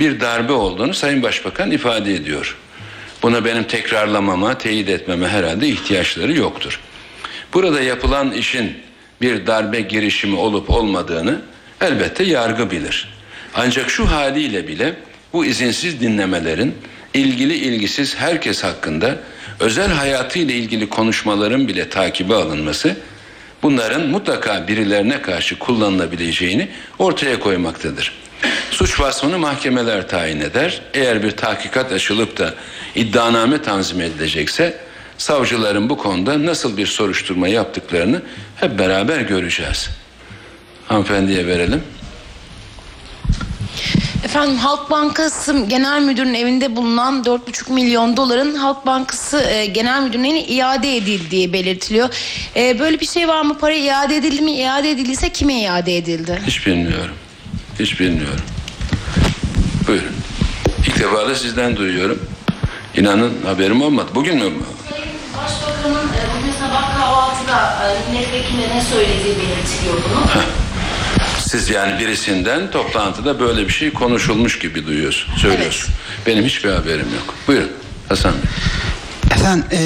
bir 0.00 0.20
darbe 0.20 0.52
olduğunu 0.52 0.94
Sayın 0.94 1.22
Başbakan 1.22 1.70
ifade 1.70 2.14
ediyor. 2.14 2.56
Buna 3.22 3.44
benim 3.44 3.64
tekrarlamama, 3.64 4.58
teyit 4.58 4.88
etmeme 4.88 5.28
herhalde 5.28 5.68
ihtiyaçları 5.68 6.32
yoktur. 6.32 6.80
Burada 7.52 7.80
yapılan 7.80 8.32
işin 8.32 8.78
bir 9.20 9.46
darbe 9.46 9.80
girişimi 9.80 10.36
olup 10.36 10.70
olmadığını 10.70 11.40
elbette 11.80 12.24
yargı 12.24 12.70
bilir. 12.70 13.14
Ancak 13.54 13.90
şu 13.90 14.10
haliyle 14.10 14.68
bile 14.68 14.94
bu 15.32 15.44
izinsiz 15.44 16.00
dinlemelerin 16.00 16.74
ilgili 17.14 17.54
ilgisiz 17.54 18.16
herkes 18.16 18.64
hakkında 18.64 19.18
özel 19.60 19.88
hayatıyla 19.88 20.54
ilgili 20.54 20.88
konuşmaların 20.88 21.68
bile 21.68 21.88
takibe 21.88 22.34
alınması 22.34 22.96
bunların 23.62 24.06
mutlaka 24.08 24.68
birilerine 24.68 25.22
karşı 25.22 25.58
kullanılabileceğini 25.58 26.68
ortaya 26.98 27.40
koymaktadır. 27.40 28.23
Suç 28.70 29.00
vasfını 29.00 29.38
mahkemeler 29.38 30.08
tayin 30.08 30.40
eder. 30.40 30.82
Eğer 30.94 31.22
bir 31.22 31.30
tahkikat 31.30 31.92
açılıp 31.92 32.38
da 32.38 32.54
iddianame 32.94 33.62
tanzim 33.62 34.00
edilecekse 34.00 34.78
savcıların 35.18 35.88
bu 35.88 35.98
konuda 35.98 36.46
nasıl 36.46 36.76
bir 36.76 36.86
soruşturma 36.86 37.48
yaptıklarını 37.48 38.22
hep 38.56 38.78
beraber 38.78 39.20
göreceğiz. 39.20 39.90
Hanımefendiye 40.88 41.46
verelim. 41.46 41.82
Efendim 44.24 44.56
Halk 44.56 44.90
Bankası 44.90 45.66
Genel 45.68 46.02
Müdürü'nün 46.02 46.34
evinde 46.34 46.76
bulunan 46.76 47.22
4,5 47.22 47.72
milyon 47.72 48.16
doların 48.16 48.54
Halk 48.54 48.86
Bankası 48.86 49.40
e, 49.40 49.66
Genel 49.66 50.02
Müdürü'ne 50.02 50.44
iade 50.44 50.96
edildiği 50.96 51.52
belirtiliyor. 51.52 52.08
E, 52.56 52.78
böyle 52.78 53.00
bir 53.00 53.06
şey 53.06 53.28
var 53.28 53.42
mı? 53.42 53.58
Para 53.58 53.74
iade 53.74 54.16
edildi 54.16 54.42
mi? 54.42 54.52
İade 54.52 54.90
edildiyse 54.90 55.28
kime 55.28 55.60
iade 55.60 55.96
edildi? 55.96 56.42
Hiç 56.46 56.66
bilmiyorum. 56.66 57.14
Hiç 57.78 58.00
bilmiyorum. 58.00 58.40
Buyurun. 59.88 60.12
İlk 60.86 60.98
defa 61.00 61.28
da 61.28 61.34
sizden 61.34 61.76
duyuyorum. 61.76 62.18
İnanın 62.96 63.32
haberim 63.46 63.82
olmadı. 63.82 64.10
Bugün 64.14 64.36
mü? 64.36 64.50
Başbakanın 65.36 65.94
e, 66.08 66.22
bugün 66.38 66.52
sabah 66.52 66.98
kahvaltıda 66.98 67.88
e, 67.88 68.12
milletvekiline 68.12 68.76
ne 68.76 68.82
söylediği 68.82 69.34
belirtiliyor 69.36 69.94
bunu. 69.94 70.42
Siz 71.38 71.70
yani 71.70 72.00
birisinden 72.00 72.70
toplantıda 72.70 73.40
böyle 73.40 73.68
bir 73.68 73.72
şey 73.72 73.92
konuşulmuş 73.92 74.58
gibi 74.58 74.86
duyuyorsun, 74.86 75.34
söylüyorsun. 75.36 75.94
Benim 76.26 76.44
hiçbir 76.44 76.70
haberim 76.70 77.06
yok. 77.14 77.34
Buyurun 77.48 77.72
Hasan 78.08 78.32
Bey. 78.32 78.50
Efendim 79.34 79.64
e, 79.72 79.78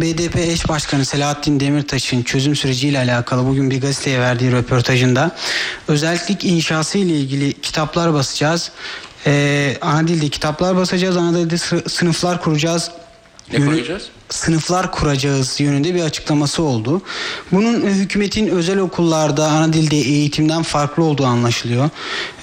BDP 0.00 0.36
eş 0.36 0.68
başkanı 0.68 1.04
Selahattin 1.04 1.60
Demirtaş'ın 1.60 2.22
çözüm 2.22 2.56
süreciyle 2.56 2.98
alakalı 2.98 3.46
bugün 3.46 3.70
bir 3.70 3.80
gazeteye 3.80 4.20
verdiği 4.20 4.52
röportajında 4.52 5.36
özellik 5.88 6.44
inşası 6.44 6.98
ile 6.98 7.16
ilgili 7.16 7.52
kitaplar 7.52 8.14
basacağız. 8.14 8.70
E, 9.26 9.76
ana 9.80 10.08
dilde 10.08 10.28
kitaplar 10.28 10.76
basacağız, 10.76 11.16
ana 11.16 11.38
dilde 11.38 11.58
sı- 11.58 11.84
sınıflar 11.88 12.42
kuracağız. 12.42 12.90
Ne 13.52 13.66
koyacağız? 13.66 14.02
Sınıflar 14.28 14.92
kuracağız 14.92 15.60
yönünde 15.60 15.94
bir 15.94 16.02
açıklaması 16.02 16.62
oldu. 16.62 17.02
Bunun 17.52 17.80
hükümetin 17.82 18.48
özel 18.48 18.78
okullarda 18.78 19.46
ana 19.46 19.72
dilde 19.72 19.96
eğitimden 19.96 20.62
farklı 20.62 21.04
olduğu 21.04 21.26
anlaşılıyor. 21.26 21.90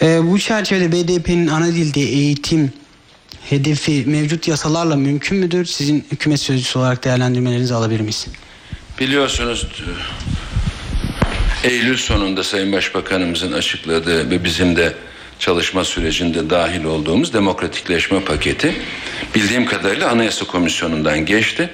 E, 0.02 0.32
bu 0.32 0.40
çerçevede 0.40 0.92
BDP'nin 0.92 1.48
ana 1.48 1.68
dilde 1.68 2.02
eğitim 2.02 2.74
hedefi 3.50 4.04
mevcut 4.06 4.48
yasalarla 4.48 4.96
mümkün 4.96 5.38
müdür? 5.38 5.66
Sizin 5.66 6.06
hükümet 6.12 6.40
sözcüsü 6.40 6.80
olarak 6.80 7.04
değerlendirmelerinizi 7.04 7.74
alabilir 7.74 8.00
miyiz? 8.00 8.28
Biliyorsunuz 9.00 9.68
Eylül 11.64 11.98
sonunda 11.98 12.44
Sayın 12.44 12.74
Başbakanımızın 12.74 13.52
açıkladığı 13.52 14.30
ve 14.32 14.44
bizim 14.44 14.76
de 14.76 14.94
çalışma 15.40 15.84
sürecinde 15.84 16.50
dahil 16.50 16.84
olduğumuz 16.84 17.34
demokratikleşme 17.34 18.20
paketi 18.20 18.76
bildiğim 19.36 19.66
kadarıyla 19.66 20.10
Anayasa 20.10 20.46
Komisyonu'ndan 20.46 21.26
geçti. 21.26 21.70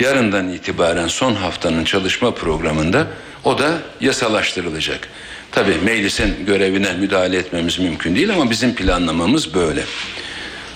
Yarından 0.00 0.52
itibaren 0.52 1.08
son 1.08 1.34
haftanın 1.34 1.84
çalışma 1.84 2.34
programında 2.34 3.06
o 3.44 3.58
da 3.58 3.78
yasalaştırılacak. 4.00 5.08
Tabii 5.52 5.74
meclisin 5.84 6.46
görevine 6.46 6.92
müdahale 6.92 7.36
etmemiz 7.36 7.78
mümkün 7.78 8.16
değil 8.16 8.30
ama 8.32 8.50
bizim 8.50 8.74
planlamamız 8.74 9.54
böyle. 9.54 9.84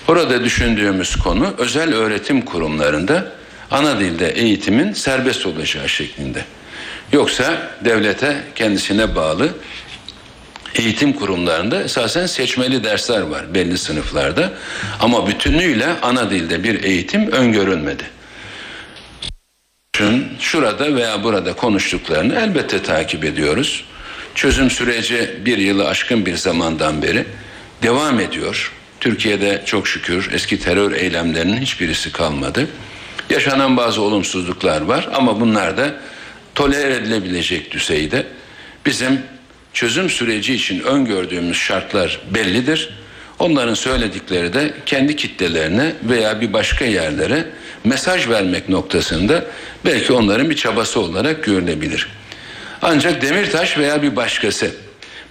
Orada 0.09 0.45
düşündüğümüz 0.45 1.17
konu 1.17 1.55
özel 1.59 1.95
öğretim 1.95 2.43
kurumlarında 2.43 3.33
ana 3.71 4.01
dilde 4.01 4.29
eğitimin 4.29 4.93
serbest 4.93 5.47
olacağı 5.47 5.89
şeklinde. 5.89 6.45
Yoksa 7.13 7.71
devlete 7.85 8.43
kendisine 8.55 9.17
bağlı 9.17 9.49
eğitim 10.75 11.13
kurumlarında 11.13 11.83
esasen 11.83 12.27
seçmeli 12.27 12.85
dersler 12.85 13.21
var 13.21 13.55
belli 13.55 13.79
sınıflarda 13.79 14.53
ama 15.01 15.27
bütünüyle 15.27 15.87
ana 16.03 16.31
dilde 16.31 16.65
bir 16.65 16.85
eğitim 16.85 17.33
öngörülmedi. 17.33 18.05
Şurada 20.41 20.95
veya 20.95 21.25
burada 21.25 21.53
konuştuklarını 21.53 22.35
elbette 22.35 22.83
takip 22.83 23.25
ediyoruz. 23.25 23.85
Çözüm 24.35 24.71
süreci 24.71 25.31
bir 25.45 25.59
yılı 25.59 25.89
aşkın 25.89 26.27
bir 26.27 26.37
zamandan 26.37 27.03
beri 27.03 27.25
devam 27.83 28.21
ediyor. 28.21 28.73
Türkiye'de 29.03 29.63
çok 29.67 29.89
şükür 29.89 30.31
eski 30.33 30.59
terör 30.59 30.93
eylemlerinin 30.93 31.57
hiçbirisi 31.57 32.13
kalmadı. 32.13 32.69
Yaşanan 33.31 33.77
bazı 33.77 34.03
olumsuzluklar 34.03 34.81
var 34.81 35.09
ama 35.15 35.41
bunlar 35.41 35.77
da 35.77 35.95
tolere 36.55 36.95
edilebilecek 36.95 37.71
düzeyde. 37.71 38.27
Bizim 38.87 39.21
çözüm 39.73 40.11
süreci 40.11 40.55
için 40.55 40.81
öngördüğümüz 40.81 41.57
şartlar 41.57 42.21
bellidir. 42.35 42.95
Onların 43.39 43.75
söyledikleri 43.75 44.53
de 44.53 44.75
kendi 44.87 45.17
kitlelerine 45.17 45.93
veya 46.05 46.41
bir 46.41 46.53
başka 46.53 46.85
yerlere 46.85 47.45
mesaj 47.85 48.29
vermek 48.29 48.69
noktasında 48.69 49.45
belki 49.85 50.13
onların 50.13 50.51
bir 50.51 50.57
çabası 50.57 51.01
olarak 51.01 51.45
görülebilir. 51.45 52.09
Ancak 52.83 53.23
Demirtaş 53.23 53.79
veya 53.79 54.03
bir 54.03 54.17
başkası 54.17 54.71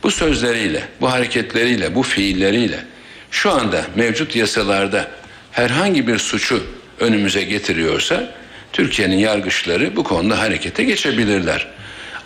bu 0.03 0.11
sözleriyle, 0.11 0.83
bu 1.01 1.11
hareketleriyle, 1.11 1.95
bu 1.95 2.03
fiilleriyle 2.03 2.91
şu 3.31 3.51
anda 3.51 3.85
mevcut 3.95 4.35
yasalarda 4.35 5.07
herhangi 5.51 6.07
bir 6.07 6.17
suçu 6.17 6.63
önümüze 6.99 7.43
getiriyorsa 7.43 8.33
Türkiye'nin 8.73 9.17
yargıçları 9.17 9.95
bu 9.95 10.03
konuda 10.03 10.39
harekete 10.39 10.83
geçebilirler. 10.83 11.67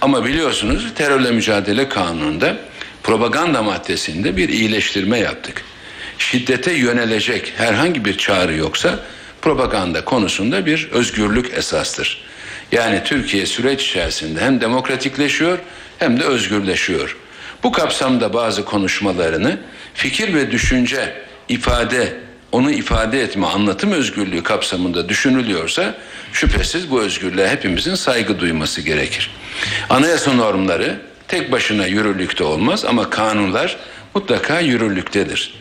Ama 0.02 0.26
biliyorsunuz 0.26 0.94
terörle 0.96 1.32
mücadele 1.32 1.90
kanununda 1.90 2.58
propaganda 3.04 3.64
maddesinde 3.64 4.38
bir 4.38 4.50
iyileştirme 4.50 5.20
yaptık. 5.20 5.62
Şiddete 6.18 6.74
yönelecek 6.74 7.54
herhangi 7.58 8.06
bir 8.06 8.18
çağrı 8.18 8.56
yoksa 8.56 9.00
propaganda 9.42 10.06
konusunda 10.06 10.66
bir 10.66 10.90
özgürlük 10.92 11.54
esastır. 11.58 12.26
Yani 12.72 13.02
Türkiye 13.06 13.46
süreç 13.46 13.86
içerisinde 13.88 14.42
hem 14.42 14.62
demokratikleşiyor 14.62 15.60
hem 16.00 16.20
de 16.20 16.24
özgürleşiyor. 16.24 17.18
Bu 17.66 17.72
kapsamda 17.72 18.34
bazı 18.34 18.66
konuşmalarını 18.66 19.58
fikir 19.94 20.34
ve 20.34 20.52
düşünce 20.52 21.14
ifade 21.50 22.14
onu 22.52 22.72
ifade 22.72 23.22
etme, 23.22 23.48
anlatım 23.48 23.92
özgürlüğü 23.92 24.44
kapsamında 24.44 25.10
düşünülüyorsa 25.10 25.94
şüphesiz 26.34 26.92
bu 26.92 27.02
özgürlüğe 27.02 27.50
hepimizin 27.50 27.96
saygı 27.96 28.40
duyması 28.40 28.82
gerekir. 28.82 29.32
Anayasa 29.90 30.34
normları 30.34 31.00
tek 31.28 31.52
başına 31.52 31.86
yürürlükte 31.86 32.44
olmaz 32.44 32.86
ama 32.86 33.10
kanunlar 33.10 33.78
mutlaka 34.16 34.60
yürürlüktedir. 34.60 35.54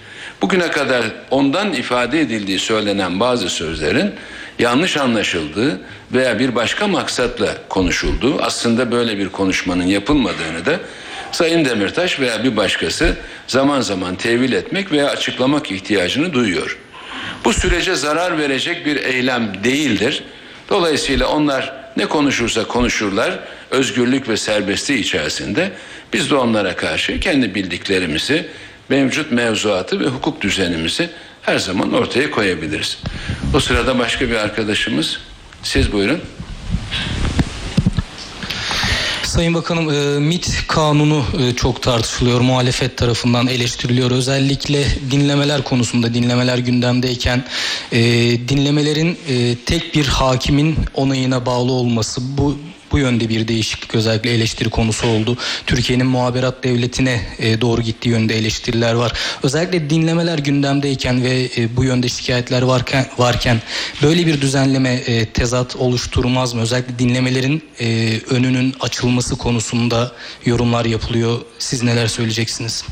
Bugüne 0.42 0.70
kadar 0.70 1.02
ondan 1.30 1.72
ifade 1.72 2.20
edildiği 2.20 2.58
söylenen 2.58 3.20
bazı 3.20 3.48
sözlerin 3.48 4.12
yanlış 4.58 4.96
anlaşıldığı 4.96 5.80
veya 6.12 6.38
bir 6.38 6.54
başka 6.54 6.88
maksatla 6.88 7.48
konuşulduğu, 7.68 8.42
aslında 8.42 8.92
böyle 8.92 9.18
bir 9.18 9.28
konuşmanın 9.28 9.86
yapılmadığını 9.86 10.66
da 10.66 10.80
Sayın 11.34 11.64
Demirtaş 11.64 12.20
veya 12.20 12.44
bir 12.44 12.56
başkası 12.56 13.16
zaman 13.46 13.80
zaman 13.80 14.16
tevil 14.16 14.52
etmek 14.52 14.92
veya 14.92 15.10
açıklamak 15.10 15.70
ihtiyacını 15.70 16.32
duyuyor. 16.32 16.78
Bu 17.44 17.52
sürece 17.52 17.94
zarar 17.94 18.38
verecek 18.38 18.86
bir 18.86 18.96
eylem 18.96 19.52
değildir. 19.64 20.24
Dolayısıyla 20.68 21.28
onlar 21.28 21.72
ne 21.96 22.06
konuşursa 22.06 22.64
konuşurlar 22.64 23.38
özgürlük 23.70 24.28
ve 24.28 24.36
serbestliği 24.36 24.98
içerisinde 24.98 25.72
biz 26.12 26.30
de 26.30 26.34
onlara 26.34 26.76
karşı 26.76 27.20
kendi 27.20 27.54
bildiklerimizi, 27.54 28.46
mevcut 28.88 29.32
mevzuatı 29.32 30.00
ve 30.00 30.04
hukuk 30.04 30.40
düzenimizi 30.40 31.10
her 31.42 31.58
zaman 31.58 31.92
ortaya 31.92 32.30
koyabiliriz. 32.30 32.98
O 33.54 33.60
sırada 33.60 33.98
başka 33.98 34.28
bir 34.28 34.36
arkadaşımız 34.36 35.20
siz 35.62 35.92
buyurun. 35.92 36.20
Sayın 39.34 39.54
Bakanım 39.54 39.90
e, 39.90 40.18
MIT 40.18 40.66
kanunu 40.68 41.24
e, 41.40 41.54
çok 41.54 41.82
tartışılıyor. 41.82 42.40
Muhalefet 42.40 42.96
tarafından 42.96 43.46
eleştiriliyor. 43.46 44.10
Özellikle 44.10 44.84
dinlemeler 45.10 45.64
konusunda 45.64 46.14
dinlemeler 46.14 46.58
gündemdeyken 46.58 47.44
e, 47.92 48.00
dinlemelerin 48.48 49.18
e, 49.28 49.56
tek 49.66 49.94
bir 49.94 50.06
hakimin 50.06 50.76
onayına 50.94 51.46
bağlı 51.46 51.72
olması 51.72 52.20
bu 52.38 52.58
bu 52.94 52.98
yönde 52.98 53.28
bir 53.28 53.48
değişiklik 53.48 53.94
özellikle 53.94 54.30
eleştiri 54.30 54.70
konusu 54.70 55.06
oldu. 55.06 55.36
Türkiye'nin 55.66 56.06
muhaberat 56.06 56.64
devletine 56.64 57.20
e, 57.38 57.60
doğru 57.60 57.82
gittiği 57.82 58.08
yönde 58.08 58.38
eleştiriler 58.38 58.94
var. 58.94 59.12
Özellikle 59.42 59.90
dinlemeler 59.90 60.38
gündemdeyken 60.38 61.24
ve 61.24 61.48
e, 61.56 61.76
bu 61.76 61.84
yönde 61.84 62.08
şikayetler 62.08 62.62
varken 62.62 63.06
varken 63.18 63.62
böyle 64.02 64.26
bir 64.26 64.40
düzenleme 64.40 64.94
e, 64.94 65.26
tezat 65.26 65.76
oluşturmaz 65.76 66.54
mı? 66.54 66.62
Özellikle 66.62 66.98
dinlemelerin 66.98 67.62
e, 67.80 68.18
önünün 68.30 68.74
açılması 68.80 69.36
konusunda 69.36 70.12
yorumlar 70.44 70.84
yapılıyor. 70.84 71.40
Siz 71.58 71.82
neler 71.82 72.06
söyleyeceksiniz? 72.06 72.84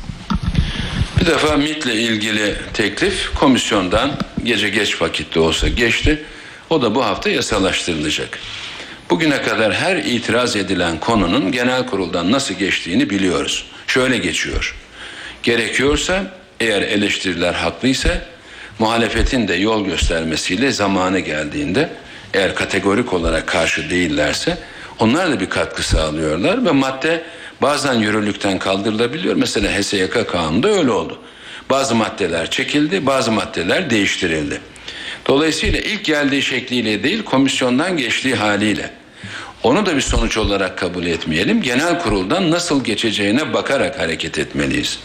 Bir 1.19 1.25
defa 1.25 1.57
MIT'le 1.57 1.85
ilgili 1.85 2.55
teklif 2.73 3.33
komisyondan 3.35 4.17
gece 4.43 4.69
geç 4.69 5.01
vakitte 5.01 5.39
olsa 5.39 5.67
geçti. 5.67 6.23
O 6.69 6.81
da 6.81 6.95
bu 6.95 7.05
hafta 7.05 7.29
yasalaştırılacak. 7.29 8.39
Bugüne 9.13 9.41
kadar 9.41 9.73
her 9.73 9.95
itiraz 9.95 10.55
edilen 10.55 10.99
konunun 10.99 11.51
genel 11.51 11.85
kuruldan 11.85 12.31
nasıl 12.31 12.53
geçtiğini 12.53 13.09
biliyoruz. 13.09 13.65
Şöyle 13.87 14.17
geçiyor. 14.17 14.75
Gerekiyorsa 15.43 16.23
eğer 16.59 16.81
eleştiriler 16.81 17.53
haklıysa 17.53 18.09
muhalefetin 18.79 19.47
de 19.47 19.53
yol 19.53 19.85
göstermesiyle 19.85 20.71
zamanı 20.71 21.19
geldiğinde 21.19 21.89
eğer 22.33 22.55
kategorik 22.55 23.13
olarak 23.13 23.47
karşı 23.47 23.89
değillerse 23.89 24.57
onlar 24.99 25.31
da 25.31 25.39
bir 25.39 25.49
katkı 25.49 25.83
sağlıyorlar 25.83 26.65
ve 26.65 26.71
madde 26.71 27.23
bazen 27.61 27.93
yürürlükten 27.93 28.59
kaldırılabiliyor. 28.59 29.35
Mesela 29.35 29.79
HSYK 29.79 30.27
kanunda 30.27 30.69
öyle 30.69 30.91
oldu. 30.91 31.19
Bazı 31.69 31.95
maddeler 31.95 32.51
çekildi, 32.51 33.05
bazı 33.05 33.31
maddeler 33.31 33.89
değiştirildi. 33.89 34.61
Dolayısıyla 35.27 35.79
ilk 35.79 36.05
geldiği 36.05 36.41
şekliyle 36.41 37.03
değil 37.03 37.23
komisyondan 37.23 37.97
geçtiği 37.97 38.35
haliyle. 38.35 39.02
Onu 39.63 39.85
da 39.85 39.95
bir 39.95 40.01
sonuç 40.01 40.37
olarak 40.37 40.77
kabul 40.77 41.05
etmeyelim. 41.05 41.61
Genel 41.61 41.99
kuruldan 41.99 42.51
nasıl 42.51 42.83
geçeceğine 42.83 43.53
bakarak 43.53 43.99
hareket 43.99 44.39
etmeliyiz. 44.39 44.99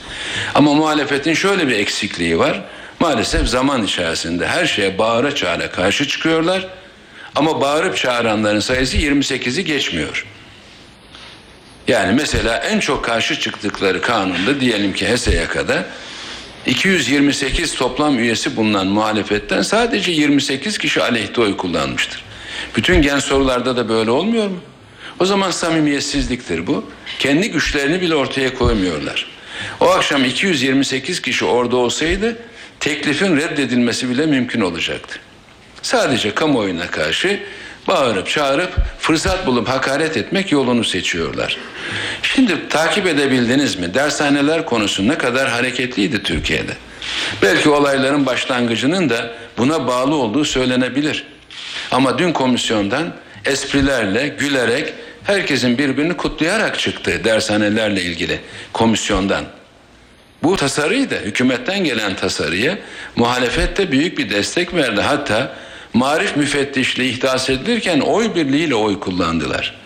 Ama 0.54 0.74
muhalefetin 0.74 1.34
şöyle 1.34 1.68
bir 1.68 1.76
eksikliği 1.76 2.38
var. 2.38 2.64
Maalesef 3.00 3.48
zaman 3.48 3.82
içerisinde 3.84 4.46
her 4.46 4.66
şeye 4.66 4.98
bağıra 4.98 5.34
çağıra 5.34 5.70
karşı 5.70 6.08
çıkıyorlar. 6.08 6.66
Ama 7.34 7.60
bağırıp 7.60 7.96
çağıranların 7.96 8.60
sayısı 8.60 8.96
28'i 8.96 9.64
geçmiyor. 9.64 10.26
Yani 11.88 12.14
mesela 12.14 12.56
en 12.56 12.80
çok 12.80 13.04
karşı 13.04 13.40
çıktıkları 13.40 14.00
kanunda 14.00 14.60
diyelim 14.60 14.92
ki 14.92 15.08
HESEYAKA'da 15.08 15.86
228 16.66 17.74
toplam 17.74 18.18
üyesi 18.18 18.56
bulunan 18.56 18.86
muhalefetten 18.86 19.62
sadece 19.62 20.12
28 20.12 20.78
kişi 20.78 21.02
aleyhte 21.02 21.40
oy 21.40 21.56
kullanmıştır. 21.56 22.27
Bütün 22.76 23.02
gen 23.02 23.18
sorularda 23.18 23.76
da 23.76 23.88
böyle 23.88 24.10
olmuyor 24.10 24.48
mu? 24.48 24.60
O 25.20 25.24
zaman 25.24 25.50
samimiyetsizliktir 25.50 26.66
bu. 26.66 26.84
Kendi 27.18 27.50
güçlerini 27.50 28.00
bile 28.00 28.14
ortaya 28.14 28.54
koymuyorlar. 28.54 29.26
O 29.80 29.88
akşam 29.90 30.24
228 30.24 31.22
kişi 31.22 31.44
orada 31.44 31.76
olsaydı 31.76 32.36
teklifin 32.80 33.36
reddedilmesi 33.36 34.10
bile 34.10 34.26
mümkün 34.26 34.60
olacaktı. 34.60 35.18
Sadece 35.82 36.34
kamuoyuna 36.34 36.86
karşı 36.90 37.40
bağırıp 37.88 38.28
çağırıp 38.28 38.72
fırsat 38.98 39.46
bulup 39.46 39.68
hakaret 39.68 40.16
etmek 40.16 40.52
yolunu 40.52 40.84
seçiyorlar. 40.84 41.56
Şimdi 42.22 42.68
takip 42.68 43.06
edebildiniz 43.06 43.76
mi? 43.76 43.94
Dershaneler 43.94 44.66
konusu 44.66 45.08
ne 45.08 45.18
kadar 45.18 45.48
hareketliydi 45.48 46.22
Türkiye'de. 46.22 46.72
Belki 47.42 47.68
olayların 47.68 48.26
başlangıcının 48.26 49.10
da 49.10 49.34
buna 49.58 49.86
bağlı 49.86 50.14
olduğu 50.14 50.44
söylenebilir. 50.44 51.24
Ama 51.90 52.18
dün 52.18 52.32
komisyondan 52.32 53.14
esprilerle, 53.44 54.28
gülerek 54.28 54.94
herkesin 55.24 55.78
birbirini 55.78 56.16
kutlayarak 56.16 56.78
çıktı 56.78 57.20
dershanelerle 57.24 58.02
ilgili 58.02 58.40
komisyondan. 58.72 59.44
Bu 60.42 60.56
tasarıyı 60.56 61.10
da 61.10 61.14
hükümetten 61.14 61.84
gelen 61.84 62.16
tasarıya 62.16 62.78
muhalefet 63.16 63.76
de 63.78 63.92
büyük 63.92 64.18
bir 64.18 64.30
destek 64.30 64.74
verdi. 64.74 65.00
Hatta 65.00 65.56
marif 65.92 66.36
müfettişliği 66.36 67.12
ihdas 67.12 67.50
edilirken 67.50 68.00
oy 68.00 68.34
birliğiyle 68.34 68.74
oy 68.74 69.00
kullandılar. 69.00 69.78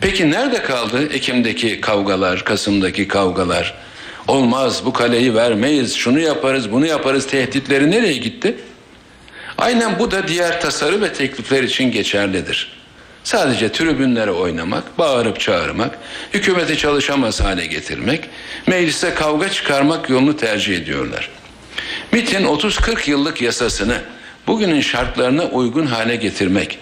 Peki 0.00 0.30
nerede 0.30 0.62
kaldı 0.62 1.08
Ekim'deki 1.12 1.80
kavgalar, 1.80 2.44
Kasım'daki 2.44 3.08
kavgalar? 3.08 3.74
Olmaz 4.28 4.84
bu 4.84 4.92
kaleyi 4.92 5.34
vermeyiz, 5.34 5.94
şunu 5.94 6.20
yaparız, 6.20 6.72
bunu 6.72 6.86
yaparız 6.86 7.26
tehditleri 7.26 7.90
nereye 7.90 8.16
gitti? 8.16 8.54
Aynen 9.62 9.98
bu 9.98 10.10
da 10.10 10.28
diğer 10.28 10.60
tasarı 10.60 11.00
ve 11.00 11.12
teklifler 11.12 11.62
için 11.62 11.90
geçerlidir. 11.90 12.72
Sadece 13.24 13.72
tribünlere 13.72 14.30
oynamak, 14.30 14.98
bağırıp 14.98 15.40
çağırmak, 15.40 15.98
hükümeti 16.34 16.76
çalışamaz 16.76 17.40
hale 17.40 17.66
getirmek, 17.66 18.28
meclise 18.66 19.14
kavga 19.14 19.48
çıkarmak 19.48 20.10
yolunu 20.10 20.36
tercih 20.36 20.76
ediyorlar. 20.76 21.28
MIT'in 22.12 22.44
30-40 22.44 23.10
yıllık 23.10 23.42
yasasını 23.42 24.00
bugünün 24.46 24.80
şartlarına 24.80 25.44
uygun 25.44 25.86
hale 25.86 26.16
getirmek, 26.16 26.78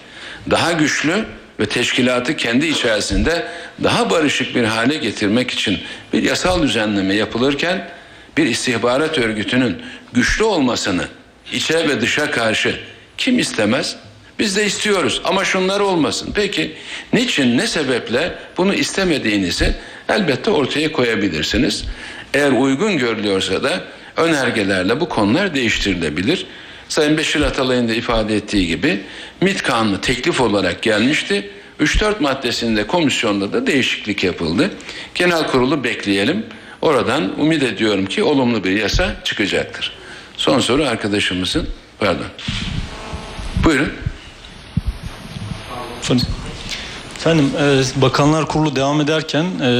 daha 0.50 0.72
güçlü 0.72 1.24
ve 1.60 1.66
teşkilatı 1.66 2.36
kendi 2.36 2.66
içerisinde 2.66 3.46
daha 3.84 4.10
barışık 4.10 4.54
bir 4.54 4.64
hale 4.64 4.96
getirmek 4.96 5.50
için 5.50 5.78
bir 6.12 6.22
yasal 6.22 6.62
düzenleme 6.62 7.14
yapılırken 7.14 7.88
bir 8.36 8.46
istihbarat 8.46 9.18
örgütünün 9.18 9.82
güçlü 10.12 10.44
olmasını 10.44 11.04
içe 11.52 11.88
ve 11.88 12.00
dışa 12.00 12.30
karşı 12.30 12.80
kim 13.18 13.38
istemez? 13.38 13.96
Biz 14.38 14.56
de 14.56 14.66
istiyoruz 14.66 15.20
ama 15.24 15.44
şunlar 15.44 15.80
olmasın. 15.80 16.32
Peki 16.34 16.72
niçin 17.12 17.58
ne 17.58 17.66
sebeple 17.66 18.34
bunu 18.56 18.74
istemediğinizi 18.74 19.74
elbette 20.08 20.50
ortaya 20.50 20.92
koyabilirsiniz. 20.92 21.84
Eğer 22.34 22.52
uygun 22.52 22.98
görülüyorsa 22.98 23.62
da 23.62 23.84
önergelerle 24.16 25.00
bu 25.00 25.08
konular 25.08 25.54
değiştirilebilir. 25.54 26.46
Sayın 26.88 27.18
Beşir 27.18 27.40
Atalay'ın 27.40 27.88
da 27.88 27.94
ifade 27.94 28.36
ettiği 28.36 28.66
gibi 28.66 29.00
MİT 29.40 29.62
kanunu 29.62 30.00
teklif 30.00 30.40
olarak 30.40 30.82
gelmişti. 30.82 31.50
3-4 31.80 32.20
maddesinde 32.22 32.86
komisyonda 32.86 33.52
da 33.52 33.66
değişiklik 33.66 34.24
yapıldı. 34.24 34.70
Genel 35.14 35.46
kurulu 35.46 35.84
bekleyelim. 35.84 36.46
Oradan 36.82 37.40
umut 37.40 37.62
ediyorum 37.62 38.06
ki 38.06 38.22
olumlu 38.22 38.64
bir 38.64 38.70
yasa 38.70 39.16
çıkacaktır. 39.24 39.99
Son 40.40 40.60
soru 40.60 40.84
arkadaşımızın. 40.84 41.68
Pardon. 41.98 42.26
Buyurun. 43.64 43.92
Efendim 47.16 47.50
e, 47.60 47.82
Bakanlar 48.02 48.48
Kurulu 48.48 48.76
devam 48.76 49.00
ederken 49.00 49.44
e, 49.62 49.70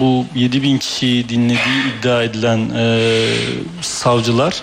bu 0.00 0.26
7 0.34 0.62
bin 0.62 0.78
kişiyi 0.78 1.28
dinlediği 1.28 1.98
iddia 1.98 2.22
edilen 2.22 2.70
e, 2.76 3.08
savcılar 3.82 4.62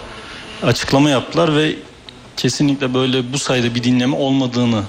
açıklama 0.64 1.10
yaptılar 1.10 1.56
ve 1.56 1.76
kesinlikle 2.38 2.94
böyle 2.94 3.34
bu 3.34 3.40
sayıda 3.40 3.76
bir 3.76 3.84
dinleme 3.84 4.16
olmadığını 4.16 4.84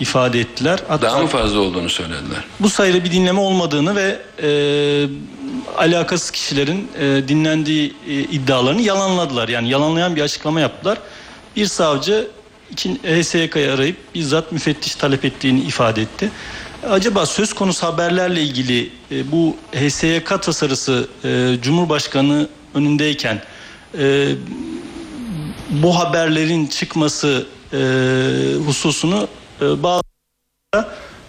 ifade 0.00 0.40
ettiler. 0.40 0.78
Hatta 0.88 1.06
Daha 1.06 1.22
mı 1.22 1.28
fazla 1.28 1.58
olduğunu 1.58 1.88
söylediler? 1.88 2.44
bu 2.60 2.68
sayıda 2.70 3.04
bir 3.04 3.12
dinleme 3.12 3.40
olmadığını 3.40 3.96
ve 3.96 4.18
e, 4.42 4.48
alakasız 5.76 6.30
kişilerin 6.30 6.88
e, 7.00 7.28
dinlendiği 7.28 7.94
e, 8.08 8.12
iddialarını 8.12 8.82
yalanladılar. 8.82 9.48
Yani 9.48 9.68
yalanlayan 9.70 10.16
bir 10.16 10.22
açıklama 10.22 10.60
yaptılar. 10.60 10.98
Bir 11.56 11.66
savcı 11.66 12.28
HSYK'yı 13.04 13.72
arayıp 13.72 13.96
bizzat 14.14 14.52
müfettiş 14.52 14.94
talep 14.94 15.24
ettiğini 15.24 15.60
ifade 15.60 16.02
etti. 16.02 16.30
Acaba 16.90 17.26
söz 17.26 17.52
konusu 17.52 17.86
haberlerle 17.86 18.42
ilgili 18.42 18.90
e, 19.10 19.32
bu 19.32 19.56
HSYK 19.72 20.42
tasarısı 20.42 21.08
e, 21.24 21.56
Cumhurbaşkanı 21.62 22.48
önündeyken 22.74 23.42
e, 23.98 24.28
bu 25.70 25.98
haberlerin 25.98 26.66
çıkması 26.66 27.46
e, 27.72 27.76
hususunu 28.66 29.28
bazı 29.60 30.04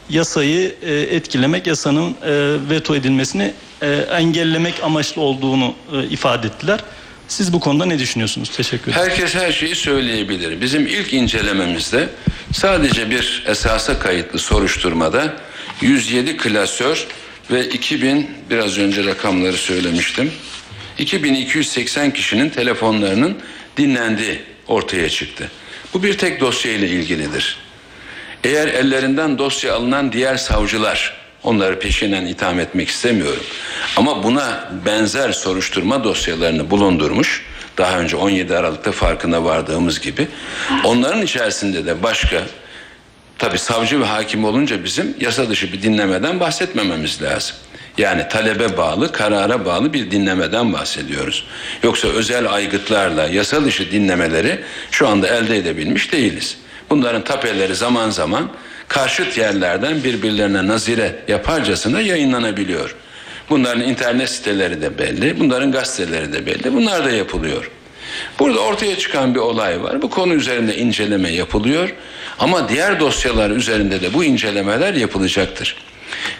yasayı 0.09 0.75
e, 0.81 0.93
etkilemek, 0.93 1.67
yasanın 1.67 2.11
e, 2.11 2.55
veto 2.69 2.95
edilmesini 2.95 3.53
e, 3.81 3.91
engellemek 3.91 4.83
amaçlı 4.83 5.21
olduğunu 5.21 5.75
ifade 6.09 6.47
ettiler. 6.47 6.79
Siz 7.27 7.53
bu 7.53 7.59
konuda 7.59 7.85
ne 7.85 7.99
düşünüyorsunuz? 7.99 8.49
Teşekkür 8.49 8.91
ederim. 8.91 9.09
Herkes 9.09 9.35
her 9.35 9.51
şeyi 9.51 9.75
söyleyebilir. 9.75 10.61
Bizim 10.61 10.87
ilk 10.87 11.13
incelememizde 11.13 12.09
sadece 12.53 13.09
bir 13.09 13.43
esasa 13.47 13.99
kayıtlı 13.99 14.39
soruşturmada 14.39 15.33
107 15.81 16.37
klasör 16.37 17.07
ve 17.51 17.69
2000 17.69 18.29
biraz 18.49 18.77
önce 18.77 19.05
rakamları 19.05 19.57
söylemiştim. 19.57 20.31
2280 20.97 22.13
kişinin 22.13 22.49
telefonlarının 22.49 23.37
dinlendiği 23.77 24.39
ortaya 24.67 25.09
çıktı. 25.09 25.51
Bu 25.93 26.03
bir 26.03 26.17
tek 26.17 26.39
dosya 26.41 26.71
ile 26.71 26.89
ilgilidir. 26.89 27.64
Eğer 28.45 28.67
ellerinden 28.67 29.37
dosya 29.37 29.75
alınan 29.75 30.11
diğer 30.11 30.37
savcılar 30.37 31.13
onları 31.43 31.79
peşinen 31.79 32.25
itham 32.25 32.59
etmek 32.59 32.89
istemiyorum. 32.89 33.43
Ama 33.97 34.23
buna 34.23 34.69
benzer 34.85 35.31
soruşturma 35.31 36.03
dosyalarını 36.03 36.69
bulundurmuş. 36.71 37.45
Daha 37.77 37.99
önce 37.99 38.15
17 38.15 38.57
Aralık'ta 38.57 38.91
farkına 38.91 39.43
vardığımız 39.43 39.99
gibi. 39.99 40.27
Onların 40.83 41.21
içerisinde 41.21 41.85
de 41.85 42.03
başka 42.03 42.41
tabi 43.37 43.57
savcı 43.57 43.99
ve 43.99 44.05
hakim 44.05 44.45
olunca 44.45 44.83
bizim 44.83 45.15
yasa 45.19 45.49
dışı 45.49 45.73
bir 45.73 45.81
dinlemeden 45.81 46.39
bahsetmememiz 46.39 47.21
lazım. 47.21 47.55
Yani 47.97 48.27
talebe 48.29 48.77
bağlı, 48.77 49.11
karara 49.11 49.65
bağlı 49.65 49.93
bir 49.93 50.11
dinlemeden 50.11 50.73
bahsediyoruz. 50.73 51.47
Yoksa 51.83 52.07
özel 52.07 52.53
aygıtlarla 52.53 53.27
yasa 53.27 53.65
dışı 53.65 53.91
dinlemeleri 53.91 54.59
şu 54.91 55.07
anda 55.07 55.27
elde 55.27 55.57
edebilmiş 55.57 56.11
değiliz. 56.11 56.57
Bunların 56.89 57.23
tapeleri 57.23 57.75
zaman 57.75 58.09
zaman 58.09 58.49
karşıt 58.87 59.37
yerlerden 59.37 60.03
birbirlerine 60.03 60.67
nazire 60.67 61.15
yaparcasına 61.27 62.01
yayınlanabiliyor. 62.01 62.95
Bunların 63.49 63.83
internet 63.83 64.29
siteleri 64.29 64.81
de 64.81 64.97
belli, 64.97 65.39
bunların 65.39 65.71
gazeteleri 65.71 66.33
de 66.33 66.45
belli. 66.45 66.73
Bunlar 66.73 67.05
da 67.05 67.11
yapılıyor. 67.11 67.71
Burada 68.39 68.59
ortaya 68.59 68.97
çıkan 68.97 69.35
bir 69.35 69.39
olay 69.39 69.83
var. 69.83 70.01
Bu 70.01 70.09
konu 70.09 70.33
üzerinde 70.33 70.77
inceleme 70.77 71.29
yapılıyor. 71.29 71.93
Ama 72.39 72.69
diğer 72.69 72.99
dosyalar 72.99 73.49
üzerinde 73.49 74.01
de 74.01 74.13
bu 74.13 74.23
incelemeler 74.23 74.93
yapılacaktır. 74.93 75.75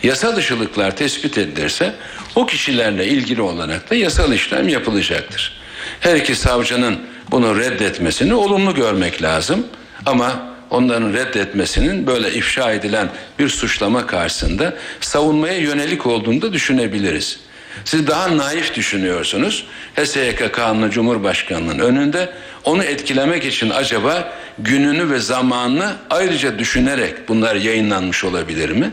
Yasa 0.04 0.36
dışılıklar 0.36 0.96
tespit 0.96 1.38
edilirse 1.38 1.94
o 2.36 2.46
kişilerle 2.46 3.08
ilgili 3.08 3.42
olarak 3.42 3.90
da 3.90 3.96
yasal 3.96 4.34
işlem 4.34 4.70
yapılacaktır. 4.70 5.62
Her 6.00 6.16
iki 6.16 6.36
savcının 6.36 7.00
bunu 7.32 7.60
reddetmesini 7.60 8.34
olumlu 8.34 8.76
görmek 8.76 9.22
lazım. 9.22 9.68
Ama 10.06 10.56
onların 10.70 11.14
reddetmesinin 11.14 12.08
böyle 12.08 12.34
ifşa 12.34 12.72
edilen 12.72 13.10
bir 13.40 13.50
suçlama 13.50 14.08
karşısında 14.08 14.74
savunmaya 15.02 15.58
yönelik 15.58 16.06
olduğunu 16.06 16.42
da 16.42 16.54
düşünebiliriz. 16.54 17.40
Siz 17.86 18.08
daha 18.08 18.38
naif 18.38 18.76
düşünüyorsunuz. 18.76 19.68
HSYK 19.96 20.54
Kanunu 20.54 20.90
Cumhurbaşkanı'nın 20.90 21.80
önünde 21.80 22.30
onu 22.64 22.84
etkilemek 22.84 23.46
için 23.46 23.70
acaba 23.70 24.34
gününü 24.60 25.10
ve 25.10 25.20
zamanını 25.20 25.94
ayrıca 26.10 26.60
düşünerek 26.60 27.28
bunlar 27.28 27.56
yayınlanmış 27.56 28.24
olabilir 28.24 28.70
mi? 28.70 28.92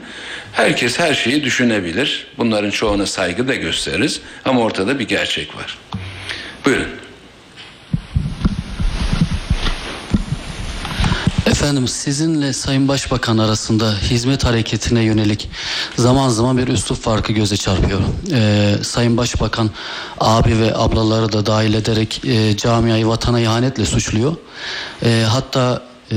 Herkes 0.52 0.98
her 0.98 1.14
şeyi 1.14 1.44
düşünebilir. 1.44 2.26
Bunların 2.38 2.70
çoğuna 2.70 3.06
saygı 3.06 3.48
da 3.48 3.54
gösteririz 3.54 4.20
ama 4.44 4.60
ortada 4.60 4.98
bir 4.98 5.08
gerçek 5.08 5.56
var. 5.56 5.78
Buyurun. 6.64 6.88
Efendim 11.62 11.88
sizinle 11.88 12.52
Sayın 12.52 12.88
Başbakan 12.88 13.38
arasında 13.38 13.94
hizmet 13.94 14.44
hareketine 14.44 15.02
yönelik 15.02 15.50
zaman 15.96 16.28
zaman 16.28 16.58
bir 16.58 16.68
üslup 16.68 16.98
farkı 16.98 17.32
göze 17.32 17.56
çarpıyor. 17.56 18.00
Ee, 18.32 18.74
Sayın 18.82 19.16
Başbakan 19.16 19.70
abi 20.20 20.58
ve 20.58 20.76
ablaları 20.76 21.32
da 21.32 21.46
dahil 21.46 21.74
ederek 21.74 22.24
e, 22.24 22.56
camiayı 22.56 23.06
vatana 23.06 23.40
ihanetle 23.40 23.84
suçluyor. 23.84 24.36
E, 25.04 25.24
hatta 25.28 25.82
e, 26.12 26.16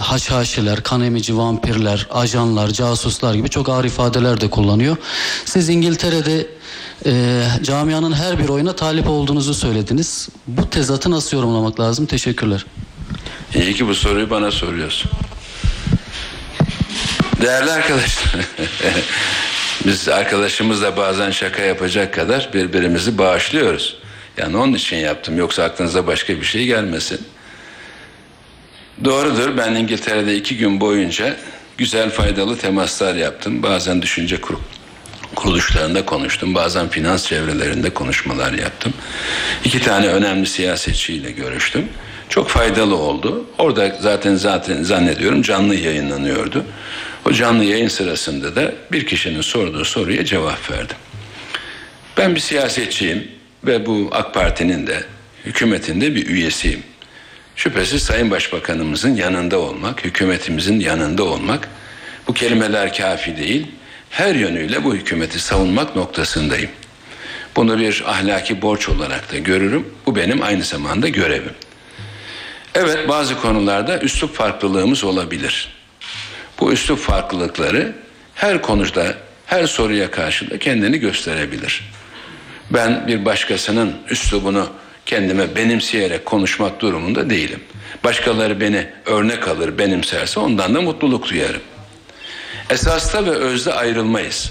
haşhaşiler, 0.00 0.82
kan 0.82 1.02
emici 1.02 1.36
vampirler, 1.36 2.06
ajanlar, 2.10 2.70
casuslar 2.70 3.34
gibi 3.34 3.48
çok 3.48 3.68
ağır 3.68 3.84
ifadeler 3.84 4.40
de 4.40 4.50
kullanıyor. 4.50 4.96
Siz 5.44 5.68
İngiltere'de 5.68 6.46
e, 7.06 7.42
camianın 7.62 8.12
her 8.12 8.38
bir 8.38 8.48
oyuna 8.48 8.76
talip 8.76 9.08
olduğunuzu 9.08 9.54
söylediniz. 9.54 10.28
Bu 10.46 10.70
tezatı 10.70 11.10
nasıl 11.10 11.36
yorumlamak 11.36 11.80
lazım? 11.80 12.06
Teşekkürler. 12.06 12.66
İyi 13.54 13.74
ki 13.74 13.88
bu 13.88 13.94
soruyu 13.94 14.30
bana 14.30 14.50
soruyorsun. 14.50 15.10
Değerli 17.40 17.70
arkadaşlar, 17.70 18.34
biz 19.86 20.08
arkadaşımızla 20.08 20.96
bazen 20.96 21.30
şaka 21.30 21.62
yapacak 21.62 22.14
kadar 22.14 22.50
birbirimizi 22.54 23.18
bağışlıyoruz. 23.18 23.96
Yani 24.36 24.56
onun 24.56 24.72
için 24.72 24.96
yaptım. 24.96 25.38
Yoksa 25.38 25.62
aklınıza 25.62 26.06
başka 26.06 26.40
bir 26.40 26.44
şey 26.44 26.66
gelmesin. 26.66 27.20
Doğrudur. 29.04 29.56
Ben 29.56 29.74
İngiltere'de 29.74 30.36
iki 30.36 30.56
gün 30.56 30.80
boyunca 30.80 31.36
güzel 31.78 32.10
faydalı 32.10 32.58
temaslar 32.58 33.14
yaptım. 33.14 33.62
Bazen 33.62 34.02
düşünce 34.02 34.40
kur 34.40 34.56
kuruluşlarında 35.34 36.06
konuştum. 36.06 36.54
Bazen 36.54 36.88
finans 36.88 37.26
çevrelerinde 37.26 37.90
konuşmalar 37.90 38.52
yaptım. 38.52 38.92
İki 39.64 39.80
tane 39.80 40.06
önemli 40.06 40.46
siyasetçiyle 40.46 41.30
görüştüm. 41.30 41.88
Çok 42.28 42.48
faydalı 42.48 42.96
oldu. 42.96 43.46
Orada 43.58 43.96
zaten 44.00 44.34
zaten 44.34 44.82
zannediyorum 44.82 45.42
canlı 45.42 45.74
yayınlanıyordu. 45.74 46.64
O 47.24 47.32
canlı 47.32 47.64
yayın 47.64 47.88
sırasında 47.88 48.56
da 48.56 48.72
bir 48.92 49.06
kişinin 49.06 49.40
sorduğu 49.40 49.84
soruya 49.84 50.24
cevap 50.24 50.70
verdim. 50.70 50.96
Ben 52.16 52.34
bir 52.34 52.40
siyasetçiyim 52.40 53.28
ve 53.64 53.86
bu 53.86 54.10
AK 54.12 54.34
Parti'nin 54.34 54.86
de 54.86 55.04
hükümetin 55.44 56.00
de 56.00 56.14
bir 56.14 56.26
üyesiyim. 56.26 56.82
Şüphesiz 57.56 58.02
Sayın 58.02 58.30
Başbakanımızın 58.30 59.16
yanında 59.16 59.58
olmak, 59.58 60.04
hükümetimizin 60.04 60.80
yanında 60.80 61.24
olmak 61.24 61.68
bu 62.28 62.34
kelimeler 62.34 62.96
kafi 62.96 63.36
değil. 63.36 63.66
Her 64.10 64.34
yönüyle 64.34 64.84
bu 64.84 64.94
hükümeti 64.94 65.38
savunmak 65.38 65.96
noktasındayım. 65.96 66.70
Bunu 67.56 67.78
bir 67.78 68.02
ahlaki 68.06 68.62
borç 68.62 68.88
olarak 68.88 69.32
da 69.32 69.38
görürüm. 69.38 69.86
Bu 70.06 70.16
benim 70.16 70.42
aynı 70.42 70.62
zamanda 70.62 71.08
görevim. 71.08 71.54
Evet 72.76 73.08
bazı 73.08 73.40
konularda 73.40 74.00
üslup 74.00 74.34
farklılığımız 74.34 75.04
olabilir. 75.04 75.68
Bu 76.60 76.72
üslup 76.72 76.98
farklılıkları 76.98 77.92
her 78.34 78.62
konuda, 78.62 79.14
her 79.46 79.66
soruya 79.66 80.10
karşı 80.10 80.50
da 80.50 80.58
kendini 80.58 80.98
gösterebilir. 80.98 81.82
Ben 82.70 83.06
bir 83.06 83.24
başkasının 83.24 83.94
üslubunu 84.10 84.68
kendime 85.06 85.56
benimseyerek 85.56 86.26
konuşmak 86.26 86.80
durumunda 86.80 87.30
değilim. 87.30 87.60
Başkaları 88.04 88.60
beni 88.60 88.86
örnek 89.06 89.48
alır, 89.48 89.78
benimserse 89.78 90.40
ondan 90.40 90.74
da 90.74 90.80
mutluluk 90.80 91.30
duyarım. 91.30 91.62
Esasta 92.70 93.26
ve 93.26 93.30
özde 93.30 93.72
ayrılmayız. 93.72 94.50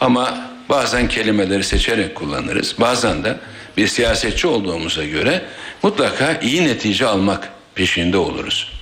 Ama 0.00 0.50
bazen 0.68 1.08
kelimeleri 1.08 1.64
seçerek 1.64 2.14
kullanırız. 2.14 2.74
Bazen 2.80 3.24
de 3.24 3.36
bir 3.76 3.86
siyasetçi 3.86 4.46
olduğumuza 4.46 5.04
göre 5.04 5.42
mutlaka 5.82 6.38
iyi 6.42 6.64
netice 6.64 7.06
almak 7.06 7.57
peşinde 7.78 8.18
oluruz. 8.18 8.72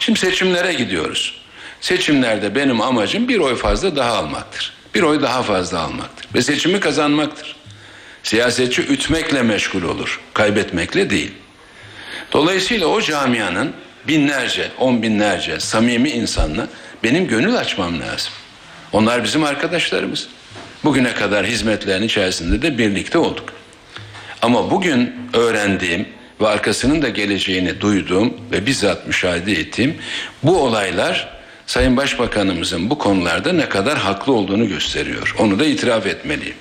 Şimdi 0.00 0.18
seçimlere 0.18 0.72
gidiyoruz. 0.72 1.40
Seçimlerde 1.80 2.54
benim 2.54 2.80
amacım 2.80 3.28
bir 3.28 3.38
oy 3.38 3.56
fazla 3.56 3.96
daha 3.96 4.12
almaktır. 4.12 4.72
Bir 4.94 5.02
oy 5.02 5.22
daha 5.22 5.42
fazla 5.42 5.80
almaktır. 5.80 6.26
Ve 6.34 6.42
seçimi 6.42 6.80
kazanmaktır. 6.80 7.56
Siyasetçi 8.22 8.82
ütmekle 8.82 9.42
meşgul 9.42 9.82
olur. 9.82 10.20
Kaybetmekle 10.34 11.10
değil. 11.10 11.32
Dolayısıyla 12.32 12.86
o 12.86 13.00
camianın 13.00 13.72
binlerce, 14.08 14.68
on 14.78 15.02
binlerce 15.02 15.60
samimi 15.60 16.10
insanla 16.10 16.68
benim 17.02 17.28
gönül 17.28 17.56
açmam 17.56 18.00
lazım. 18.00 18.32
Onlar 18.92 19.24
bizim 19.24 19.44
arkadaşlarımız. 19.44 20.28
Bugüne 20.84 21.14
kadar 21.14 21.46
hizmetlerin 21.46 22.02
içerisinde 22.02 22.62
de 22.62 22.78
birlikte 22.78 23.18
olduk. 23.18 23.52
Ama 24.42 24.70
bugün 24.70 25.14
öğrendiğim 25.32 26.08
ve 26.40 26.48
arkasının 26.48 27.02
da 27.02 27.08
geleceğini 27.08 27.80
duyduğum 27.80 28.34
ve 28.52 28.66
bizzat 28.66 29.06
müşahede 29.06 29.52
ettiğim 29.52 29.96
bu 30.42 30.62
olaylar 30.62 31.40
Sayın 31.66 31.96
Başbakanımızın 31.96 32.90
bu 32.90 32.98
konularda 32.98 33.52
ne 33.52 33.68
kadar 33.68 33.98
haklı 33.98 34.32
olduğunu 34.32 34.68
gösteriyor. 34.68 35.34
Onu 35.38 35.58
da 35.58 35.64
itiraf 35.64 36.06
etmeliyim. 36.06 36.56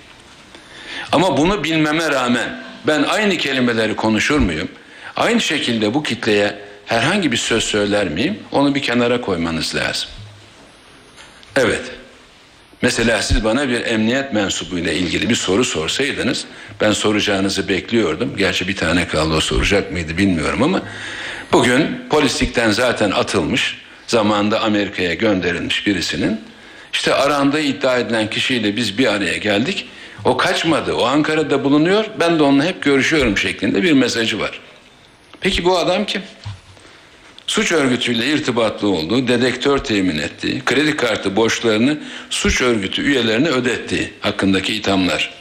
Ama 1.12 1.38
bunu 1.38 1.64
bilmeme 1.64 2.12
rağmen 2.12 2.64
ben 2.88 3.04
aynı 3.04 3.38
kelimeleri 3.38 3.96
konuşur 3.96 4.40
muyum? 4.40 4.68
Aynı 5.16 5.42
şekilde 5.42 5.94
bu 5.94 6.04
kitleye 6.04 6.56
herhangi 6.86 7.32
bir 7.32 7.38
söz 7.38 7.64
söyler 7.64 8.10
miyim? 8.10 8.40
Onu 8.52 8.76
bir 8.76 8.82
kenara 8.82 9.22
koymanız 9.22 9.76
lazım. 9.76 10.10
Evet. 11.56 11.99
Mesela 12.82 13.22
siz 13.22 13.44
bana 13.44 13.70
bir 13.70 13.86
emniyet 13.86 14.34
mensubuyla 14.34 14.92
ilgili 14.92 15.30
bir 15.30 15.36
soru 15.36 15.66
sorsaydınız 15.66 16.46
ben 16.82 16.92
soracağınızı 16.92 17.68
bekliyordum. 17.68 18.38
Gerçi 18.38 18.68
bir 18.68 18.76
tane 18.76 19.08
kaldı 19.08 19.34
o 19.36 19.42
soracak 19.42 19.92
mıydı 19.92 20.18
bilmiyorum 20.18 20.64
ama 20.64 20.82
bugün 21.52 22.02
polislikten 22.10 22.72
zaten 22.72 23.12
atılmış 23.12 23.78
zamanında 24.08 24.62
Amerika'ya 24.62 25.14
gönderilmiş 25.14 25.88
birisinin 25.88 26.42
işte 26.94 27.14
arandığı 27.14 27.62
iddia 27.62 27.98
edilen 27.98 28.30
kişiyle 28.30 28.76
biz 28.76 28.98
bir 28.98 29.08
araya 29.08 29.38
geldik. 29.38 29.90
O 30.26 30.38
kaçmadı. 30.38 30.94
O 30.94 31.06
Ankara'da 31.06 31.64
bulunuyor. 31.64 32.06
Ben 32.20 32.40
de 32.40 32.44
onunla 32.44 32.66
hep 32.66 32.84
görüşüyorum 32.84 33.38
şeklinde 33.38 33.84
bir 33.84 33.94
mesajı 33.94 34.40
var. 34.40 34.60
Peki 35.42 35.66
bu 35.66 35.78
adam 35.78 36.06
kim? 36.06 36.22
Suç 37.50 37.72
örgütüyle 37.72 38.26
irtibatlı 38.26 38.88
olduğu, 38.90 39.28
dedektör 39.28 39.78
temin 39.78 40.18
ettiği, 40.18 40.62
kredi 40.66 40.96
kartı 40.96 41.36
borçlarını 41.36 41.98
suç 42.30 42.62
örgütü 42.62 43.02
üyelerine 43.02 43.50
ödettiği 43.50 44.14
hakkındaki 44.20 44.76
ithamlar. 44.76 45.34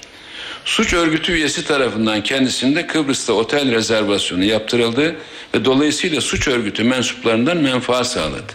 Suç 0.65 0.95
örgütü 0.95 1.33
üyesi 1.33 1.65
tarafından 1.65 2.23
kendisinde 2.23 2.87
Kıbrıs'ta 2.87 3.33
otel 3.33 3.71
rezervasyonu 3.73 4.45
yaptırıldı 4.45 5.17
ve 5.55 5.65
dolayısıyla 5.65 6.21
suç 6.21 6.49
örgütü 6.49 6.85
mensuplarından 6.85 7.57
menfaat 7.57 8.07
sağladı. 8.07 8.53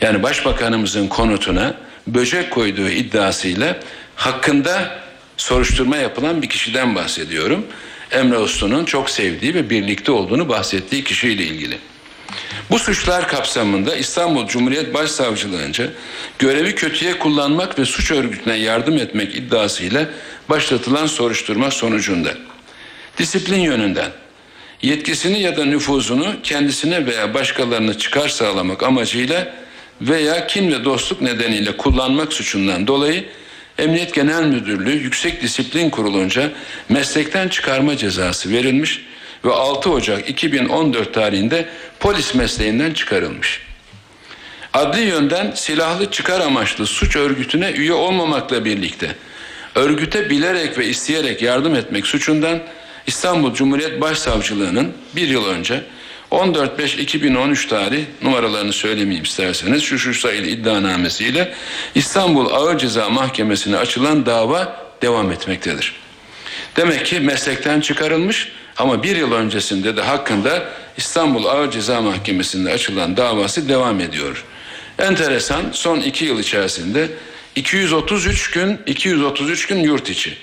Yani 0.00 0.22
başbakanımızın 0.22 1.08
konutuna 1.08 1.74
böcek 2.06 2.50
koyduğu 2.50 2.88
iddiasıyla 2.88 3.80
hakkında 4.16 4.98
soruşturma 5.36 5.96
yapılan 5.96 6.42
bir 6.42 6.48
kişiden 6.48 6.94
bahsediyorum. 6.94 7.66
Emre 8.10 8.38
Uslu'nun 8.38 8.84
çok 8.84 9.10
sevdiği 9.10 9.54
ve 9.54 9.70
birlikte 9.70 10.12
olduğunu 10.12 10.48
bahsettiği 10.48 11.04
kişiyle 11.04 11.44
ilgili. 11.44 11.78
Bu 12.70 12.78
suçlar 12.78 13.28
kapsamında 13.28 13.96
İstanbul 13.96 14.46
Cumhuriyet 14.46 14.94
Başsavcılığınca 14.94 15.90
görevi 16.38 16.74
kötüye 16.74 17.18
kullanmak 17.18 17.78
ve 17.78 17.84
suç 17.84 18.10
örgütüne 18.10 18.56
yardım 18.56 18.98
etmek 18.98 19.34
iddiasıyla 19.34 20.06
başlatılan 20.48 21.06
soruşturma 21.06 21.70
sonucunda. 21.70 22.34
Disiplin 23.18 23.60
yönünden 23.60 24.10
yetkisini 24.82 25.40
ya 25.40 25.56
da 25.56 25.64
nüfuzunu 25.64 26.34
kendisine 26.42 27.06
veya 27.06 27.34
başkalarına 27.34 27.98
çıkar 27.98 28.28
sağlamak 28.28 28.82
amacıyla 28.82 29.54
veya 30.00 30.46
kin 30.46 30.72
ve 30.72 30.84
dostluk 30.84 31.20
nedeniyle 31.20 31.76
kullanmak 31.76 32.32
suçundan 32.32 32.86
dolayı 32.86 33.24
Emniyet 33.78 34.14
Genel 34.14 34.42
Müdürlüğü 34.42 35.02
Yüksek 35.02 35.42
Disiplin 35.42 35.90
Kurulunca 35.90 36.50
meslekten 36.88 37.48
çıkarma 37.48 37.96
cezası 37.96 38.50
verilmiş 38.50 39.04
ve 39.44 39.52
6 39.52 39.90
Ocak 39.90 40.28
2014 40.28 41.14
tarihinde 41.14 41.68
polis 42.00 42.34
mesleğinden 42.34 42.92
çıkarılmış. 42.92 43.60
Adli 44.72 45.00
yönden 45.00 45.52
silahlı 45.54 46.10
çıkar 46.10 46.40
amaçlı 46.40 46.86
suç 46.86 47.16
örgütüne 47.16 47.70
üye 47.70 47.92
olmamakla 47.92 48.64
birlikte 48.64 49.16
örgüte 49.74 50.30
bilerek 50.30 50.78
ve 50.78 50.86
isteyerek 50.86 51.42
yardım 51.42 51.74
etmek 51.74 52.06
suçundan 52.06 52.62
İstanbul 53.06 53.54
Cumhuriyet 53.54 54.00
Başsavcılığı'nın 54.00 54.92
bir 55.16 55.28
yıl 55.28 55.46
önce 55.46 55.82
14.5.2013 56.30 57.68
tarih 57.68 58.04
numaralarını 58.22 58.72
söylemeyeyim 58.72 59.24
isterseniz 59.24 59.82
şu 59.82 59.98
şu 59.98 60.14
sayılı 60.14 60.46
iddianamesiyle 60.46 61.54
İstanbul 61.94 62.52
Ağır 62.52 62.78
Ceza 62.78 63.10
Mahkemesi'ne 63.10 63.76
açılan 63.76 64.26
dava 64.26 64.86
devam 65.02 65.32
etmektedir. 65.32 65.94
Demek 66.76 67.06
ki 67.06 67.20
meslekten 67.20 67.80
çıkarılmış 67.80 68.52
ama 68.82 69.02
bir 69.02 69.16
yıl 69.16 69.32
öncesinde 69.32 69.96
de 69.96 70.02
hakkında 70.02 70.68
İstanbul 70.96 71.44
Ağır 71.44 71.70
Ceza 71.70 72.00
Mahkemesi'nde 72.00 72.72
açılan 72.72 73.16
davası 73.16 73.68
devam 73.68 74.00
ediyor. 74.00 74.44
Enteresan 74.98 75.62
son 75.72 76.00
iki 76.00 76.24
yıl 76.24 76.38
içerisinde 76.38 77.08
233 77.56 78.50
gün 78.50 78.80
233 78.86 79.66
gün 79.66 79.78
yurt 79.78 80.10
içi 80.10 80.36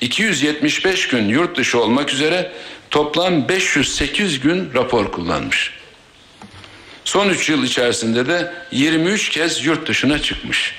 275 0.00 1.08
gün 1.08 1.28
yurt 1.28 1.56
dışı 1.56 1.80
olmak 1.80 2.12
üzere 2.12 2.52
toplam 2.90 3.48
508 3.48 4.40
gün 4.40 4.70
rapor 4.74 5.12
kullanmış. 5.12 5.74
Son 7.04 7.28
3 7.28 7.48
yıl 7.48 7.64
içerisinde 7.64 8.26
de 8.26 8.52
23 8.72 9.28
kez 9.28 9.64
yurt 9.64 9.88
dışına 9.88 10.22
çıkmış. 10.22 10.74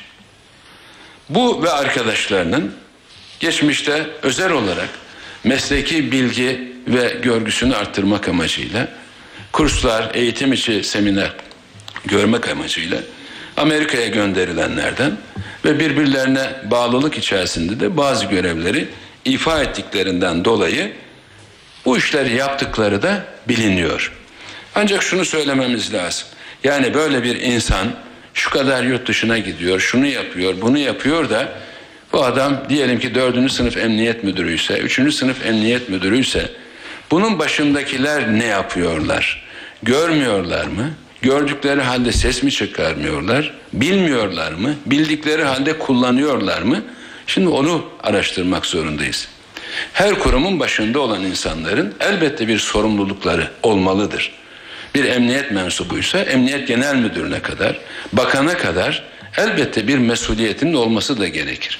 Bu 1.30 1.64
ve 1.64 1.72
arkadaşlarının 1.72 2.74
geçmişte 3.40 4.08
özel 4.22 4.52
olarak 4.52 4.90
mesleki 5.44 6.12
bilgi 6.12 6.77
ve 6.88 7.18
görgüsünü 7.22 7.76
arttırmak 7.76 8.30
amacıyla 8.30 8.88
kurslar, 9.52 10.12
eğitim 10.14 10.54
içi 10.54 10.84
seminer 10.84 11.32
görmek 12.06 12.50
amacıyla 12.50 12.98
Amerika'ya 13.58 14.08
gönderilenlerden 14.08 15.18
ve 15.66 15.80
birbirlerine 15.80 16.50
bağlılık 16.72 17.18
içerisinde 17.18 17.80
de 17.80 17.98
bazı 17.98 18.26
görevleri 18.26 18.88
ifa 19.26 19.62
ettiklerinden 19.62 20.46
dolayı 20.46 20.92
bu 21.86 21.98
işleri 21.98 22.36
yaptıkları 22.36 23.02
da 23.02 23.26
biliniyor. 23.48 24.14
Ancak 24.76 25.04
şunu 25.04 25.26
söylememiz 25.26 25.94
lazım. 25.94 26.28
Yani 26.64 26.94
böyle 26.94 27.24
bir 27.24 27.36
insan 27.42 27.88
şu 28.34 28.50
kadar 28.50 28.84
yurt 28.84 29.08
dışına 29.08 29.38
gidiyor, 29.38 29.80
şunu 29.80 30.06
yapıyor, 30.06 30.56
bunu 30.62 30.78
yapıyor 30.78 31.30
da 31.30 31.50
bu 32.14 32.24
adam 32.24 32.64
diyelim 32.70 33.00
ki 33.00 33.16
dördüncü 33.16 33.54
sınıf 33.54 33.78
emniyet 33.78 34.24
müdürüyse, 34.24 34.78
üçüncü 34.78 35.12
sınıf 35.12 35.46
emniyet 35.46 35.90
müdürüyse 35.90 36.52
bunun 37.12 37.40
başındakiler 37.40 38.40
ne 38.40 38.46
yapıyorlar? 38.46 39.48
Görmüyorlar 39.84 40.66
mı? 40.66 40.92
Gördükleri 41.22 41.82
halde 41.82 42.12
ses 42.12 42.44
mi 42.44 42.52
çıkarmıyorlar? 42.52 43.54
Bilmiyorlar 43.74 44.52
mı? 44.52 44.76
Bildikleri 44.86 45.44
halde 45.44 45.80
kullanıyorlar 45.80 46.62
mı? 46.62 46.84
Şimdi 47.28 47.48
onu 47.48 47.86
araştırmak 48.04 48.66
zorundayız. 48.66 49.28
Her 49.94 50.20
kurumun 50.20 50.60
başında 50.60 51.00
olan 51.00 51.24
insanların 51.24 51.96
elbette 52.00 52.48
bir 52.48 52.60
sorumlulukları 52.60 53.52
olmalıdır. 53.64 54.32
Bir 54.96 55.06
emniyet 55.06 55.52
mensubuysa 55.52 56.20
emniyet 56.20 56.68
genel 56.68 56.96
müdürüne 56.96 57.42
kadar, 57.42 57.80
bakana 58.14 58.58
kadar 58.58 59.04
elbette 59.38 59.88
bir 59.88 59.98
mesuliyetinin 59.98 60.74
olması 60.74 61.20
da 61.20 61.28
gerekir. 61.28 61.80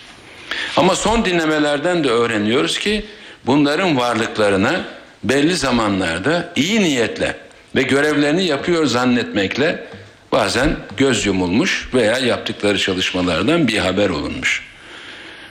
Ama 0.78 0.96
son 0.96 1.26
dinlemelerden 1.26 2.04
de 2.04 2.10
öğreniyoruz 2.10 2.80
ki 2.80 3.06
bunların 3.46 3.98
varlıklarına 3.98 4.86
belli 5.24 5.56
zamanlarda 5.56 6.54
iyi 6.56 6.82
niyetle 6.82 7.36
ve 7.76 7.82
görevlerini 7.82 8.44
yapıyor 8.46 8.86
zannetmekle 8.86 9.84
bazen 10.32 10.76
göz 10.98 11.26
yumulmuş 11.26 11.90
veya 11.94 12.18
yaptıkları 12.18 12.78
çalışmalardan 12.78 13.68
bir 13.68 13.78
haber 13.78 14.10
olunmuş. 14.10 14.64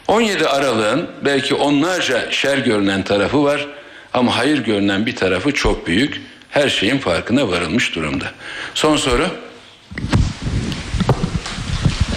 17 0.08 0.48
Aralık'ın 0.48 1.10
belki 1.24 1.54
onlarca 1.54 2.30
şer 2.30 2.58
görünen 2.58 3.02
tarafı 3.02 3.44
var 3.44 3.66
ama 4.14 4.36
hayır 4.36 4.58
görünen 4.64 5.06
bir 5.06 5.16
tarafı 5.16 5.52
çok 5.54 5.86
büyük. 5.86 6.20
Her 6.50 6.68
şeyin 6.68 6.98
farkına 6.98 7.48
varılmış 7.48 7.94
durumda. 7.94 8.24
Son 8.74 8.96
soru. 8.96 9.26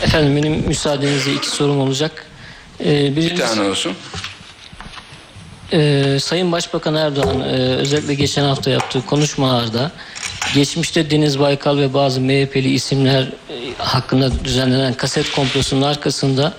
Efendim 0.04 0.36
benim 0.36 0.54
müsaadenizle 0.68 1.34
iki 1.34 1.48
sorum 1.50 1.80
olacak. 1.80 2.26
Ee, 2.86 3.16
Bir 3.16 3.36
tane 3.38 3.62
olsun. 3.62 3.94
Ee, 5.74 6.18
Sayın 6.22 6.52
Başbakan 6.52 6.96
Erdoğan 6.96 7.40
e, 7.42 7.54
özellikle 7.76 8.14
geçen 8.14 8.44
hafta 8.44 8.70
yaptığı 8.70 9.06
konuşmalarda 9.06 9.92
geçmişte 10.56 11.12
Deniz 11.12 11.40
Baykal 11.40 11.78
ve 11.78 11.94
bazı 11.94 12.22
MHP'li 12.22 12.74
isimler 12.74 13.22
e, 13.24 13.56
hakkında 13.78 14.46
düzenlenen 14.46 14.94
kaset 14.94 15.32
komplosunun 15.32 15.82
arkasında 15.82 16.54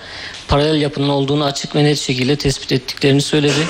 paralel 0.47 0.81
yapının 0.81 1.09
olduğunu 1.09 1.43
açık 1.43 1.75
ve 1.75 1.83
net 1.83 1.97
şekilde 1.97 2.35
tespit 2.35 2.71
ettiklerini 2.71 3.21
söyledi. 3.21 3.67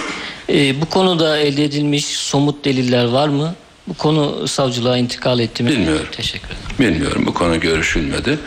E, 0.50 0.82
bu 0.82 0.86
konuda 0.86 1.38
elde 1.38 1.64
edilmiş 1.64 2.06
somut 2.06 2.66
deliller 2.66 3.06
var 3.06 3.28
mı? 3.28 3.56
Bu 3.92 3.98
konu 3.98 4.48
savcılığa 4.48 4.98
intikal 4.98 5.40
etti 5.40 5.64
mi? 5.64 5.70
Bilmiyorum. 5.70 6.06
Teşekkür 6.12 6.48
ederim. 6.48 6.60
Bilmiyorum 6.80 7.24
bu 7.26 7.34
konu 7.34 7.60
görüşülmedi. 7.60 8.40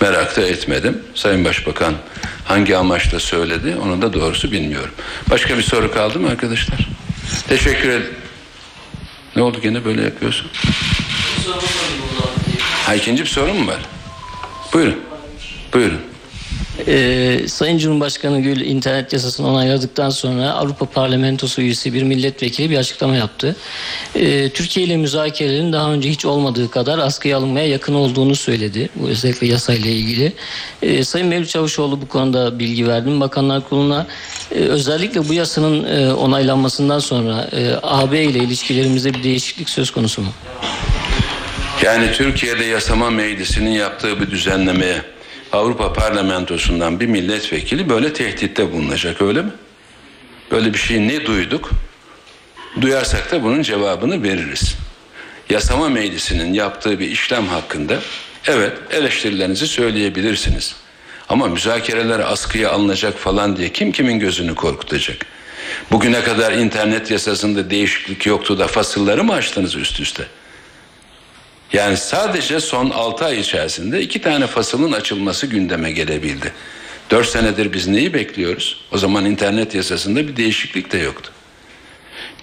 Merak 0.00 0.36
da 0.36 0.42
etmedim. 0.46 1.02
Sayın 1.14 1.44
Başbakan 1.44 1.94
hangi 2.44 2.76
amaçla 2.76 3.20
söyledi 3.20 3.76
onu 3.84 4.02
da 4.02 4.12
doğrusu 4.12 4.52
bilmiyorum. 4.52 4.94
Başka 5.30 5.58
bir 5.58 5.62
soru 5.62 5.92
kaldı 5.92 6.18
mı 6.20 6.28
arkadaşlar? 6.28 6.88
Teşekkür 7.48 7.88
ederim. 7.88 8.14
Ne 9.36 9.42
oldu 9.42 9.58
gene 9.62 9.84
böyle 9.84 10.02
yapıyorsun? 10.02 10.50
Ha 12.86 12.94
ikinci 12.94 13.22
bir 13.22 13.28
soru 13.28 13.54
mu 13.54 13.66
var? 13.66 13.80
Buyurun. 14.72 14.96
Buyurun. 15.74 16.00
Ee, 16.86 17.40
Sayın 17.48 17.78
Cumhurbaşkanı 17.78 18.40
Gül 18.40 18.60
internet 18.60 19.12
yasasını 19.12 19.48
onayladıktan 19.48 20.10
sonra 20.10 20.50
Avrupa 20.52 20.86
Parlamentosu 20.86 21.62
üyesi 21.62 21.94
bir 21.94 22.02
milletvekili 22.02 22.70
bir 22.70 22.76
açıklama 22.76 23.16
yaptı. 23.16 23.56
Ee, 24.14 24.48
Türkiye 24.48 24.86
ile 24.86 24.96
müzakerelerin 24.96 25.72
daha 25.72 25.92
önce 25.92 26.10
hiç 26.10 26.24
olmadığı 26.24 26.70
kadar 26.70 26.98
askıya 26.98 27.38
alınmaya 27.38 27.66
yakın 27.66 27.94
olduğunu 27.94 28.34
söyledi. 28.34 28.88
Bu 28.94 29.08
özellikle 29.08 29.46
yasayla 29.46 29.90
ilgili. 29.90 30.32
Ee, 30.82 31.04
Sayın 31.04 31.26
Mevlüt 31.28 31.48
Çavuşoğlu 31.48 32.00
bu 32.00 32.08
konuda 32.08 32.58
bilgi 32.58 32.88
verdim. 32.88 33.20
Bakanlar 33.20 33.68
Kurulu'na 33.68 34.06
e, 34.50 34.54
özellikle 34.54 35.28
bu 35.28 35.34
yasanın 35.34 35.84
e, 35.84 36.12
onaylanmasından 36.12 36.98
sonra 36.98 37.48
e, 37.52 37.72
AB 37.82 38.24
ile 38.24 38.38
ilişkilerimizde 38.38 39.14
bir 39.14 39.22
değişiklik 39.22 39.68
söz 39.68 39.90
konusu 39.90 40.22
mu? 40.22 40.28
Yani 41.82 42.12
Türkiye'de 42.12 42.64
yasama 42.64 43.10
meclisinin 43.10 43.70
yaptığı 43.70 44.20
bir 44.20 44.30
düzenlemeye 44.30 45.02
Avrupa 45.52 45.92
Parlamentosu'ndan 45.92 47.00
bir 47.00 47.06
milletvekili 47.06 47.88
böyle 47.88 48.12
tehditte 48.12 48.72
bulunacak 48.72 49.22
öyle 49.22 49.42
mi? 49.42 49.50
Böyle 50.50 50.74
bir 50.74 50.78
şey 50.78 51.08
ne 51.08 51.26
duyduk? 51.26 51.70
Duyarsak 52.80 53.32
da 53.32 53.42
bunun 53.42 53.62
cevabını 53.62 54.22
veririz. 54.22 54.76
Yasama 55.50 55.88
meclisinin 55.88 56.52
yaptığı 56.52 56.98
bir 56.98 57.10
işlem 57.10 57.46
hakkında 57.46 57.98
evet 58.46 58.72
eleştirilerinizi 58.90 59.66
söyleyebilirsiniz. 59.66 60.76
Ama 61.28 61.46
müzakereler 61.46 62.20
askıya 62.20 62.70
alınacak 62.70 63.18
falan 63.18 63.56
diye 63.56 63.72
kim 63.72 63.92
kimin 63.92 64.18
gözünü 64.18 64.54
korkutacak? 64.54 65.26
Bugüne 65.90 66.22
kadar 66.22 66.52
internet 66.52 67.10
yasasında 67.10 67.70
değişiklik 67.70 68.26
yoktu 68.26 68.58
da 68.58 68.66
fasılları 68.66 69.24
mı 69.24 69.32
açtınız 69.32 69.76
üst 69.76 70.00
üste? 70.00 70.26
Yani 71.72 71.96
sadece 71.96 72.60
son 72.60 72.90
6 72.90 73.24
ay 73.24 73.40
içerisinde 73.40 74.00
iki 74.00 74.20
tane 74.20 74.46
fasılın 74.46 74.92
açılması 74.92 75.46
gündeme 75.46 75.92
gelebildi. 75.92 76.52
4 77.10 77.28
senedir 77.28 77.72
biz 77.72 77.88
neyi 77.88 78.14
bekliyoruz? 78.14 78.84
O 78.92 78.98
zaman 78.98 79.24
internet 79.24 79.74
yasasında 79.74 80.28
bir 80.28 80.36
değişiklik 80.36 80.92
de 80.92 80.98
yoktu. 80.98 81.32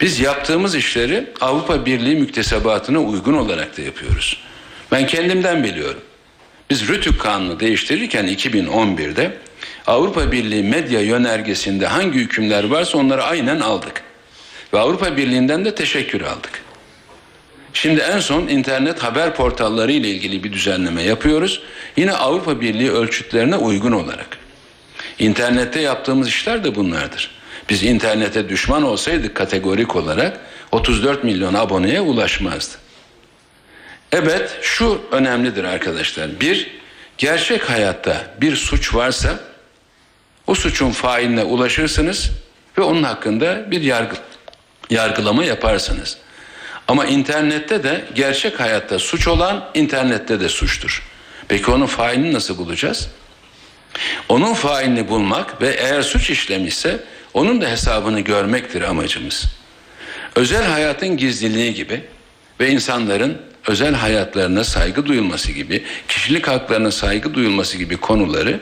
Biz 0.02 0.20
yaptığımız 0.20 0.76
işleri 0.76 1.28
Avrupa 1.42 1.86
Birliği 1.86 2.16
müktesebatına 2.16 3.00
uygun 3.00 3.34
olarak 3.34 3.78
da 3.78 3.82
yapıyoruz. 3.82 4.44
Ben 4.92 5.08
kendimden 5.08 5.64
biliyorum. 5.64 6.02
Biz 6.70 6.88
Rütük 6.88 7.22
Kanunu 7.22 7.60
değiştirirken 7.60 8.28
2011'de 8.28 9.38
Avrupa 9.88 10.32
Birliği 10.32 10.64
medya 10.64 11.02
yönergesinde 11.02 11.88
hangi 11.88 12.20
hükümler 12.20 12.64
varsa 12.64 12.98
onları 12.98 13.24
aynen 13.24 13.60
aldık. 13.60 14.04
Ve 14.74 14.80
Avrupa 14.80 15.18
Birliği'nden 15.18 15.66
de 15.66 15.76
teşekkür 15.76 16.22
aldık. 16.22 16.65
Şimdi 17.76 18.02
en 18.02 18.20
son 18.20 18.48
internet 18.48 19.04
haber 19.04 19.36
portalları 19.36 19.92
ile 19.92 20.08
ilgili 20.10 20.44
bir 20.44 20.54
düzenleme 20.54 21.04
yapıyoruz. 21.04 21.62
Yine 21.98 22.14
Avrupa 22.14 22.62
Birliği 22.62 22.92
ölçütlerine 22.92 23.56
uygun 23.56 23.92
olarak. 23.92 24.38
İnternette 25.20 25.80
yaptığımız 25.80 26.28
işler 26.28 26.64
de 26.64 26.76
bunlardır. 26.76 27.32
Biz 27.70 27.84
internete 27.84 28.50
düşman 28.50 28.84
olsaydık 28.84 29.36
kategorik 29.36 29.96
olarak 29.96 30.40
34 30.72 31.24
milyon 31.24 31.54
aboneye 31.54 32.02
ulaşmazdı. 32.02 32.76
Evet 34.12 34.58
şu 34.62 35.02
önemlidir 35.12 35.64
arkadaşlar. 35.64 36.40
Bir, 36.40 36.72
gerçek 37.18 37.70
hayatta 37.70 38.28
bir 38.42 38.56
suç 38.56 38.96
varsa 38.96 39.40
o 40.48 40.56
suçun 40.56 40.92
failine 40.92 41.44
ulaşırsınız 41.44 42.32
ve 42.78 42.82
onun 42.82 43.04
hakkında 43.04 43.72
bir 43.72 43.82
yargı, 43.82 44.16
yargılama 44.90 45.44
yaparsınız. 45.44 46.18
Ama 46.88 47.06
internette 47.06 47.84
de 47.84 48.06
gerçek 48.16 48.60
hayatta 48.60 49.00
suç 49.00 49.28
olan 49.28 49.70
internette 49.74 50.40
de 50.40 50.50
suçtur. 50.50 51.04
Peki 51.48 51.72
onun 51.72 51.86
failini 51.86 52.34
nasıl 52.34 52.58
bulacağız? 52.58 53.10
Onun 54.30 54.54
failini 54.54 55.10
bulmak 55.10 55.62
ve 55.62 55.70
eğer 55.70 56.02
suç 56.02 56.30
işlemişse 56.30 57.00
onun 57.34 57.62
da 57.62 57.70
hesabını 57.70 58.20
görmektir 58.20 58.82
amacımız. 58.82 59.46
Özel 60.36 60.64
hayatın 60.64 61.18
gizliliği 61.18 61.74
gibi 61.74 62.04
ve 62.60 62.70
insanların 62.72 63.42
özel 63.68 63.94
hayatlarına 63.94 64.64
saygı 64.64 65.06
duyulması 65.06 65.52
gibi, 65.52 65.84
kişilik 66.08 66.48
haklarına 66.48 66.92
saygı 66.92 67.34
duyulması 67.34 67.78
gibi 67.78 67.98
konuları 67.98 68.60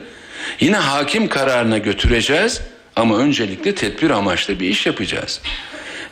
yine 0.60 0.76
hakim 0.76 1.28
kararına 1.28 1.78
götüreceğiz 1.78 2.60
ama 2.96 3.18
öncelikle 3.18 3.74
tedbir 3.74 4.10
amaçlı 4.10 4.60
bir 4.60 4.68
iş 4.68 4.86
yapacağız. 4.86 5.40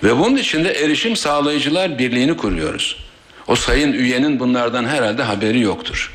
Ve 0.03 0.19
bunun 0.19 0.37
için 0.37 0.65
de 0.65 0.73
erişim 0.73 1.17
sağlayıcılar 1.17 1.99
birliğini 1.99 2.37
kuruyoruz. 2.37 2.97
O 3.47 3.57
sayın 3.57 3.93
üyenin 3.93 4.41
bunlardan 4.41 4.85
herhalde 4.85 5.23
haberi 5.23 5.61
yoktur. 5.61 6.13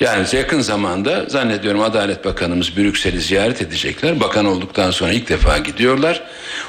Yani 0.00 0.26
yakın 0.32 0.60
zamanda 0.60 1.24
zannediyorum 1.28 1.80
Adalet 1.80 2.24
Bakanımız 2.24 2.76
Brüksel'i 2.76 3.20
ziyaret 3.20 3.62
edecekler. 3.62 4.20
Bakan 4.20 4.46
olduktan 4.46 4.90
sonra 4.90 5.12
ilk 5.12 5.28
defa 5.28 5.58
gidiyorlar. 5.58 6.22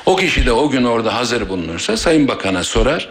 O 0.05 0.15
kişi 0.15 0.45
de 0.45 0.51
o 0.51 0.69
gün 0.69 0.83
orada 0.83 1.15
hazır 1.15 1.49
bulunursa 1.49 1.97
Sayın 1.97 2.27
Bakan'a 2.27 2.63
sorar. 2.63 3.09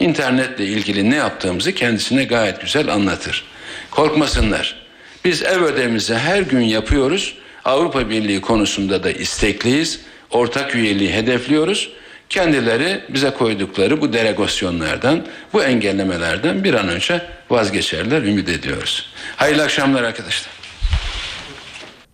İnternetle 0.00 0.66
ilgili 0.66 1.10
ne 1.10 1.16
yaptığımızı 1.16 1.72
kendisine 1.72 2.24
gayet 2.24 2.60
güzel 2.60 2.88
anlatır. 2.88 3.44
Korkmasınlar. 3.90 4.76
Biz 5.24 5.42
ev 5.42 5.62
ödevimizi 5.62 6.14
her 6.14 6.42
gün 6.42 6.60
yapıyoruz. 6.60 7.34
Avrupa 7.64 8.10
Birliği 8.10 8.40
konusunda 8.40 9.04
da 9.04 9.10
istekliyiz. 9.10 10.00
Ortak 10.34 10.74
üyeliği 10.74 11.12
hedefliyoruz. 11.12 11.92
Kendileri 12.28 13.00
bize 13.08 13.30
koydukları 13.30 14.00
bu 14.00 14.12
delegasyonlardan, 14.12 15.22
bu 15.52 15.62
engellemelerden 15.62 16.64
bir 16.64 16.74
an 16.74 16.88
önce 16.88 17.22
vazgeçerler 17.50 18.22
ümit 18.22 18.48
ediyoruz. 18.48 19.06
Hayırlı 19.36 19.62
akşamlar 19.62 20.02
arkadaşlar. 20.02 20.54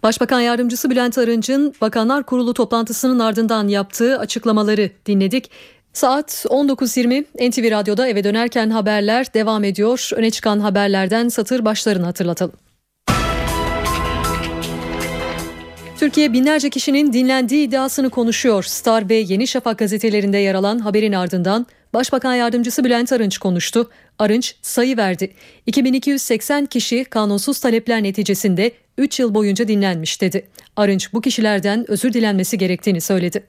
Başbakan 0.03 0.41
Yardımcısı 0.41 0.91
Bülent 0.91 1.19
Arınç'ın 1.19 1.75
Bakanlar 1.81 2.27
Kurulu 2.27 2.55
toplantısının 2.55 3.19
ardından 3.19 3.69
yaptığı 3.69 4.19
açıklamaları 4.19 4.91
dinledik. 5.07 5.51
Saat 5.93 6.47
19.20 6.49 7.51
NTV 7.51 7.71
Radyo'da 7.71 8.09
eve 8.09 8.25
dönerken 8.25 8.71
haberler 8.71 9.35
devam 9.35 9.65
ediyor. 9.65 10.11
Öne 10.15 10.31
çıkan 10.31 10.61
haberlerden 10.61 11.29
satır 11.29 11.65
başlarını 11.65 12.05
hatırlatalım. 12.05 12.70
Türkiye 16.01 16.33
binlerce 16.33 16.71
kişinin 16.71 17.13
dinlendiği 17.13 17.69
iddiasını 17.69 18.11
konuşuyor. 18.11 18.63
Star 18.63 19.09
ve 19.09 19.15
Yeni 19.15 19.47
Şafak 19.47 19.79
gazetelerinde 19.79 20.39
yer 20.39 20.55
alan 20.55 20.79
haberin 20.79 21.13
ardından 21.13 21.67
Başbakan 21.95 22.35
Yardımcısı 22.35 22.85
Bülent 22.85 23.13
Arınç 23.13 23.39
konuştu. 23.39 23.91
Arınç 24.19 24.55
sayı 24.63 24.97
verdi. 24.97 25.33
2280 25.67 26.67
kişi 26.67 27.05
kanunsuz 27.05 27.61
talepler 27.61 28.03
neticesinde 28.03 28.73
3 28.99 29.21
yıl 29.21 29.35
boyunca 29.35 29.69
dinlenmiş 29.69 30.21
dedi. 30.21 30.47
Arınç 30.77 31.13
bu 31.13 31.21
kişilerden 31.21 31.91
özür 31.91 32.13
dilenmesi 32.13 32.59
gerektiğini 32.59 33.01
söyledi. 33.01 33.45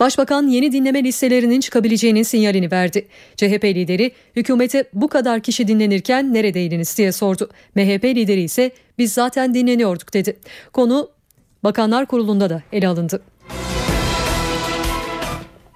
Başbakan 0.00 0.46
yeni 0.46 0.72
dinleme 0.72 1.04
listelerinin 1.04 1.60
çıkabileceğinin 1.60 2.22
sinyalini 2.22 2.70
verdi. 2.70 3.08
CHP 3.36 3.64
lideri 3.64 4.12
hükümete 4.36 4.84
bu 4.94 5.08
kadar 5.08 5.40
kişi 5.40 5.68
dinlenirken 5.68 6.34
neredeydiniz 6.34 6.98
diye 6.98 7.12
sordu. 7.12 7.50
MHP 7.74 8.04
lideri 8.04 8.42
ise 8.42 8.70
biz 8.98 9.12
zaten 9.12 9.54
dinleniyorduk 9.54 10.14
dedi. 10.14 10.36
Konu 10.72 11.10
Bakanlar 11.64 12.06
Kurulu'nda 12.06 12.50
da 12.50 12.62
ele 12.72 12.88
alındı. 12.88 13.22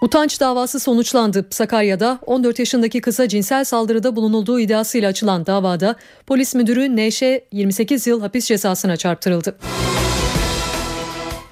Utanç 0.01 0.41
davası 0.41 0.81
sonuçlandı. 0.81 1.47
Sakarya'da 1.51 2.19
14 2.27 2.59
yaşındaki 2.59 3.01
kıza 3.01 3.29
cinsel 3.29 3.65
saldırıda 3.65 4.17
bulunulduğu 4.17 4.61
iddiasıyla 4.61 5.09
açılan 5.09 5.47
davada 5.47 5.97
polis 6.27 6.55
müdürü 6.55 6.97
Neşe 6.97 7.45
28 7.53 8.07
yıl 8.07 8.21
hapis 8.21 8.47
cezasına 8.47 8.97
çarptırıldı. 8.97 9.57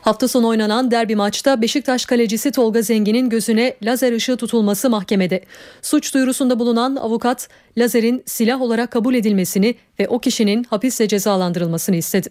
Hafta 0.02 0.28
sonu 0.28 0.48
oynanan 0.48 0.90
derbi 0.90 1.16
maçta 1.16 1.62
Beşiktaş 1.62 2.06
kalecisi 2.06 2.52
Tolga 2.52 2.82
Zengin'in 2.82 3.28
gözüne 3.28 3.74
lazer 3.82 4.12
ışığı 4.12 4.36
tutulması 4.36 4.90
mahkemede. 4.90 5.40
Suç 5.82 6.14
duyurusunda 6.14 6.58
bulunan 6.58 6.96
avukat 6.96 7.48
lazerin 7.78 8.22
silah 8.26 8.60
olarak 8.60 8.90
kabul 8.90 9.14
edilmesini 9.14 9.74
ve 10.00 10.08
o 10.08 10.18
kişinin 10.18 10.64
hapisle 10.64 11.08
cezalandırılmasını 11.08 11.96
istedi. 11.96 12.28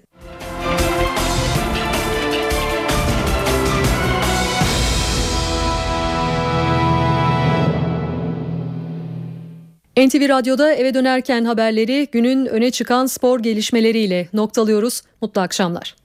NTV 9.98 10.30
Radyo'da 10.30 10.74
eve 10.74 10.94
dönerken 10.94 11.46
haberleri 11.46 12.08
günün 12.12 12.46
öne 12.46 12.72
çıkan 12.72 13.06
spor 13.06 13.40
gelişmeleriyle 13.40 14.28
noktalıyoruz. 14.34 15.02
Mutlu 15.22 15.42
akşamlar. 15.42 15.96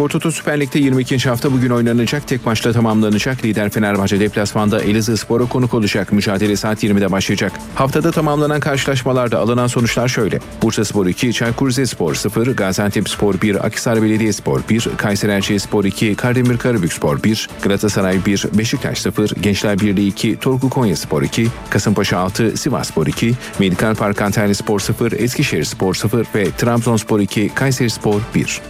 Spor 0.00 0.08
Toto 0.08 0.30
Süper 0.30 0.60
Lig'de 0.60 0.78
22. 0.78 1.28
hafta 1.28 1.52
bugün 1.52 1.70
oynanacak. 1.70 2.28
Tek 2.28 2.46
maçla 2.46 2.72
tamamlanacak. 2.72 3.44
Lider 3.44 3.70
Fenerbahçe 3.70 4.20
deplasmanda 4.20 4.82
Elazığ 4.82 5.16
Spor'a 5.16 5.46
konuk 5.46 5.74
olacak. 5.74 6.12
Mücadele 6.12 6.56
saat 6.56 6.84
20'de 6.84 7.12
başlayacak. 7.12 7.52
Haftada 7.74 8.10
tamamlanan 8.10 8.60
karşılaşmalarda 8.60 9.38
alınan 9.38 9.66
sonuçlar 9.66 10.08
şöyle. 10.08 10.40
Bursa 10.62 10.84
Spor 10.84 11.06
2, 11.06 11.32
Çaykur 11.32 11.68
Rizespor 11.68 12.14
0, 12.14 12.46
Gaziantep 12.46 13.08
Spor 13.08 13.40
1, 13.42 13.66
Akhisar 13.66 14.02
Belediyespor 14.02 14.60
1, 14.70 14.88
Kayseri 14.96 15.32
Erciyesspor 15.32 15.84
2, 15.84 16.14
Kardemir 16.14 16.58
Karabükspor 16.58 17.22
1, 17.22 17.48
Galatasaray 17.62 18.26
1, 18.26 18.44
Beşiktaş 18.52 18.98
0, 18.98 19.30
Gençler 19.40 19.80
Birliği 19.80 20.08
2, 20.08 20.36
Torku 20.36 20.70
Konyaspor 20.70 21.22
2, 21.22 21.46
Kasımpaşa 21.70 22.18
6, 22.18 22.56
Sivasspor 22.56 23.06
2, 23.06 23.34
Medikal 23.58 23.94
Park 23.94 24.22
Antalya 24.22 24.54
Spor 24.54 24.80
0, 24.80 25.12
Eskişehir 25.12 25.64
Spor 25.64 25.94
0 25.94 26.26
ve 26.34 26.50
Trabzonspor 26.50 27.20
2, 27.20 27.50
Kayseri 27.54 27.90
Spor 27.90 28.20
1. 28.34 28.60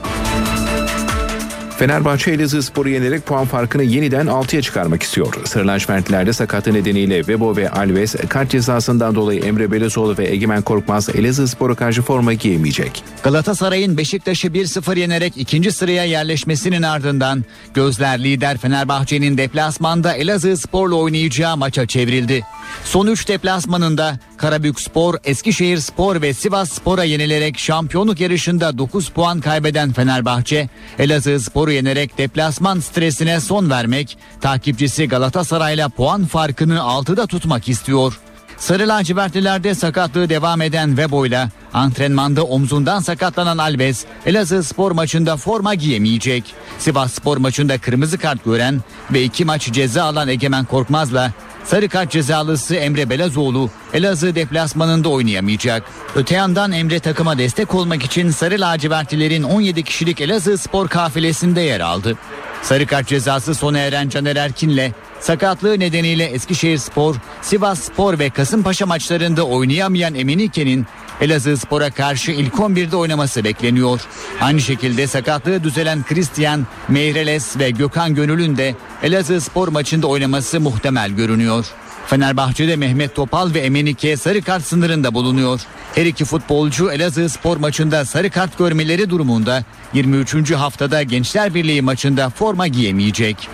Fenerbahçe 1.80 2.30
Elazığ 2.30 2.62
Spor'u 2.62 2.88
yenerek 2.88 3.26
puan 3.26 3.46
farkını 3.46 3.82
yeniden 3.82 4.26
6'ya 4.26 4.62
çıkarmak 4.62 5.02
istiyor. 5.02 5.34
Sarı 5.44 5.66
lacivertlilerde 5.66 6.32
sakatlığı 6.32 6.74
nedeniyle 6.74 7.28
Vebo 7.28 7.56
ve 7.56 7.70
Alves 7.70 8.14
kart 8.28 8.50
cezasından 8.50 9.14
dolayı 9.14 9.40
Emre 9.40 9.72
Belezoğlu 9.72 10.18
ve 10.18 10.30
Egemen 10.30 10.62
Korkmaz 10.62 11.08
Elazığ 11.08 11.48
Spor'a 11.48 11.74
karşı 11.74 12.02
forma 12.02 12.32
giyemeyecek. 12.32 13.04
Galatasaray'ın 13.22 13.96
Beşiktaş'ı 13.96 14.48
1-0 14.48 14.98
yenerek 14.98 15.32
ikinci 15.36 15.72
sıraya 15.72 16.04
yerleşmesinin 16.04 16.82
ardından 16.82 17.44
gözler 17.74 18.24
lider 18.24 18.58
Fenerbahçe'nin 18.58 19.38
deplasmanda 19.38 20.12
Elazığ 20.12 20.56
Spor'la 20.56 20.94
oynayacağı 20.94 21.56
maça 21.56 21.86
çevrildi. 21.86 22.42
Son 22.84 23.06
3 23.06 23.28
deplasmanında 23.28 24.18
Karabük 24.36 24.80
Spor, 24.80 25.14
Eskişehir 25.24 25.78
Spor 25.78 26.22
ve 26.22 26.34
Sivas 26.34 26.72
Spor'a 26.72 27.04
yenilerek 27.04 27.58
şampiyonluk 27.58 28.20
yarışında 28.20 28.78
9 28.78 29.08
puan 29.08 29.40
kaybeden 29.40 29.92
Fenerbahçe, 29.92 30.68
Elazığ 30.98 31.40
Spor'u 31.40 31.69
yenerek 31.72 32.18
deplasman 32.18 32.80
stresine 32.80 33.40
son 33.40 33.70
vermek, 33.70 34.18
takipçisi 34.40 35.08
Galatasaray'la 35.08 35.88
puan 35.88 36.24
farkını 36.24 36.76
6'da 36.76 37.26
tutmak 37.26 37.68
istiyor. 37.68 38.20
Sarı 38.60 38.88
lacivertlilerde 38.88 39.74
sakatlığı 39.74 40.28
devam 40.28 40.62
eden 40.62 40.96
Vebo'yla 40.96 41.48
antrenmanda 41.74 42.44
omzundan 42.44 43.00
sakatlanan 43.00 43.58
Alves 43.58 44.04
Elazığ 44.26 44.62
spor 44.62 44.92
maçında 44.92 45.36
forma 45.36 45.74
giyemeyecek. 45.74 46.54
Sivas 46.78 47.12
spor 47.12 47.36
maçında 47.36 47.78
kırmızı 47.78 48.18
kart 48.18 48.44
gören 48.44 48.80
ve 49.10 49.22
iki 49.22 49.44
maç 49.44 49.72
ceza 49.72 50.04
alan 50.04 50.28
Egemen 50.28 50.64
Korkmaz'la 50.64 51.32
sarı 51.64 51.88
kart 51.88 52.10
cezalısı 52.10 52.74
Emre 52.74 53.10
Belezoğlu 53.10 53.70
Elazığ 53.94 54.34
deplasmanında 54.34 55.08
oynayamayacak. 55.08 55.82
Öte 56.14 56.34
yandan 56.34 56.72
Emre 56.72 57.00
takıma 57.00 57.38
destek 57.38 57.74
olmak 57.74 58.02
için 58.02 58.30
Sarı 58.30 58.60
lacivertlilerin 58.60 59.42
17 59.42 59.82
kişilik 59.82 60.20
Elazığ 60.20 60.58
spor 60.58 60.88
kafilesinde 60.88 61.60
yer 61.60 61.80
aldı. 61.80 62.16
Sarı 62.62 62.86
kart 62.86 63.06
cezası 63.08 63.54
sona 63.54 63.78
eren 63.78 64.08
Caner 64.08 64.36
Erkin'le 64.36 64.92
sakatlığı 65.20 65.80
nedeniyle 65.80 66.24
Eskişehir 66.24 66.78
Spor, 66.78 67.16
Sivas 67.42 67.80
Spor 67.80 68.18
ve 68.18 68.30
Kasımpaşa 68.30 68.86
maçlarında 68.86 69.42
oynayamayan 69.42 70.14
Emenike'nin 70.14 70.86
Elazığ 71.20 71.56
Spor'a 71.56 71.90
karşı 71.90 72.30
ilk 72.30 72.54
11'de 72.54 72.96
oynaması 72.96 73.44
bekleniyor. 73.44 74.00
Aynı 74.40 74.60
şekilde 74.60 75.06
sakatlığı 75.06 75.64
düzelen 75.64 76.02
Christian, 76.02 76.66
Meireles 76.88 77.58
ve 77.58 77.70
Gökhan 77.70 78.14
Gönül'ün 78.14 78.56
de 78.56 78.74
Elazığ 79.02 79.40
Spor 79.40 79.68
maçında 79.68 80.06
oynaması 80.06 80.60
muhtemel 80.60 81.10
görünüyor. 81.10 81.66
Fenerbahçe'de 82.06 82.76
Mehmet 82.76 83.14
Topal 83.14 83.54
ve 83.54 83.60
Emenike 83.60 84.16
sarı 84.16 84.42
kart 84.42 84.64
sınırında 84.64 85.14
bulunuyor. 85.14 85.60
Her 85.94 86.06
iki 86.06 86.24
futbolcu 86.24 86.92
Elazığ 86.92 87.28
spor 87.28 87.56
maçında 87.56 88.04
sarı 88.04 88.30
kart 88.30 88.58
görmeleri 88.58 89.10
durumunda 89.10 89.64
23. 89.94 90.52
haftada 90.52 91.02
Gençler 91.02 91.54
Birliği 91.54 91.82
maçında 91.82 92.30
forma 92.30 92.66
giyemeyecek. 92.66 93.48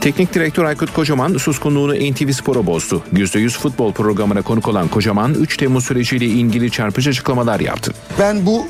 Teknik 0.00 0.34
direktör 0.34 0.64
Aykut 0.64 0.94
Kocaman 0.94 1.36
suskunluğunu 1.36 1.94
NTV 1.94 2.32
Spor'a 2.32 2.66
bozdu. 2.66 3.02
%100 3.12 3.50
futbol 3.50 3.92
programına 3.92 4.42
konuk 4.42 4.68
olan 4.68 4.88
Kocaman 4.88 5.34
3 5.34 5.56
Temmuz 5.56 5.84
süreciyle 5.84 6.24
ilgili 6.24 6.70
çarpıcı 6.70 7.10
açıklamalar 7.10 7.60
yaptı. 7.60 7.94
Ben 8.18 8.46
bu 8.46 8.66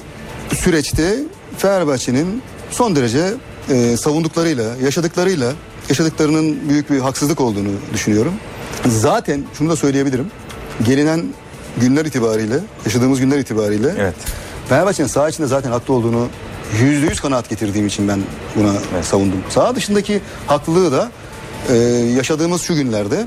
süreçte 0.55 1.19
Fenerbahçe'nin 1.59 2.43
son 2.71 2.97
derece 2.97 3.35
e, 3.71 3.97
savunduklarıyla, 3.97 4.77
yaşadıklarıyla, 4.85 5.53
yaşadıklarının 5.89 6.69
büyük 6.69 6.91
bir 6.91 6.99
haksızlık 6.99 7.41
olduğunu 7.41 7.71
düşünüyorum. 7.93 8.35
Zaten 8.87 9.45
şunu 9.59 9.71
da 9.71 9.77
söyleyebilirim. 9.77 10.27
Gelinen 10.87 11.25
günler 11.81 12.05
itibariyle, 12.05 12.59
yaşadığımız 12.85 13.21
günler 13.21 13.39
itibariyle 13.39 13.95
evet. 13.99 14.15
Fenerbahçe'nin 14.69 15.09
saha 15.09 15.29
içinde 15.29 15.47
zaten 15.47 15.71
haklı 15.71 15.95
olduğunu 15.95 16.29
yüzde 16.81 17.07
yüz 17.07 17.21
kanaat 17.21 17.49
getirdiğim 17.51 17.87
için 17.87 18.09
ben 18.09 18.21
buna 18.57 19.03
savundum. 19.03 19.43
Saha 19.49 19.77
dışındaki 19.77 20.21
haklılığı 20.47 20.93
da 20.93 21.11
e, 21.71 21.75
yaşadığımız 22.17 22.63
şu 22.63 22.75
günlerde 22.75 23.27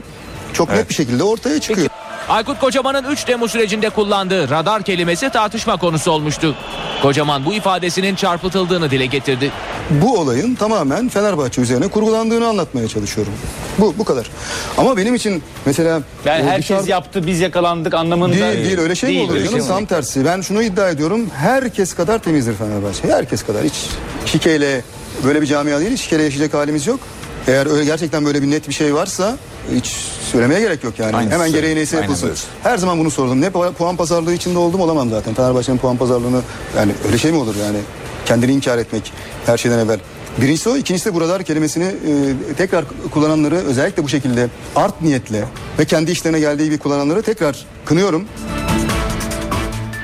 çok 0.54 0.70
net 0.70 0.90
bir 0.90 0.94
şekilde 0.94 1.24
ortaya 1.24 1.60
çıkıyor. 1.62 1.88
Aykut 2.30 2.60
Kocaman'ın 2.60 3.12
3 3.12 3.24
Temmuz 3.24 3.52
sürecinde 3.52 3.90
kullandığı 3.90 4.50
radar 4.50 4.84
kelimesi 4.84 5.30
tartışma 5.30 5.78
konusu 5.78 6.12
olmuştu. 6.12 6.56
Kocaman 7.02 7.46
bu 7.46 7.54
ifadesinin 7.54 8.16
çarpıtıldığını 8.16 8.92
dile 8.92 9.06
getirdi. 9.06 9.52
Bu 9.90 10.18
olayın 10.20 10.56
tamamen 10.56 11.10
Fenerbahçe 11.10 11.62
üzerine 11.62 11.88
kurgulandığını 11.88 12.48
anlatmaya 12.48 12.88
çalışıyorum. 12.88 13.34
Bu 13.80 13.94
bu 13.98 14.04
kadar. 14.06 14.30
Ama 14.78 14.98
benim 14.98 15.16
için 15.16 15.44
mesela 15.66 16.02
Yani 16.26 16.42
e, 16.42 16.46
herkes 16.50 16.70
dışarı- 16.70 16.90
yaptı 16.90 17.28
biz 17.28 17.40
yakalandık 17.40 17.94
anlamında 17.94 18.34
Değil, 18.36 18.66
değil 18.66 18.80
öyle 18.80 18.96
şey 18.96 19.18
mi 19.18 19.24
olur 19.32 19.38
canım? 19.40 19.52
şey 19.60 19.68
Tam 19.68 19.86
tersi. 19.86 20.26
Ben 20.26 20.42
şunu 20.42 20.64
iddia 20.64 20.90
ediyorum. 20.90 21.30
Herkes 21.38 21.94
kadar 21.94 22.20
temizdir 22.20 22.54
Fenerbahçe. 22.56 23.08
Herkes 23.14 23.44
kadar. 23.44 23.64
Hiç 23.64 23.74
şikeyle 24.26 24.82
böyle 25.26 25.42
bir 25.42 25.48
camia 25.48 25.80
değil. 25.80 25.98
Şikeyle 25.98 26.24
yaşayacak 26.24 26.54
halimiz 26.54 26.88
yok. 26.88 27.00
Eğer 27.48 27.66
öyle 27.72 27.86
gerçekten 27.86 28.26
böyle 28.26 28.42
bir 28.42 28.50
net 28.52 28.68
bir 28.68 28.74
şey 28.74 28.94
varsa 28.96 29.38
hiç 29.76 29.86
söylemeye 30.32 30.60
gerek 30.60 30.84
yok 30.84 31.00
yani. 31.00 31.16
Aynısı. 31.16 31.36
Hemen 31.36 31.52
gereği 31.52 31.76
neyse 31.76 31.98
yapılsın. 31.98 32.32
Her 32.64 32.78
zaman 32.78 33.00
bunu 33.00 33.12
sordum. 33.12 33.42
Ne 33.42 33.48
pu- 33.48 33.74
puan 33.74 33.96
pazarlığı 33.96 34.34
içinde 34.34 34.58
oldum 34.58 34.82
olamam 34.82 35.10
zaten. 35.10 35.34
Fenerbahçe'nin 35.34 35.78
puan 35.78 35.98
pazarlığını 35.98 36.42
yani 36.78 36.92
öyle 37.08 37.18
şey 37.18 37.32
mi 37.32 37.38
olur 37.38 37.56
yani? 37.56 37.78
Kendini 38.26 38.52
inkar 38.52 38.78
etmek 38.78 39.14
her 39.46 39.58
şeyden 39.58 39.80
evvel. 39.80 40.00
Birincisi 40.42 40.70
o, 40.70 40.78
ikincisi 40.78 41.10
de 41.10 41.14
bu 41.14 41.22
radar 41.22 41.44
kelimesini 41.44 41.84
e, 41.84 42.54
tekrar 42.58 42.86
kullananları 43.12 43.56
özellikle 43.56 44.04
bu 44.04 44.10
şekilde 44.10 44.48
art 44.76 45.02
niyetle 45.02 45.44
ve 45.80 45.86
kendi 45.86 46.12
işlerine 46.12 46.40
geldiği 46.40 46.64
gibi 46.66 46.78
kullananları 46.78 47.22
tekrar 47.22 47.66
kınıyorum. 47.86 48.26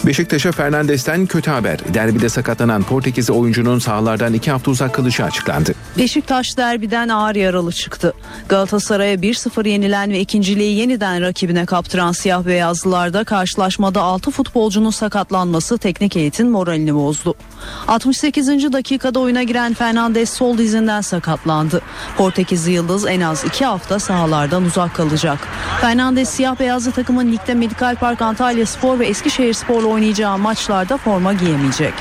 Beşiktaş'a 0.06 0.52
Fernandes'ten 0.52 1.26
kötü 1.26 1.52
haber. 1.52 1.80
Derbide 1.94 2.30
sakatlanan 2.30 2.84
Portekizli 2.84 3.34
oyuncunun 3.34 3.80
sahalardan 3.80 4.34
2 4.34 4.52
hafta 4.52 4.72
uzak 4.72 4.94
kalacağı 4.94 5.28
açıklandı. 5.28 5.76
Beşiktaş 5.98 6.58
derbiden 6.58 7.10
ağır 7.10 7.36
yaralı 7.36 7.72
çıktı. 7.72 8.14
Galatasaray'a 8.50 9.16
1-0 9.16 9.68
yenilen 9.68 10.12
ve 10.12 10.20
ikinciliği 10.20 10.78
yeniden 10.78 11.22
rakibine 11.22 11.66
kaptıran 11.66 12.12
siyah 12.12 12.45
beyazlılarda 12.45 13.24
karşılaşmada 13.24 14.02
6 14.02 14.32
futbolcunun 14.32 14.89
sakatlanması 14.89 15.78
teknik 15.78 16.16
heyetin 16.16 16.50
moralini 16.50 16.95
bozdu. 16.95 17.36
68. 17.88 18.74
dakikada 18.74 19.20
oyuna 19.20 19.43
giren 19.43 19.74
Fernandes 19.74 20.30
sol 20.30 20.58
dizinden 20.58 21.02
sakatlandı. 21.02 21.82
Portekizli 22.18 22.72
Yıldız 22.72 23.06
en 23.08 23.22
az 23.22 23.45
2 23.45 23.66
hafta 23.66 24.00
sahalardan 24.00 24.64
uzak 24.64 24.95
kalacak. 24.95 25.39
Fernandes 25.82 26.30
siyah 26.30 26.60
beyazlı 26.60 26.91
takımın 26.91 27.32
ligde 27.32 27.54
Medikal 27.54 27.95
Park 27.95 28.22
Antalya 28.22 28.66
Spor 28.66 29.00
ve 29.00 29.06
Eskişehir 29.08 29.54
Spor'la 29.54 29.88
oynayacağı 29.88 30.38
maçlarda 30.38 30.98
forma 30.98 31.34
giyemeyecek. 31.34 31.93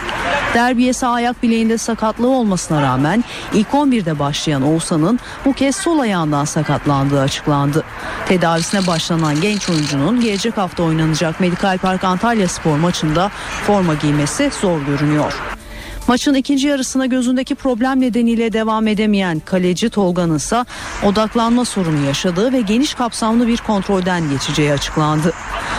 Derbiye 0.55 0.93
sağ 0.93 1.11
ayak 1.11 1.43
bileğinde 1.43 1.79
sakatlığı 1.79 2.29
olmasına 2.29 2.83
rağmen 2.83 3.25
ilk 3.55 3.75
11'de 3.87 4.19
başlayan 4.19 4.63
Oğuzhan'ın 4.63 5.21
bu 5.45 5.53
kez 5.53 5.77
sol 5.77 5.99
ayağından 5.99 6.45
sakatlandığı 6.45 7.21
açıklandı. 7.21 7.85
Tedavisine 8.29 8.87
başlanan 8.87 9.41
genç 9.41 9.71
oyuncunun 9.71 10.21
gelecek 10.21 10.57
hafta 10.57 10.83
oynanacak 10.83 11.41
Medikal 11.41 11.79
Park 11.79 12.05
Antalya 12.05 12.49
Spor 12.49 12.77
maçında 12.77 13.31
forma 13.67 13.95
giymesi 13.95 14.51
zor 14.61 14.81
görünüyor. 14.81 15.35
Maçın 16.09 16.35
ikinci 16.35 16.69
yarısına 16.69 17.07
gözündeki 17.07 17.55
problem 17.55 18.01
nedeniyle 18.01 18.53
devam 18.53 18.87
edemeyen 18.87 19.41
kaleci 19.41 19.91
Tolga'nın 19.91 20.37
ise 20.37 20.65
odaklanma 21.05 21.65
sorunu 21.65 22.07
yaşadığı 22.07 22.53
ve 22.53 22.61
geniş 22.61 22.95
kapsamlı 22.95 23.49
bir 23.49 23.57
kontrolden 23.57 24.31
geçeceği 24.31 24.73
açıklandı. 24.73 25.33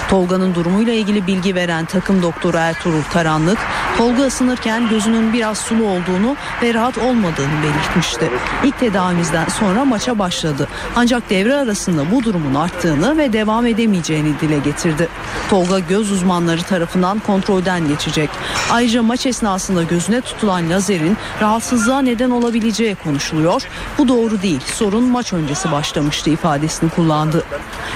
Tolga'nın 0.10 0.56
durumuyla 0.56 0.94
ilgili 0.94 1.28
bilgi 1.28 1.56
veren 1.56 1.86
takım 1.86 2.22
doktoru 2.22 2.58
Ertuğrul 2.58 3.04
Karanlık, 3.14 3.58
Tolga 3.98 4.24
ısınırken 4.24 4.90
gözünün 4.90 5.34
biraz 5.34 5.58
sulu 5.58 5.84
olduğunu 5.84 6.36
ve 6.64 6.74
rahat 6.74 6.98
olmadığını 6.98 7.64
belirtmişti. 7.64 8.30
İlk 8.64 8.80
tedavimizden 8.80 9.48
sonra 9.48 9.86
maça 9.86 10.20
başladı. 10.20 10.68
Ancak 10.96 11.30
devre 11.30 11.56
arasında 11.56 12.12
bu 12.12 12.24
durumun 12.24 12.56
arttığını 12.56 13.18
ve 13.18 13.34
devam 13.34 13.66
edemeyeceğini 13.66 14.40
dile 14.42 14.60
getirdi. 14.60 15.08
Tolga 15.50 15.80
göz 15.80 16.12
uzmanları 16.12 16.62
tarafından 16.62 17.20
kontrolden 17.20 17.88
geçecek. 17.88 18.30
Ayrıca 18.72 19.04
maç 19.04 19.26
esnasında 19.26 19.84
gözüne 19.84 20.17
üzerine 20.18 20.22
tutulan 20.22 20.70
lazerin 20.70 21.18
rahatsızlığa 21.42 22.02
neden 22.02 22.30
olabileceği 22.30 22.96
konuşuluyor. 22.96 23.64
Bu 23.98 24.08
doğru 24.08 24.42
değil. 24.42 24.62
Sorun 24.66 25.04
maç 25.04 25.34
öncesi 25.34 25.72
başlamıştı 25.72 26.30
ifadesini 26.30 26.90
kullandı. 26.90 27.44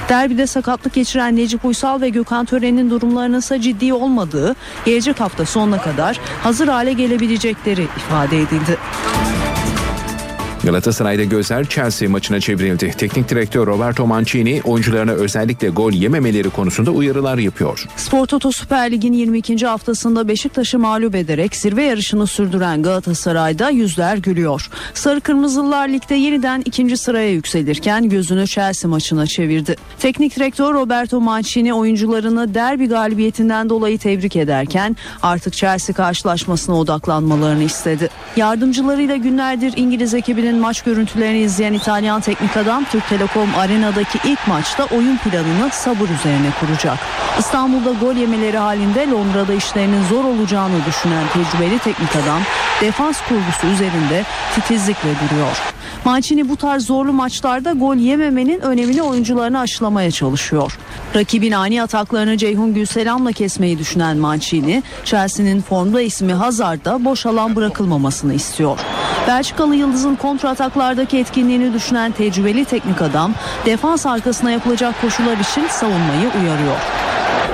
Derbide 0.09 0.47
sakatlık 0.47 0.93
geçiren 0.93 1.35
Necip 1.35 1.65
Uysal 1.65 2.01
ve 2.01 2.09
Gökhan 2.09 2.45
Tören'in 2.45 2.89
durumlarının 2.89 3.39
ise 3.39 3.61
ciddi 3.61 3.93
olmadığı, 3.93 4.55
gelecek 4.85 5.19
hafta 5.19 5.45
sonuna 5.45 5.81
kadar 5.81 6.19
hazır 6.43 6.67
hale 6.67 6.93
gelebilecekleri 6.93 7.87
ifade 7.97 8.37
edildi. 8.37 8.77
Galatasaray'da 10.63 11.23
gözler 11.23 11.65
Chelsea 11.65 12.09
maçına 12.09 12.39
çevrildi. 12.39 12.93
Teknik 12.97 13.29
direktör 13.29 13.67
Roberto 13.67 14.07
Mancini 14.07 14.61
oyuncularına 14.65 15.11
özellikle 15.11 15.69
gol 15.69 15.91
yememeleri 15.91 16.49
konusunda 16.49 16.91
uyarılar 16.91 17.37
yapıyor. 17.37 17.85
Spor 17.95 18.25
Toto 18.25 18.51
Süper 18.51 18.91
Lig'in 18.91 19.13
22. 19.13 19.65
haftasında 19.65 20.27
Beşiktaş'ı 20.27 20.79
mağlup 20.79 21.15
ederek 21.15 21.55
zirve 21.55 21.83
yarışını 21.83 22.27
sürdüren 22.27 22.83
Galatasaray'da 22.83 23.69
yüzler 23.69 24.17
gülüyor. 24.17 24.69
Sarı 24.93 25.21
Kırmızılılar 25.21 25.89
ligde 25.89 26.15
yeniden 26.15 26.61
ikinci 26.65 26.97
sıraya 26.97 27.31
yükselirken 27.31 28.09
gözünü 28.09 28.47
Chelsea 28.47 28.89
maçına 28.89 29.25
çevirdi. 29.25 29.75
Teknik 29.99 30.35
direktör 30.35 30.73
Roberto 30.73 31.21
Mancini 31.21 31.73
oyuncularını 31.73 32.53
derbi 32.53 32.87
galibiyetinden 32.87 33.69
dolayı 33.69 33.97
tebrik 33.97 34.35
ederken 34.35 34.97
artık 35.21 35.53
Chelsea 35.53 35.95
karşılaşmasına 35.95 36.75
odaklanmalarını 36.75 37.63
istedi. 37.63 38.09
Yardımcılarıyla 38.35 39.15
günlerdir 39.15 39.73
İngiliz 39.75 40.13
ekibinin 40.13 40.50
maç 40.59 40.81
görüntülerini 40.81 41.39
izleyen 41.39 41.73
İtalyan 41.73 42.21
teknik 42.21 42.57
adam 42.57 42.83
Türk 42.91 43.09
Telekom 43.09 43.55
Arena'daki 43.55 44.19
ilk 44.23 44.47
maçta 44.47 44.85
oyun 44.85 45.17
planını 45.17 45.69
sabır 45.71 46.09
üzerine 46.09 46.51
kuracak. 46.59 46.97
İstanbul'da 47.39 47.91
gol 47.91 48.15
yemeleri 48.15 48.57
halinde 48.57 49.09
Londra'da 49.09 49.53
işlerinin 49.53 50.03
zor 50.03 50.23
olacağını 50.23 50.85
düşünen 50.85 51.23
tecrübeli 51.33 51.79
teknik 51.79 52.15
adam 52.15 52.41
defans 52.81 53.21
kurgusu 53.21 53.67
üzerinde 53.67 54.23
titizlikle 54.55 55.09
duruyor. 55.09 55.57
Mancini 56.05 56.49
bu 56.49 56.57
tarz 56.57 56.85
zorlu 56.85 57.13
maçlarda 57.13 57.71
gol 57.71 57.95
yememenin 57.95 58.59
önemini 58.59 59.01
oyuncularına 59.01 59.59
aşılamaya 59.59 60.11
çalışıyor. 60.11 60.77
Rakibin 61.15 61.51
ani 61.51 61.83
ataklarını 61.83 62.37
Ceyhun 62.37 62.73
Gülselam'la 62.73 63.31
kesmeyi 63.31 63.79
düşünen 63.79 64.17
Mancini, 64.17 64.83
Chelsea'nin 65.05 65.61
formda 65.61 66.01
ismi 66.01 66.33
Hazard'da 66.33 67.05
boş 67.05 67.25
alan 67.25 67.55
bırakılmamasını 67.55 68.33
istiyor. 68.33 68.79
Belçikalı 69.27 69.75
Yıldız'ın 69.75 70.15
kontra 70.15 70.49
ataklardaki 70.49 71.17
etkinliğini 71.17 71.73
düşünen 71.73 72.11
tecrübeli 72.11 72.65
teknik 72.65 73.01
adam, 73.01 73.33
defans 73.65 74.05
arkasına 74.05 74.51
yapılacak 74.51 75.01
koşular 75.01 75.37
için 75.37 75.67
savunmayı 75.67 76.29
uyarıyor. 76.41 76.77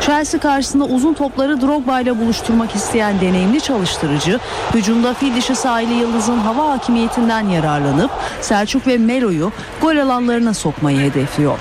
Chelsea 0.07 0.39
karşısında 0.39 0.85
uzun 0.85 1.13
topları 1.13 1.61
Drogba 1.61 1.99
ile 1.99 2.19
buluşturmak 2.19 2.75
isteyen 2.75 3.21
deneyimli 3.21 3.61
çalıştırıcı, 3.61 4.39
hücumda 4.73 5.13
fil 5.13 5.35
dişi 5.35 5.55
sahili 5.55 5.93
Yıldız'ın 5.93 6.37
hava 6.37 6.69
hakimiyetinden 6.69 7.47
yararlanıp 7.47 8.11
Selçuk 8.41 8.87
ve 8.87 8.97
Melo'yu 8.97 9.51
gol 9.81 9.97
alanlarına 9.97 10.53
sokmayı 10.53 10.99
hedefliyor. 10.99 11.59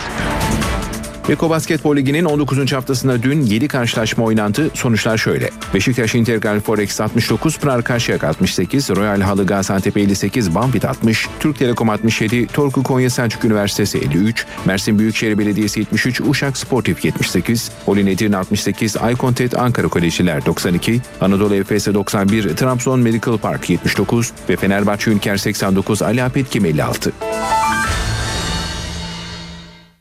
Beko 1.29 1.51
Basketbol 1.51 1.97
Ligi'nin 1.97 2.25
19. 2.25 2.73
haftasında 2.73 3.23
dün 3.23 3.43
7 3.43 3.69
karşılaşma 3.69 4.25
oynandı. 4.25 4.71
Sonuçlar 4.75 5.19
şöyle. 5.19 5.51
Beşiktaş 5.75 6.15
Integral 6.15 6.61
Forex 6.61 7.01
69, 7.01 7.59
Pınar 7.59 7.83
Karşıyak 7.83 8.25
68, 8.25 8.91
Royal 8.91 9.21
Halı 9.21 9.47
Gaziantep 9.47 9.97
58, 9.97 10.55
Banvit 10.55 10.85
60, 10.85 11.29
Türk 11.41 11.59
Telekom 11.59 11.91
67, 11.91 12.47
Torku 12.47 12.83
Konya 12.83 13.11
Selçuk 13.11 13.45
Üniversitesi 13.45 13.99
53, 13.99 14.47
Mersin 14.65 14.99
Büyükşehir 14.99 15.39
Belediyesi 15.39 15.81
73, 15.81 16.21
Uşak 16.21 16.57
Sportif 16.57 17.05
78, 17.05 17.71
Olin 17.87 18.07
Edirne 18.07 18.37
68, 18.37 18.97
Aykontet 18.97 19.59
Ankara 19.59 19.89
Kolejiler 19.89 20.47
92, 20.47 21.01
Anadolu 21.21 21.55
Efes 21.55 21.87
91, 21.87 22.57
Trabzon 22.57 23.01
Medical 23.01 23.39
Park 23.39 23.71
79 23.71 24.33
ve 24.49 24.57
Fenerbahçe 24.57 25.11
Ünker 25.11 25.37
89, 25.37 26.03
Ali 26.03 26.23
Apetkim 26.23 26.65
56. 26.65 27.13